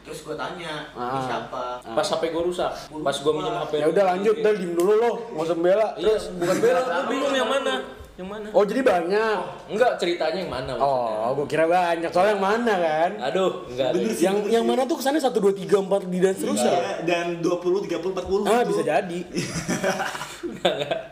terus 0.00 0.24
gua 0.24 0.34
tanya 0.34 0.88
ini 0.88 1.04
Ah. 1.12 1.20
siapa 1.22 1.64
Pas 1.84 2.08
HP 2.08 2.22
gue 2.26 2.42
rusak, 2.42 2.72
pas 2.88 3.12
gue 3.14 3.28
minjem 3.30 3.52
HP. 3.54 3.72
Ya 3.76 3.86
udah 3.86 4.04
lanjut, 4.08 4.34
udah 4.34 4.52
diem 4.54 4.72
dulu 4.72 4.92
lo, 4.94 5.10
nggak 5.28 5.44
usah 5.44 5.58
bela. 5.58 5.88
Iya, 5.94 6.16
bukan 6.32 6.56
bela, 6.58 6.80
gue 6.80 7.04
bingung 7.06 7.34
yang 7.34 7.44
mana. 7.46 7.74
Yang 8.18 8.28
mana? 8.28 8.46
Oh 8.50 8.66
jadi 8.66 8.82
banyak. 8.82 9.38
Enggak, 9.70 9.92
ceritanya 9.94 10.38
yang 10.42 10.50
mana 10.50 10.70
maksudnya? 10.74 11.22
Oh, 11.22 11.30
gue 11.38 11.46
kira 11.46 11.64
banyak. 11.64 12.10
Soalnya 12.10 12.34
yang 12.34 12.42
mana 12.42 12.74
kan? 12.74 13.10
Aduh, 13.30 13.50
enggak 13.70 13.86
ada. 13.94 13.98
Yang 14.02 14.36
yang 14.50 14.64
mana 14.66 14.82
tuh 14.84 14.96
kesannya 14.98 15.22
satu 15.22 15.38
dua 15.38 15.54
tiga 15.54 15.78
empat 15.78 16.02
di 16.02 16.18
dan 16.18 16.34
seterusnya. 16.34 16.72
Iya, 16.74 16.92
dan 17.06 17.26
20 17.38 17.86
30 17.86 18.18
40 18.18 18.42
Ah 18.42 18.66
gitu. 18.66 18.74
bisa 18.74 18.82
jadi. 18.82 19.20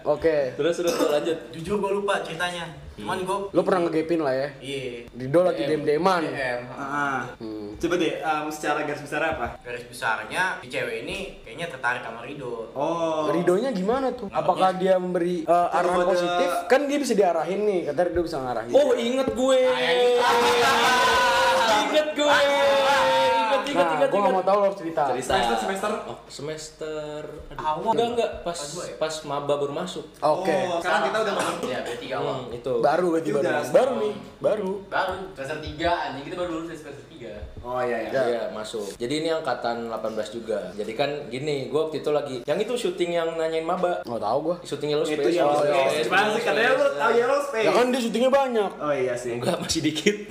Oke, 0.07 0.37
Terus 0.59 0.75
terus 0.77 0.93
tuh, 0.93 1.07
lanjut. 1.07 1.39
jujur 1.55 1.79
gua 1.79 1.95
lupa 1.95 2.15
ceritanya 2.23 2.67
cuman 2.97 3.19
gua 3.23 3.39
lo 3.47 3.61
pernah 3.61 3.81
ngegepin 3.85 4.19
lah 4.19 4.33
ya. 4.33 4.49
iya 4.59 5.05
Rido 5.11 5.41
lagi 5.43 5.61
DM. 5.61 5.71
dem-deman. 5.79 6.23
DM 6.25 6.61
Ah. 6.73 7.29
Hmm. 7.37 7.77
Coba 7.77 7.95
deh 7.95 8.15
um, 8.19 8.49
secara 8.49 8.83
garis 8.83 9.01
besar 9.01 9.21
apa? 9.23 9.61
garis 9.61 9.85
besarnya 9.85 10.57
si 10.59 10.67
cewek 10.67 11.05
ini 11.05 11.17
kayaknya 11.41 11.69
tertarik 11.69 12.01
sama 12.01 12.21
Rido 12.21 12.73
Oh. 12.73 13.29
Ridonya 13.29 13.69
gimana 13.71 14.11
tuh? 14.11 14.29
Apakah 14.29 14.73
dia 14.75 14.97
memberi 14.97 15.45
uh, 15.45 15.69
arahan 15.71 16.01
ada- 16.01 16.09
positif? 16.09 16.49
Kan 16.67 16.85
dia 16.85 16.97
bisa 16.97 17.13
diarahin 17.13 17.61
nih, 17.63 17.81
kata 17.87 18.01
Rido 18.07 18.21
bisa 18.23 18.37
ngarahin. 18.39 18.71
Oh, 18.71 18.93
inget 18.93 19.29
gue. 19.31 19.61
Inget 21.83 22.09
gue. 22.13 22.27
Inget, 22.27 23.63
inget, 23.69 23.83
nah, 23.83 23.95
inget, 23.95 24.09
gue 24.09 24.21
gak 24.21 24.33
mau 24.33 24.43
tahu 24.43 24.57
lo 24.57 24.65
harus 24.65 24.79
cerita. 24.79 25.03
Cerita. 25.11 25.27
Semester 25.29 25.57
semester. 25.59 25.91
Oh, 26.07 26.17
semester. 26.27 27.21
Aduh. 27.51 27.61
Awal. 27.63 27.93
Enggak, 27.93 28.09
enggak. 28.09 28.31
Pas 28.41 28.57
Pas 28.57 28.73
ya? 28.79 28.95
pas 28.97 29.15
maba 29.25 29.55
baru 29.55 29.73
masuk. 29.75 30.05
Oke. 30.17 30.55
Oh, 30.67 30.79
sekarang 30.79 31.03
kita 31.05 31.19
udah 31.19 31.33
ngomong. 31.35 31.59
Ya, 31.67 31.79
berarti 31.83 32.07
awal. 32.11 32.35
Hmm, 32.39 32.53
itu. 32.53 32.73
Baru 32.87 33.07
berarti 33.11 33.31
baru. 33.31 33.43
Udah. 33.43 33.59
Baru 33.69 33.93
nih, 33.99 34.15
baru. 34.39 34.71
Baru 34.87 35.13
semester 35.33 35.59
3 35.59 35.75
anjing 36.07 36.25
kita 36.25 36.37
baru 36.37 36.51
lulus 36.53 36.67
dari 36.69 36.79
semester 36.79 37.05
3. 37.11 37.35
Oh 37.61 37.81
iya 37.81 37.99
iya. 37.99 38.11
Ya. 38.11 38.23
Iya 38.25 38.43
masuk. 38.51 38.87
Jadi 38.95 39.15
ini 39.19 39.29
angkatan 39.29 39.77
18 39.89 39.99
juga. 40.33 40.71
Jadi 40.73 40.93
kan 40.93 41.11
gini, 41.27 41.67
gue 41.67 41.81
waktu 41.81 41.99
itu 41.99 42.11
lagi 42.11 42.37
yang 42.43 42.57
itu 42.57 42.75
syuting 42.77 43.11
yang 43.13 43.29
nanyain 43.35 43.63
maba. 43.63 44.01
Nggak 44.03 44.23
tahu 44.23 44.39
gue. 44.45 44.57
Syuting 44.63 44.89
Yellow 44.89 45.03
Itu 45.05 45.19
Space. 45.19 45.35
Yellow 45.35 45.51
Oh, 45.51 45.59
Space. 45.59 45.75
Space, 45.75 46.05
Gimana 46.05 46.29
sih? 46.31 46.43
Katanya 46.45 46.71
lu 46.73 46.87
tahu 46.95 47.11
Yellow 47.13 47.41
Space. 47.43 47.67
Ya 47.67 47.73
kan 47.73 47.85
dia 47.91 48.01
syutingnya 48.01 48.31
banyak. 48.33 48.71
Oh 48.79 48.95
iya 48.95 49.15
sih. 49.15 49.31
Enggak, 49.35 49.57
masih 49.59 49.81
dikit. 49.83 50.17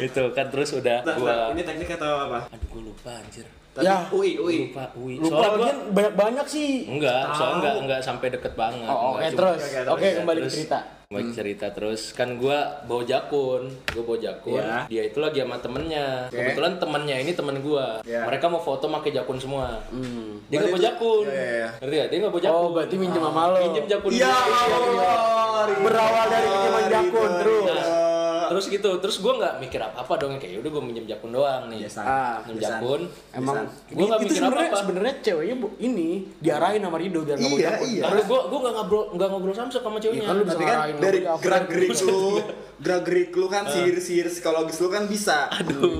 itu 0.00 0.22
kan 0.32 0.46
terus 0.48 0.70
udah 0.72 0.98
Bentar, 1.00 1.16
gua 1.16 1.30
bentar. 1.30 1.48
Ini 1.52 1.62
teknik 1.64 1.88
atau 1.94 2.12
apa? 2.26 2.38
Aduh, 2.48 2.68
gue 2.68 2.82
lupa 2.84 3.10
anjir. 3.12 3.46
Tadi 3.70 3.84
Ya. 3.84 4.06
UI 4.08 4.30
UI. 4.36 4.56
Lupa, 4.70 4.86
UI. 4.94 5.14
Lupa 5.18 5.34
Soalnya 5.36 5.70
gua 5.74 5.90
banyak-banyak 5.92 6.46
sih. 6.46 6.86
enggak, 6.88 7.22
soalnya 7.34 7.54
enggak 7.60 7.74
enggak 7.80 8.00
sampai 8.00 8.26
deket 8.30 8.54
banget. 8.54 8.86
Oh, 8.86 8.94
oke 9.14 9.18
Enggak, 9.18 9.30
cuma- 9.30 9.38
terus. 9.40 9.60
oke, 9.62 9.78
Oke, 9.90 10.02
terus, 10.04 10.14
kembali 10.16 10.38
ke 10.38 10.44
Terus 10.44 10.58
cerita. 11.04 11.14
Baik 11.14 11.28
cerita 11.36 11.66
terus 11.70 12.00
kan 12.16 12.40
gua 12.40 12.80
bawa 12.88 13.02
jakun, 13.04 13.68
gua 13.92 14.02
bawa 14.02 14.18
jakun. 14.18 14.60
Iya. 14.60 14.78
Dia 14.88 15.02
itu 15.06 15.18
lagi 15.20 15.38
sama 15.44 15.56
temennya. 15.60 16.06
Oke. 16.28 16.36
Kebetulan 16.40 16.72
temennya 16.80 17.16
ini 17.20 17.32
temen 17.36 17.56
gua. 17.60 17.86
Iya. 18.02 18.24
Mereka 18.24 18.46
mau 18.48 18.60
foto 18.60 18.88
pakai 18.88 19.10
jakun 19.12 19.38
semua. 19.38 19.78
Hmm. 19.92 20.40
Dia 20.48 20.56
nggak 20.60 20.72
bawa 20.72 20.82
jakun. 20.82 21.24
Iya, 21.28 21.34
iya, 21.34 21.52
iya. 21.52 21.68
Ngerti 21.80 21.94
gak? 21.94 22.08
Dia 22.08 22.18
nggak 22.18 22.32
bawa 22.32 22.42
jakun. 22.42 22.64
Oh, 22.64 22.70
berarti 22.72 22.94
minjem 22.96 23.22
sama 23.22 23.42
lo. 23.52 23.56
Minjem 23.60 23.84
jakun 23.88 24.10
Ya. 24.14 24.32
Allah. 24.32 25.64
Berawal 25.64 26.26
dari 26.28 26.46
pinjaman 26.48 26.84
jakun, 26.92 27.30
terus. 27.40 27.64
Nah, 27.64 28.03
terus 28.46 28.64
terus 28.64 28.74
gitu 28.74 28.90
terus 28.98 29.16
gue 29.18 29.32
nggak 29.34 29.54
mikir 29.58 29.80
apa 29.80 29.96
apa 30.00 30.12
dong 30.16 30.36
kayak 30.36 30.60
udah 30.60 30.70
gue 30.70 30.82
minjem 30.82 31.04
jakun 31.06 31.30
doang 31.30 31.62
nih 31.66 31.78
Biasa. 31.84 32.00
Ah, 32.00 32.36
minjem 32.42 32.56
Biasa. 32.56 32.68
jakun 32.74 33.00
Emang 33.30 33.56
Gua 33.86 34.04
nggak 34.04 34.18
itu 34.18 34.24
mikir 34.24 34.36
sebenarnya 34.36 34.64
apa-apa. 34.64 34.80
sebenarnya 34.80 35.14
ceweknya 35.20 35.54
bu, 35.56 35.66
ini 35.78 36.08
diarahin 36.38 36.80
sama 36.80 36.96
Rido 36.96 37.20
biar 37.22 37.36
nggak 37.36 37.48
mau 37.48 37.58
Iya, 37.58 37.68
jakun. 37.70 37.86
iya. 37.88 38.02
karena 38.04 38.22
gue 38.22 38.40
gue 38.44 38.58
nggak 38.58 38.74
ngobrol 38.74 39.04
nggak 39.12 39.28
ngobrol 39.28 39.54
sama 39.54 39.70
Iya, 39.70 40.00
ceweknya 40.00 40.22
kan 40.22 40.34
lu 40.34 40.42
bisa 40.42 40.54
Tapi 40.54 40.64
kan 40.64 40.74
ngarahin 40.74 40.96
dari 40.98 41.18
gerak 41.38 41.64
gerik 41.66 41.90
lu, 42.00 42.20
gerak 42.74 43.02
gerik 43.04 43.30
lu 43.32 43.46
kan 43.46 43.64
sihir 43.64 43.96
sihir 43.96 44.26
psikologis 44.26 44.78
lu 44.78 44.88
kan 44.88 45.06
bisa. 45.06 45.46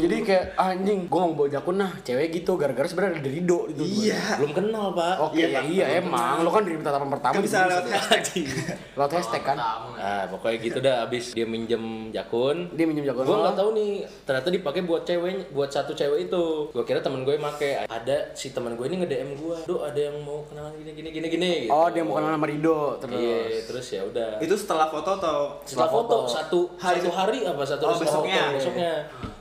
Jadi 0.00 0.16
kayak 0.22 0.44
anjing, 0.54 1.06
gua 1.06 1.24
nggak 1.24 1.30
mau 1.30 1.38
bawa 1.38 1.48
jakun 1.50 1.76
nah, 1.76 1.92
cewek 2.00 2.28
gitu 2.32 2.54
gara-gara 2.54 2.84
sebenarnya 2.84 3.20
ada 3.20 3.30
Rido 3.30 3.58
gitu. 3.70 3.82
Iya. 3.84 4.38
belum 4.38 4.52
kenal 4.52 4.86
pak 4.90 5.14
Oke, 5.20 5.38
Iya, 5.38 5.46
iya, 5.46 5.60
iya 5.64 5.86
emang. 6.00 6.42
Lo 6.42 6.50
kan 6.50 6.62
dari 6.62 6.76
tatapan 6.76 7.08
pertama 7.08 7.32
Kan 7.32 7.42
bisa 7.42 7.58
lewat 7.64 7.86
hashtag. 7.86 8.46
Lewat 8.98 9.12
hashtag 9.12 9.42
kan. 9.44 9.56
Nah, 9.94 10.24
pokoknya 10.28 10.56
gitu 10.60 10.78
dah 10.78 10.94
abis 11.04 11.24
dia 11.32 11.46
minjem 11.46 12.10
jakun. 12.10 12.70
Dia 12.72 12.84
minjem 12.84 13.04
jakun 13.04 13.24
Gue 13.24 13.36
lo. 13.36 13.42
nggak 13.44 13.56
tahu 13.56 13.70
nih, 13.74 13.90
ternyata 14.24 14.48
dipakai 14.50 14.80
buat 14.82 15.02
cewek, 15.04 15.50
buat 15.50 15.70
satu 15.70 15.92
cewek 15.92 16.26
itu. 16.26 16.44
Gue 16.70 16.84
kira 16.84 17.00
temen 17.00 17.22
gue 17.22 17.34
make. 17.36 17.86
Ada 17.86 18.32
si 18.32 18.50
temen 18.50 18.74
gue 18.74 18.86
ini 18.86 19.00
nge 19.00 19.08
DM 19.08 19.30
gue, 19.36 19.56
"Duh, 19.64 19.80
ada 19.82 20.00
yang 20.00 20.16
mau 20.20 20.42
kenalan 20.44 20.74
gini 20.76 20.92
gini 20.92 21.08
gini 21.10 21.26
gini." 21.28 21.52
gitu. 21.66 21.72
Oh, 21.72 21.88
dia 21.88 22.02
mau 22.02 22.16
kenal 22.16 22.34
sama 22.34 22.46
Rido 22.46 22.78
terus. 22.98 23.16
Iya, 23.16 23.38
terus 23.64 23.86
ya 23.88 24.02
udah. 24.04 24.30
Itu 24.38 24.54
setelah 24.54 24.86
foto 24.88 25.10
atau 25.16 25.38
Setelah 25.64 25.90
foto 25.90 26.16
satu 26.26 26.60
Hari- 26.74 26.98
satu 26.98 27.10
hari 27.10 27.38
apa 27.42 27.62
satu 27.62 27.82
Oh, 27.82 27.90
hari 27.90 28.00
besoknya. 28.00 28.40
foto, 28.42 28.56
besoknya. 28.56 28.92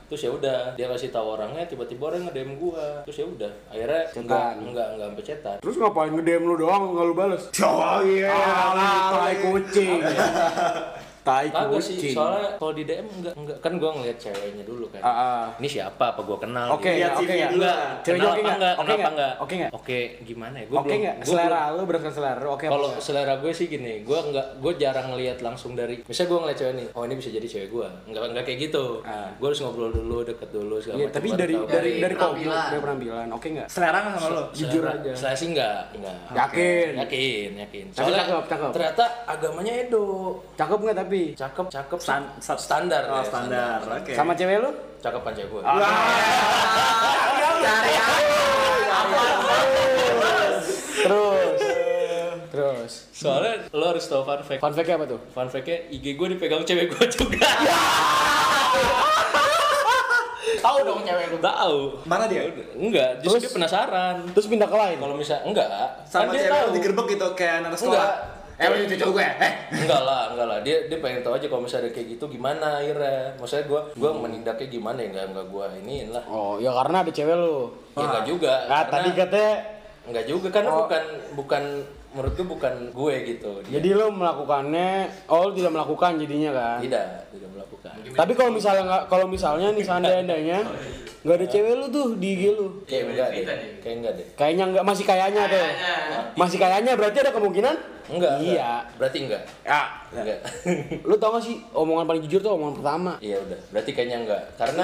Terus 0.03 0.21
ya 0.21 0.31
udah, 0.31 0.57
dia 0.77 0.85
kasih 0.85 1.09
tahu 1.09 1.27
orangnya, 1.33 1.65
tiba-tiba 1.65 2.03
orang 2.05 2.21
nge-DM 2.27 2.51
gua. 2.55 3.01
Terus 3.03 3.17
ya 3.17 3.25
udah, 3.25 3.51
akhirnya 3.65 4.01
enggak 4.13 4.45
Cetan. 4.45 4.55
enggak 4.61 4.87
enggak 4.93 5.07
sampai 5.09 5.25
cetan. 5.25 5.57
Terus 5.57 5.75
ngapain 5.75 6.11
nge-DM 6.13 6.43
lu 6.43 6.55
doang 6.55 6.83
nggak 6.93 7.05
lu 7.05 7.15
bales? 7.15 7.43
Oh 7.59 7.99
iya. 8.03 8.29
Ah, 8.29 9.09
tai 9.15 9.35
kucing. 9.41 9.99
Tai 11.23 11.47
Kagak 11.47 11.79
sih, 11.79 12.11
soalnya 12.11 12.59
kalau 12.59 12.71
di 12.71 12.83
DM 12.83 13.07
enggak 13.09 13.33
enggak 13.33 13.57
kan 13.57 13.73
gua 13.75 13.95
ngeliat 13.95 14.17
ceweknya 14.17 14.63
dulu 14.63 14.85
kan. 14.87 14.99
Ah, 14.99 15.09
ah. 15.09 15.43
Ini 15.55 15.67
siapa? 15.69 16.11
Apa 16.11 16.21
gua 16.21 16.35
kenal? 16.37 16.67
Oke, 16.69 16.83
gitu. 16.85 16.99
Lihat 16.99 17.11
oke 17.13 17.23
CV 17.23 17.31
ya. 17.33 17.47
Enggak. 17.49 17.75
Ceweknya 18.03 18.27
kenal 18.27 18.35
oke 18.35 18.51
enggak? 18.53 18.75
Oke 18.75 18.93
enggak? 18.93 19.33
Oke 19.39 19.53
nggak? 19.55 19.71
Oke, 19.73 19.99
gimana 20.21 20.55
ya? 20.57 20.65
Gua 20.65 20.77
Oke 20.77 20.85
belum- 20.85 21.01
nggak? 21.01 21.15
gua 21.17 21.25
Selera 21.25 21.47
belum- 21.61 21.73
lu 21.73 21.83
berdasarkan 21.85 22.13
selera 22.13 22.39
lu 22.39 22.49
oke 22.49 22.65
apa 22.65 22.73
Kalau 22.73 22.89
selera 22.99 23.33
gue 23.37 23.51
sih 23.51 23.65
gini, 23.65 23.93
gue 24.01 24.19
nggak, 24.21 24.47
gue 24.59 24.73
jarang 24.75 25.07
ngelihat 25.09 25.37
langsung 25.39 25.71
dari, 25.73 25.95
misalnya 26.01 26.27
gue 26.27 26.39
ngeliat 26.39 26.57
cewek 26.57 26.73
nih, 26.73 26.87
oh 26.91 27.03
ini 27.03 27.13
bisa 27.15 27.29
jadi 27.29 27.47
cewek 27.47 27.69
gue, 27.69 27.87
nggak 28.05 28.21
nggak 28.29 28.43
kayak 28.43 28.59
gitu, 28.61 28.85
Ah. 29.01 29.31
gue 29.31 29.47
harus 29.47 29.59
ngobrol 29.59 29.89
dulu, 29.89 30.17
deket 30.21 30.49
dulu 30.49 30.75
segala 30.77 30.97
Iya, 30.97 31.05
macam, 31.05 31.15
tapi 31.15 31.27
dari 31.33 31.55
dari 31.63 31.91
Dari 31.95 32.13
penampilan. 32.13 32.65
dari 32.67 32.81
penampilan. 32.81 33.27
Oke 33.31 33.47
nggak? 33.49 33.67
Selera 33.67 33.97
nggak 33.97 34.13
sama 34.17 34.27
lo? 34.29 34.43
Jujur 34.51 34.83
aja. 34.83 35.11
Selera 35.13 35.35
sih 35.35 35.47
enggak, 35.49 35.79
enggak. 35.93 36.17
Yakin. 36.33 36.89
Yakin, 36.99 37.49
yakin. 37.61 37.85
Tapi 37.89 38.09
cakep, 38.11 38.43
cakep. 38.45 38.69
ternyata 38.71 39.03
agamanya 39.25 39.73
Edo. 39.79 40.05
Cakep 40.53 40.79
nggak 40.79 40.97
tapi? 40.97 41.12
Cakep, 41.33 41.65
cakep. 41.67 41.99
Stan- 41.99 42.31
stan- 42.37 42.59
standar. 42.59 43.03
Oh 43.05 43.19
ya, 43.19 43.23
standar. 43.23 43.79
Oke. 43.83 44.13
Sama 44.13 44.33
cewek 44.33 44.57
lu? 44.59 44.71
Cakep 44.99 45.21
kan 45.21 45.33
cewek 45.33 45.49
gue. 45.49 45.61
Terus. 50.95 51.61
Terus. 52.49 52.91
Soalnya 53.11 53.53
lo 53.71 53.85
harus 53.89 54.05
tahu 54.05 54.21
fun 54.23 54.41
fact. 54.41 54.59
Fun 54.59 54.73
fact 54.73 54.89
apa 54.89 55.05
tuh? 55.07 55.19
Fun 55.31 55.47
fact-nya 55.47 55.77
IG 55.89 56.05
gue 56.13 56.27
dipegang 56.31 56.63
cewek 56.63 56.85
gue 56.87 57.05
juga. 57.09 57.49
Tahu 60.55 60.77
dong 60.85 61.01
cewek 61.03 61.25
lu. 61.29 61.37
Tahu. 61.39 61.77
Mana 62.05 62.23
dia? 62.25 62.45
Enggak, 62.73 63.19
justru 63.19 63.35
Terus? 63.35 63.43
dia 63.43 63.57
penasaran. 63.57 64.15
Terus 64.31 64.47
pindah 64.47 64.69
ke 64.69 64.77
lain. 64.77 64.97
Kalau 64.97 65.15
misal 65.17 65.41
enggak, 65.43 65.67
Sama 66.05 66.29
kan 66.29 66.31
dia 66.31 66.41
cewek 66.45 66.53
tahu. 66.53 66.63
lu 66.63 66.73
digerebek 66.73 67.05
gitu 67.09 67.27
kayak 67.33 67.53
anak 67.59 67.71
sekolah. 67.75 67.97
Enggak. 67.97 68.15
Eh, 68.53 68.65
lu 68.69 68.85
cucu 68.85 69.05
gue. 69.11 69.25
Eh. 69.25 69.53
enggak 69.73 70.01
lah, 70.01 70.21
enggak 70.29 70.47
lah. 70.47 70.57
Dia 70.61 70.85
dia 70.85 70.97
pengen 71.01 71.25
tahu 71.25 71.33
aja 71.35 71.47
kalau 71.49 71.65
misalnya 71.65 71.89
kayak 71.89 72.07
gitu 72.15 72.25
gimana 72.29 72.79
akhirnya. 72.79 73.33
Maksudnya 73.37 73.65
gua 73.65 73.81
gua 73.93 74.11
menindaknya 74.13 74.67
gimana 74.69 74.99
ya 75.01 75.07
enggak 75.09 75.25
enggak 75.33 75.47
gua 75.49 75.65
iniin 75.75 76.09
lah. 76.13 76.23
Oh, 76.25 76.61
ya 76.61 76.69
karena 76.71 76.97
ada 77.01 77.11
cewek 77.11 77.35
lu. 77.35 77.57
Ya 77.93 78.05
enggak 78.05 78.25
juga. 78.25 78.53
Ah, 78.65 78.85
karena- 78.85 78.91
tadi 78.91 79.09
katanya 79.11 79.53
enggak 80.03 80.25
juga 80.27 80.47
karena 80.51 80.69
Oh. 80.69 80.77
bukan 80.85 81.03
bukan 81.33 81.63
menurut 82.13 82.33
gue 82.37 82.45
bukan 82.45 82.73
gue 82.93 83.15
gitu. 83.25 83.51
Dia 83.65 83.73
jadi 83.81 83.89
lu 83.97 84.13
melakukannya, 84.13 84.89
oh 85.33 85.49
tidak 85.49 85.73
melakukan 85.73 86.21
jadinya 86.21 86.51
kan? 86.53 86.77
tidak 86.77 87.05
tidak 87.33 87.49
melakukan. 87.49 87.93
Tapi 88.13 88.31
kalau 88.37 88.51
misalnya 88.53 88.83
nggak, 88.85 89.03
kalau 89.09 89.25
misalnya 89.25 89.73
nih 89.73 89.81
seandainya 89.81 90.59
nggak 91.23 91.35
ada 91.35 91.47
cewek 91.47 91.73
lu 91.73 91.85
tuh 91.87 92.07
di 92.15 92.27
IG 92.31 92.43
lu, 92.51 92.67
Kayak 92.83 93.03
enggak 93.09 93.27
deh. 93.29 93.41
Deh. 93.41 93.55
Kayak 93.79 93.95
enggak 93.95 94.13
deh. 94.13 94.27
kayaknya 94.35 94.63
nggak 94.69 94.83
masih 94.83 95.03
kayaknya 95.03 95.41
tuh, 95.45 95.55
Kayaknya. 95.57 95.93
masih 96.35 96.57
kayaknya 96.57 96.91
berarti 96.93 97.17
ada 97.19 97.31
kemungkinan? 97.31 97.75
Enggak, 98.03 98.31
enggak. 98.35 98.51
Iya. 98.51 98.71
Berarti 98.93 99.17
enggak. 99.21 99.41
Ya, 99.63 99.81
Enggak. 100.11 100.39
lu 101.07 101.15
tau 101.15 101.31
gak 101.31 101.41
sih 101.41 101.55
omongan 101.71 102.03
paling 102.03 102.21
jujur 102.21 102.39
tuh 102.39 102.51
omongan 102.53 102.75
pertama. 102.75 103.11
Iya 103.17 103.39
udah, 103.39 103.59
berarti 103.71 103.91
kayaknya 103.91 104.17
enggak. 104.19 104.41
Karena 104.53 104.83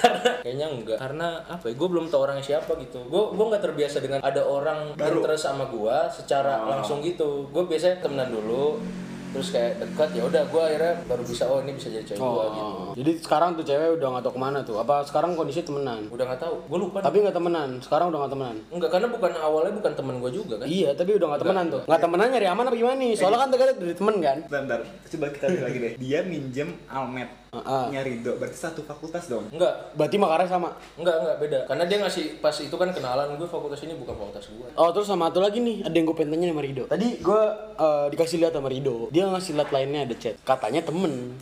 karena 0.00 0.30
kayaknya 0.44 0.66
enggak. 0.72 0.96
Karena 0.98 1.26
apa 1.44 1.64
ya? 1.68 1.74
Gue 1.76 1.88
belum 1.90 2.08
tahu 2.08 2.20
orangnya 2.24 2.44
siapa 2.46 2.72
gitu. 2.80 3.04
Gue 3.04 3.22
gue 3.30 3.44
nggak 3.46 3.60
terbiasa 3.62 4.00
dengan 4.00 4.24
ada 4.24 4.40
orang 4.40 4.96
Baru. 4.96 5.20
interest 5.20 5.44
sama 5.44 5.68
gue 5.68 5.96
secara 6.10 6.64
langsung 6.66 7.04
gitu. 7.04 7.44
Gue 7.46 7.68
biasanya 7.68 8.00
temenan 8.00 8.32
dulu, 8.32 8.80
terus 9.30 9.48
kayak 9.54 9.78
dekat 9.78 10.10
ya 10.18 10.22
udah 10.26 10.42
gue 10.50 10.62
akhirnya 10.62 10.94
baru 11.06 11.22
bisa 11.22 11.44
oh 11.46 11.62
ini 11.62 11.72
bisa 11.78 11.88
jadi 11.88 12.04
cewek 12.04 12.18
gue 12.18 12.44
gitu. 12.50 12.60
Oh, 12.60 12.92
jadi 12.98 13.12
sekarang 13.22 13.50
tuh 13.54 13.64
cewek 13.64 13.88
udah 13.98 14.08
nggak 14.16 14.24
tahu 14.26 14.34
ke 14.34 14.40
mana 14.42 14.58
tuh? 14.66 14.76
Apa 14.82 15.06
sekarang 15.06 15.38
kondisi 15.38 15.62
temenan? 15.62 16.10
Udah 16.10 16.24
nggak 16.26 16.40
tahu, 16.42 16.54
gue 16.66 16.78
lupa. 16.78 16.98
Tapi 16.98 17.16
nggak 17.22 17.36
temenan, 17.36 17.70
sekarang 17.78 18.06
udah 18.10 18.18
nggak 18.26 18.32
temenan. 18.34 18.56
enggak 18.70 18.90
karena 18.90 19.08
bukan 19.10 19.32
awalnya 19.38 19.72
bukan 19.78 19.92
temen 19.94 20.14
gue 20.18 20.30
juga 20.34 20.54
kan. 20.58 20.66
Iya, 20.66 20.90
tapi 20.98 21.10
udah 21.14 21.26
nggak 21.30 21.42
temenan 21.46 21.66
tuh. 21.70 21.82
Nggak 21.86 22.00
temenan 22.02 22.26
nyari 22.34 22.46
aman 22.50 22.64
apa 22.66 22.76
gimana 22.76 22.96
nih? 22.98 23.12
Soalnya 23.14 23.38
kan 23.38 23.48
tadi 23.54 23.62
dari 23.78 23.94
temen 23.94 24.14
kan. 24.18 24.38
Bentar, 24.50 24.60
bentar. 24.66 24.80
Coba 25.10 25.26
kita 25.30 25.44
lihat 25.46 25.64
lagi 25.66 25.78
deh. 25.78 25.92
Dia 25.98 26.18
minjem 26.26 26.68
Almet. 26.90 27.30
Heeh. 27.50 27.84
Nyari 27.90 28.22
do. 28.22 28.38
Berarti 28.38 28.54
satu 28.56 28.80
fakultas 28.80 29.26
dong. 29.26 29.50
Enggak, 29.50 29.74
Berarti 29.94 30.16
makarnya 30.16 30.48
sama. 30.48 30.70
enggak 30.94 31.16
enggak 31.18 31.36
beda. 31.38 31.58
Karena 31.66 31.84
dia 31.84 31.98
ngasih 31.98 32.38
pas 32.38 32.54
itu 32.54 32.70
kan 32.72 32.88
kenalan 32.90 33.34
gue 33.34 33.44
fakultas 33.44 33.82
ini 33.82 33.94
bukan 33.94 34.14
fakultas 34.14 34.46
gue. 34.46 34.68
Oh 34.72 34.90
terus 34.90 35.06
sama 35.06 35.26
satu 35.26 35.40
lagi 35.40 35.58
nih, 35.58 35.82
ada 35.82 35.92
yang 35.92 36.06
gue 36.06 36.14
pengen 36.14 36.30
tanya 36.32 36.46
sama 36.50 36.62
Rido. 36.62 36.84
Tadi 36.86 37.08
gue 37.18 37.42
eh, 37.76 38.06
dikasih 38.08 38.36
lihat 38.38 38.54
sama 38.54 38.68
Rido, 38.68 39.10
dia 39.10 39.26
ngasih 39.26 39.52
lihat 39.52 39.70
lainnya 39.70 40.00
ada 40.04 40.14
chat. 40.14 40.34
Katanya 40.40 40.80
temen. 40.80 41.34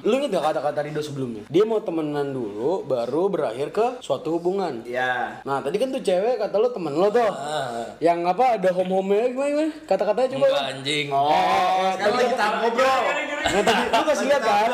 Lu 0.00 0.12
inget 0.14 0.30
gak 0.32 0.52
kata-kata 0.52 0.84
Rido 0.84 1.00
sebelumnya? 1.00 1.48
Dia 1.48 1.64
mau 1.64 1.80
temenan 1.80 2.28
dulu, 2.28 2.84
baru 2.84 3.28
berakhir 3.28 3.68
ke 3.70 3.86
suatu 3.98 4.36
hubungan. 4.36 4.84
Iya. 4.84 5.40
Nah 5.42 5.64
tadi 5.64 5.76
kan 5.76 5.88
tuh 5.88 6.00
cewek 6.00 6.36
kata 6.38 6.56
lu 6.56 6.68
temen 6.68 6.92
lo 6.92 7.08
tuh. 7.08 7.24
Ah, 7.24 7.88
Yang 7.98 8.18
apa 8.26 8.44
ada 8.56 8.68
home 8.70 8.92
home 8.92 9.12
gimana, 9.24 9.48
gimana? 9.48 9.72
Kata-katanya 9.84 10.28
coba. 10.30 10.44
enggak 10.44 10.66
anjing. 10.70 11.06
Oh, 11.08 11.32
eh, 11.80 11.94
Kan 11.96 12.10
lagi 12.12 12.34
tahap 12.34 12.54
ngobrol. 12.60 13.00
Nah, 13.44 13.62
tadi 13.62 13.82
lu 13.86 14.02
kasih 14.04 14.26
lihat 14.26 14.42
kan? 14.42 14.68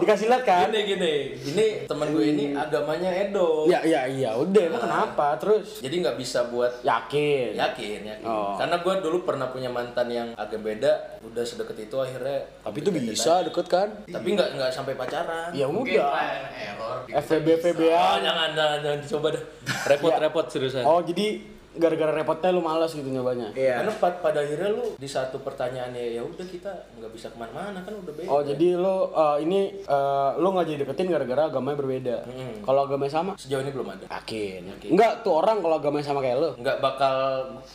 Dikasih 0.00 0.23
lihat 0.26 0.42
kan? 0.42 0.66
Gini 0.66 0.80
gini, 0.86 1.14
ini 1.46 1.66
temen 1.84 2.08
gue 2.08 2.24
ini 2.26 2.44
agamanya 2.52 3.10
Edo. 3.10 3.64
Ya, 3.64 3.80
ya, 3.82 4.04
iya, 4.04 4.30
udah. 4.32 4.62
Emang 4.64 4.82
kenapa? 4.82 5.26
Terus 5.36 5.78
Jadi 5.78 5.94
nggak 6.00 6.16
bisa 6.16 6.46
buat 6.46 6.80
yakin. 6.80 7.54
yakin 7.54 8.00
yakin. 8.04 8.26
Oh. 8.26 8.54
Karena 8.54 8.78
gue 8.78 8.94
dulu 9.00 9.22
pernah 9.22 9.48
punya 9.48 9.68
mantan 9.68 10.08
yang 10.08 10.28
agak 10.34 10.58
beda, 10.58 10.92
udah 11.22 11.44
sedekat 11.44 11.76
itu 11.80 11.96
akhirnya. 11.96 12.46
Tapi 12.60 12.76
itu 12.78 12.90
bisa 12.90 13.42
deket 13.42 13.66
kan? 13.66 13.88
Tapi 14.04 14.28
nggak 14.30 14.48
nggak 14.54 14.70
sampai 14.70 14.94
pacaran. 14.94 15.50
Ya 15.50 15.66
Mungkin 15.66 15.98
udah. 15.98 16.50
error. 16.52 16.96
FVB 17.08 17.48
Oh, 17.84 18.16
jangan, 18.18 18.50
jangan, 18.52 18.78
jangan 18.80 18.98
dicoba 19.00 19.28
deh. 19.32 19.42
Repot, 19.90 20.10
Ya. 20.10 20.18
repot 20.20 20.46
seriusan. 20.46 20.84
Oh 20.84 21.00
jadi 21.00 21.42
gara-gara 21.74 22.12
repotnya 22.14 22.50
lu 22.50 22.62
malas 22.62 22.94
gitu 22.94 23.06
nyobanya? 23.06 23.50
Iya. 23.52 23.82
Karena 23.82 23.92
pa- 23.98 24.20
pada 24.22 24.38
akhirnya 24.40 24.70
lu 24.70 24.94
di 24.94 25.08
satu 25.08 25.42
pertanyaannya 25.42 26.14
ya 26.14 26.22
udah 26.22 26.46
kita 26.46 26.70
nggak 26.96 27.10
bisa 27.10 27.26
ke 27.30 27.36
mana-mana 27.36 27.82
kan 27.82 27.94
udah 27.94 28.12
beda. 28.14 28.28
Oh 28.30 28.40
jadi 28.40 28.78
lu 28.78 29.10
uh, 29.10 29.36
ini 29.38 29.82
uh, 29.84 30.38
lu 30.38 30.54
nggak 30.54 30.66
jadi 30.70 30.78
deketin 30.86 31.10
gara-gara 31.10 31.50
agamanya 31.50 31.76
berbeda. 31.76 32.16
Hmm. 32.24 32.54
Kalau 32.62 32.80
agamanya 32.86 33.12
sama? 33.12 33.32
Sejauh 33.34 33.60
ini 33.60 33.74
belum 33.74 33.88
ada. 33.90 34.04
Yakin. 34.06 34.60
Enggak 34.94 35.12
tuh 35.20 35.34
orang 35.34 35.58
kalau 35.58 35.76
agamanya 35.76 36.06
sama 36.06 36.20
kayak 36.22 36.38
lu. 36.38 36.50
Nggak 36.56 36.78
bakal 36.78 37.14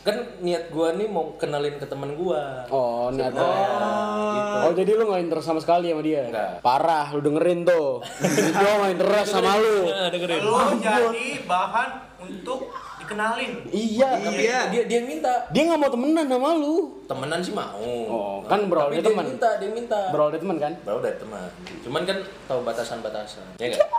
kan 0.01 0.17
niat 0.39 0.71
gua 0.71 0.95
nih 0.95 1.07
mau 1.11 1.35
kenalin 1.35 1.75
ke 1.75 1.85
temen 1.85 2.15
gua. 2.15 2.63
Oh 2.71 3.11
niatnya. 3.11 3.43
Gitu. 3.43 4.55
Oh 4.63 4.71
jadi 4.73 4.91
lu 4.95 5.03
nggak 5.07 5.21
interest 5.27 5.47
sama 5.47 5.59
sekali 5.59 5.91
sama 5.91 6.01
dia? 6.01 6.23
Nggak. 6.29 6.51
Parah, 6.63 7.11
lu 7.11 7.19
dengerin 7.19 7.63
tuh. 7.63 7.99
Dia 8.59 8.71
nggak 8.75 8.91
interest 8.95 9.29
sama 9.31 9.55
lu. 9.57 9.75
Dengerin. 9.87 10.41
Lu 10.41 10.55
jadi 10.79 11.27
bahan 11.43 11.89
untuk 12.19 12.71
dikenalin. 13.09 13.51
Iya. 13.73 14.09
Tapi 14.21 14.37
Dia 14.37 14.57
dia 14.69 14.83
dia 14.85 15.01
minta. 15.01 15.33
Dia 15.49 15.61
nggak 15.65 15.79
mau 15.81 15.89
temenan 15.89 16.25
sama 16.29 16.49
lu. 16.53 16.75
Temenan 17.09 17.39
sih 17.41 17.53
mau. 17.57 17.81
Oh, 18.05 18.45
kan 18.45 18.69
dari 18.69 19.01
dia 19.01 19.09
teman. 19.09 19.25
minta, 19.25 19.49
dia 19.57 19.69
minta. 19.73 19.99
Berawal 20.13 20.29
dari 20.29 20.41
teman 20.45 20.57
kan? 20.61 20.73
Baru 20.85 20.99
dari 21.01 21.17
teman. 21.17 21.49
Cuman 21.81 22.01
kan 22.05 22.17
tahu 22.45 22.59
batasan-batasan. 22.61 23.45
Ya 23.59 23.67
enggak? 23.67 23.89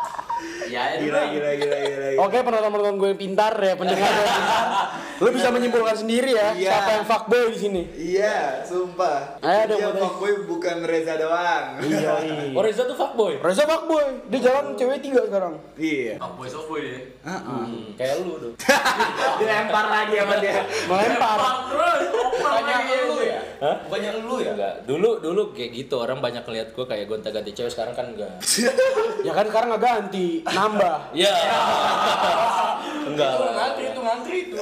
Ya, 0.72 0.82
Gila, 0.96 1.20
gila, 1.28 1.50
gila, 1.52 1.76
gila. 1.76 2.06
gila. 2.08 2.24
Oke 2.24 2.40
penonton-penonton 2.40 2.96
gue 2.96 3.08
yang 3.12 3.20
pintar 3.20 3.52
ya 3.52 3.76
pendengar 3.76 4.08
gue 4.08 4.24
yang 4.24 4.36
pintar. 4.38 4.64
Lu 5.20 5.28
bisa 5.36 5.48
menyimpulkan 5.52 5.96
sendiri 5.98 6.32
ya 6.32 6.56
Iya. 6.56 6.70
siapa 6.72 6.90
yang 6.96 7.04
fuckboy 7.04 7.52
di 7.52 7.58
sini. 7.60 7.82
Iya, 7.92 8.64
sumpah. 8.64 9.36
Ayo 9.44 9.62
dong, 9.68 9.80
Dia 9.84 10.00
fuckboy 10.00 10.32
bukan 10.48 10.76
Reza 10.80 11.20
doang. 11.20 11.64
Iya. 11.84 12.10
Oh 12.56 12.62
Reza 12.64 12.88
tuh 12.88 12.96
fuckboy. 12.96 13.36
Reza 13.36 13.68
fuckboy, 13.68 14.06
dia 14.32 14.40
jalan 14.40 14.72
cewek 14.72 15.04
tiga 15.04 15.20
sekarang. 15.28 15.60
Iya. 15.76 16.16
Fuckboy 16.16 16.48
softboy 16.48 16.80
deh. 16.80 17.02
Hmm, 17.20 17.92
kayak 18.00 18.24
lu 18.24 18.32
tuh. 18.40 18.52
Dilempar 19.40 19.86
lagi 19.88 20.14
sama 20.20 20.34
dia. 20.38 20.62
Melempar. 20.88 21.38
Terus, 21.70 22.00
Tanya 22.40 22.96
lu 23.06 23.18
ya. 23.24 23.40
Hah? 23.60 23.76
Bukannya 23.86 24.10
lu 24.24 24.36
ya? 24.40 24.52
Enggak. 24.54 24.74
Dulu 24.86 25.10
dulu 25.20 25.42
kayak 25.52 25.70
gitu 25.74 25.94
orang 26.00 26.18
banyak 26.22 26.42
ngeliat 26.46 26.68
gue 26.72 26.84
kayak 26.86 27.04
gonta-ganti 27.10 27.50
cewek 27.52 27.72
sekarang 27.72 27.94
kan 27.96 28.06
enggak. 28.14 28.32
Ya 29.20 29.36
kan 29.36 29.44
sekarang 29.44 29.68
nggak 29.76 29.84
ganti, 29.84 30.40
nambah. 30.48 31.12
Ya. 31.12 31.28
enggak. 33.12 33.32
Itu 33.36 33.44
ngantri 33.52 33.84
itu 33.84 34.00
ngantri 34.00 34.36
itu. 34.48 34.56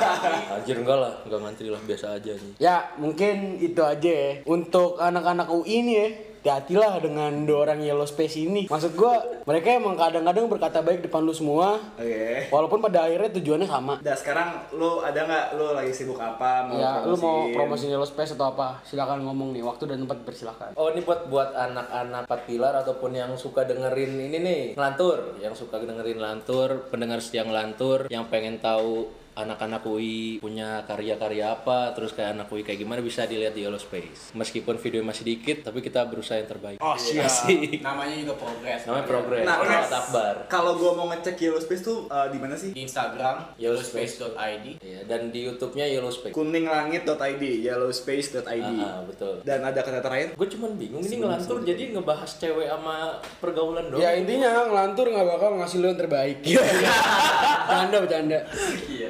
Anjir 0.56 0.76
enggak 0.80 0.96
lah, 0.96 1.12
enggak 1.28 1.40
ngantri 1.44 1.68
lah 1.68 1.80
biasa 1.84 2.06
aja 2.16 2.32
nih. 2.32 2.52
Ya 2.56 2.76
mungkin 2.96 3.60
itu 3.60 3.82
aja 3.84 4.08
ya. 4.08 4.30
Untuk 4.48 4.96
anak-anak 4.96 5.52
UI 5.52 5.84
ini 5.84 5.92
ya. 5.92 6.08
Hati-hatilah 6.38 7.02
dengan 7.02 7.32
dua 7.42 7.66
orang 7.66 7.82
yellow 7.82 8.06
space 8.06 8.38
ini. 8.38 8.70
Maksud 8.70 8.94
gua 8.94 9.18
mereka 9.42 9.74
emang 9.74 9.98
kadang-kadang 9.98 10.46
berkata 10.46 10.78
baik 10.80 11.02
depan 11.02 11.26
lu 11.26 11.34
semua. 11.34 11.82
Oke. 11.98 12.46
Walaupun 12.46 12.78
pada 12.78 13.10
akhirnya 13.10 13.34
tujuannya 13.34 13.66
sama. 13.66 13.98
Dan 13.98 14.14
sekarang 14.14 14.70
lu 14.78 15.02
ada 15.02 15.18
nggak 15.18 15.46
lu 15.58 15.74
lagi 15.74 15.90
sibuk 15.90 16.14
apa? 16.14 16.70
Mau 16.70 16.78
Ya, 16.78 17.02
lu 17.02 17.18
mau 17.18 17.50
promosiin? 17.50 17.54
promosiin 17.58 17.90
yellow 17.90 18.06
space 18.06 18.38
atau 18.38 18.54
apa? 18.54 18.78
Silakan 18.86 19.26
ngomong 19.26 19.50
nih, 19.50 19.66
waktu 19.66 19.90
dan 19.90 20.06
tempat 20.06 20.22
bersilakan. 20.22 20.70
Oh 20.78 20.94
ini 20.94 21.02
buat 21.02 21.26
buat 21.26 21.50
anak-anak 21.58 22.30
empat 22.30 22.42
pilar 22.46 22.74
ataupun 22.86 23.10
yang 23.18 23.34
suka 23.34 23.66
dengerin 23.66 24.14
ini 24.30 24.38
nih 24.38 24.62
ngelantur, 24.78 25.42
yang 25.42 25.58
suka 25.58 25.82
dengerin 25.82 26.22
lantur, 26.22 26.86
pendengar 26.86 27.18
setiang 27.18 27.50
lantur, 27.50 28.06
yang 28.14 28.30
pengen 28.30 28.62
tahu 28.62 29.10
anak-anak 29.38 29.86
UI 29.86 30.42
punya 30.42 30.82
karya-karya 30.82 31.54
apa, 31.54 31.94
terus 31.94 32.10
kayak 32.10 32.34
anak 32.34 32.50
UI 32.50 32.66
kayak 32.66 32.82
gimana 32.82 32.98
bisa 32.98 33.22
dilihat 33.24 33.54
di 33.54 33.62
Yellow 33.62 33.78
Space. 33.78 34.34
Meskipun 34.34 34.74
video 34.80 35.06
masih 35.06 35.22
dikit, 35.22 35.62
tapi 35.62 35.78
kita 35.78 36.02
berusaha 36.02 36.40
yang 36.40 36.50
terbaik. 36.50 36.78
Oh, 36.82 36.98
siap. 36.98 37.30
Asik. 37.30 37.78
Namanya 37.78 38.14
juga 38.18 38.34
progres. 38.34 38.80
Namanya 38.88 39.06
progres. 39.06 39.44
Nah, 39.46 39.56
Nah, 39.58 39.84
Mas, 39.84 39.92
Akbar. 39.92 40.34
Kalau 40.46 40.72
gua 40.78 40.92
mau 40.94 41.06
ngecek 41.12 41.36
Yellow 41.38 41.60
Space 41.60 41.82
tuh 41.82 42.06
eh, 42.08 42.28
di 42.32 42.38
mana 42.38 42.54
sih? 42.54 42.70
Di 42.72 42.82
Instagram 42.82 43.58
yellowspace.id. 43.60 44.66
Iya, 44.80 45.00
dan 45.04 45.28
di 45.30 45.40
YouTube-nya 45.44 45.86
Yellow 45.86 46.10
Space. 46.10 46.32
kuninglangit.id, 46.32 47.42
yellowspace.id. 47.62 48.78
Ah, 48.80 49.02
betul. 49.04 49.42
Dan 49.44 49.60
ada 49.62 49.80
kata 49.82 50.00
terakhir? 50.00 50.34
Gue 50.34 50.48
cuman 50.48 50.74
bingung 50.78 51.02
ini 51.04 51.20
ngelantur 51.20 51.62
jadi 51.62 51.92
ngebahas 51.94 52.30
cewek 52.38 52.68
sama 52.70 53.18
pergaulan 53.38 53.90
doang. 53.92 54.00
Ya 54.00 54.14
intinya 54.16 54.66
ngelantur 54.66 55.10
nggak 55.10 55.26
bakal 55.26 55.50
ngasih 55.60 55.78
lu 55.82 55.86
yang 55.92 56.00
terbaik. 56.00 56.36
bercanda 57.68 57.96
bercanda. 58.00 58.38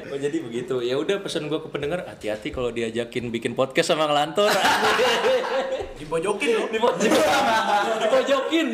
Oh 0.09 0.18
jadi 0.19 0.37
begitu. 0.43 0.83
Ya 0.83 0.99
udah 0.99 1.23
pesan 1.23 1.47
gue 1.47 1.59
ke 1.63 1.69
pendengar 1.71 2.05
hati-hati 2.05 2.51
kalau 2.51 2.69
diajakin 2.69 3.31
bikin 3.31 3.55
podcast 3.55 3.95
sama 3.95 4.11
ngelantur. 4.11 4.51
Dibojokin 5.99 6.49
loh. 6.59 6.67
Dipojokin. 6.69 7.11
Dipojokin. 8.03 8.69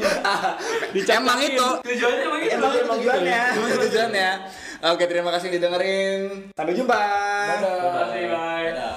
Emang 1.13 1.39
itu. 1.45 1.69
Tujuannya 1.85 2.23
emang 2.25 2.41
gitu. 2.43 2.55
Emang 2.59 2.73
itu 2.73 2.85
tujuannya. 2.89 3.43
Itu 3.55 3.79
tujuannya. 3.89 4.31
Oke, 4.85 5.05
terima 5.09 5.31
kasih 5.33 5.49
didengerin. 5.49 6.53
Sampai 6.53 6.75
jumpa. 6.77 7.01
Dadah. 7.63 8.94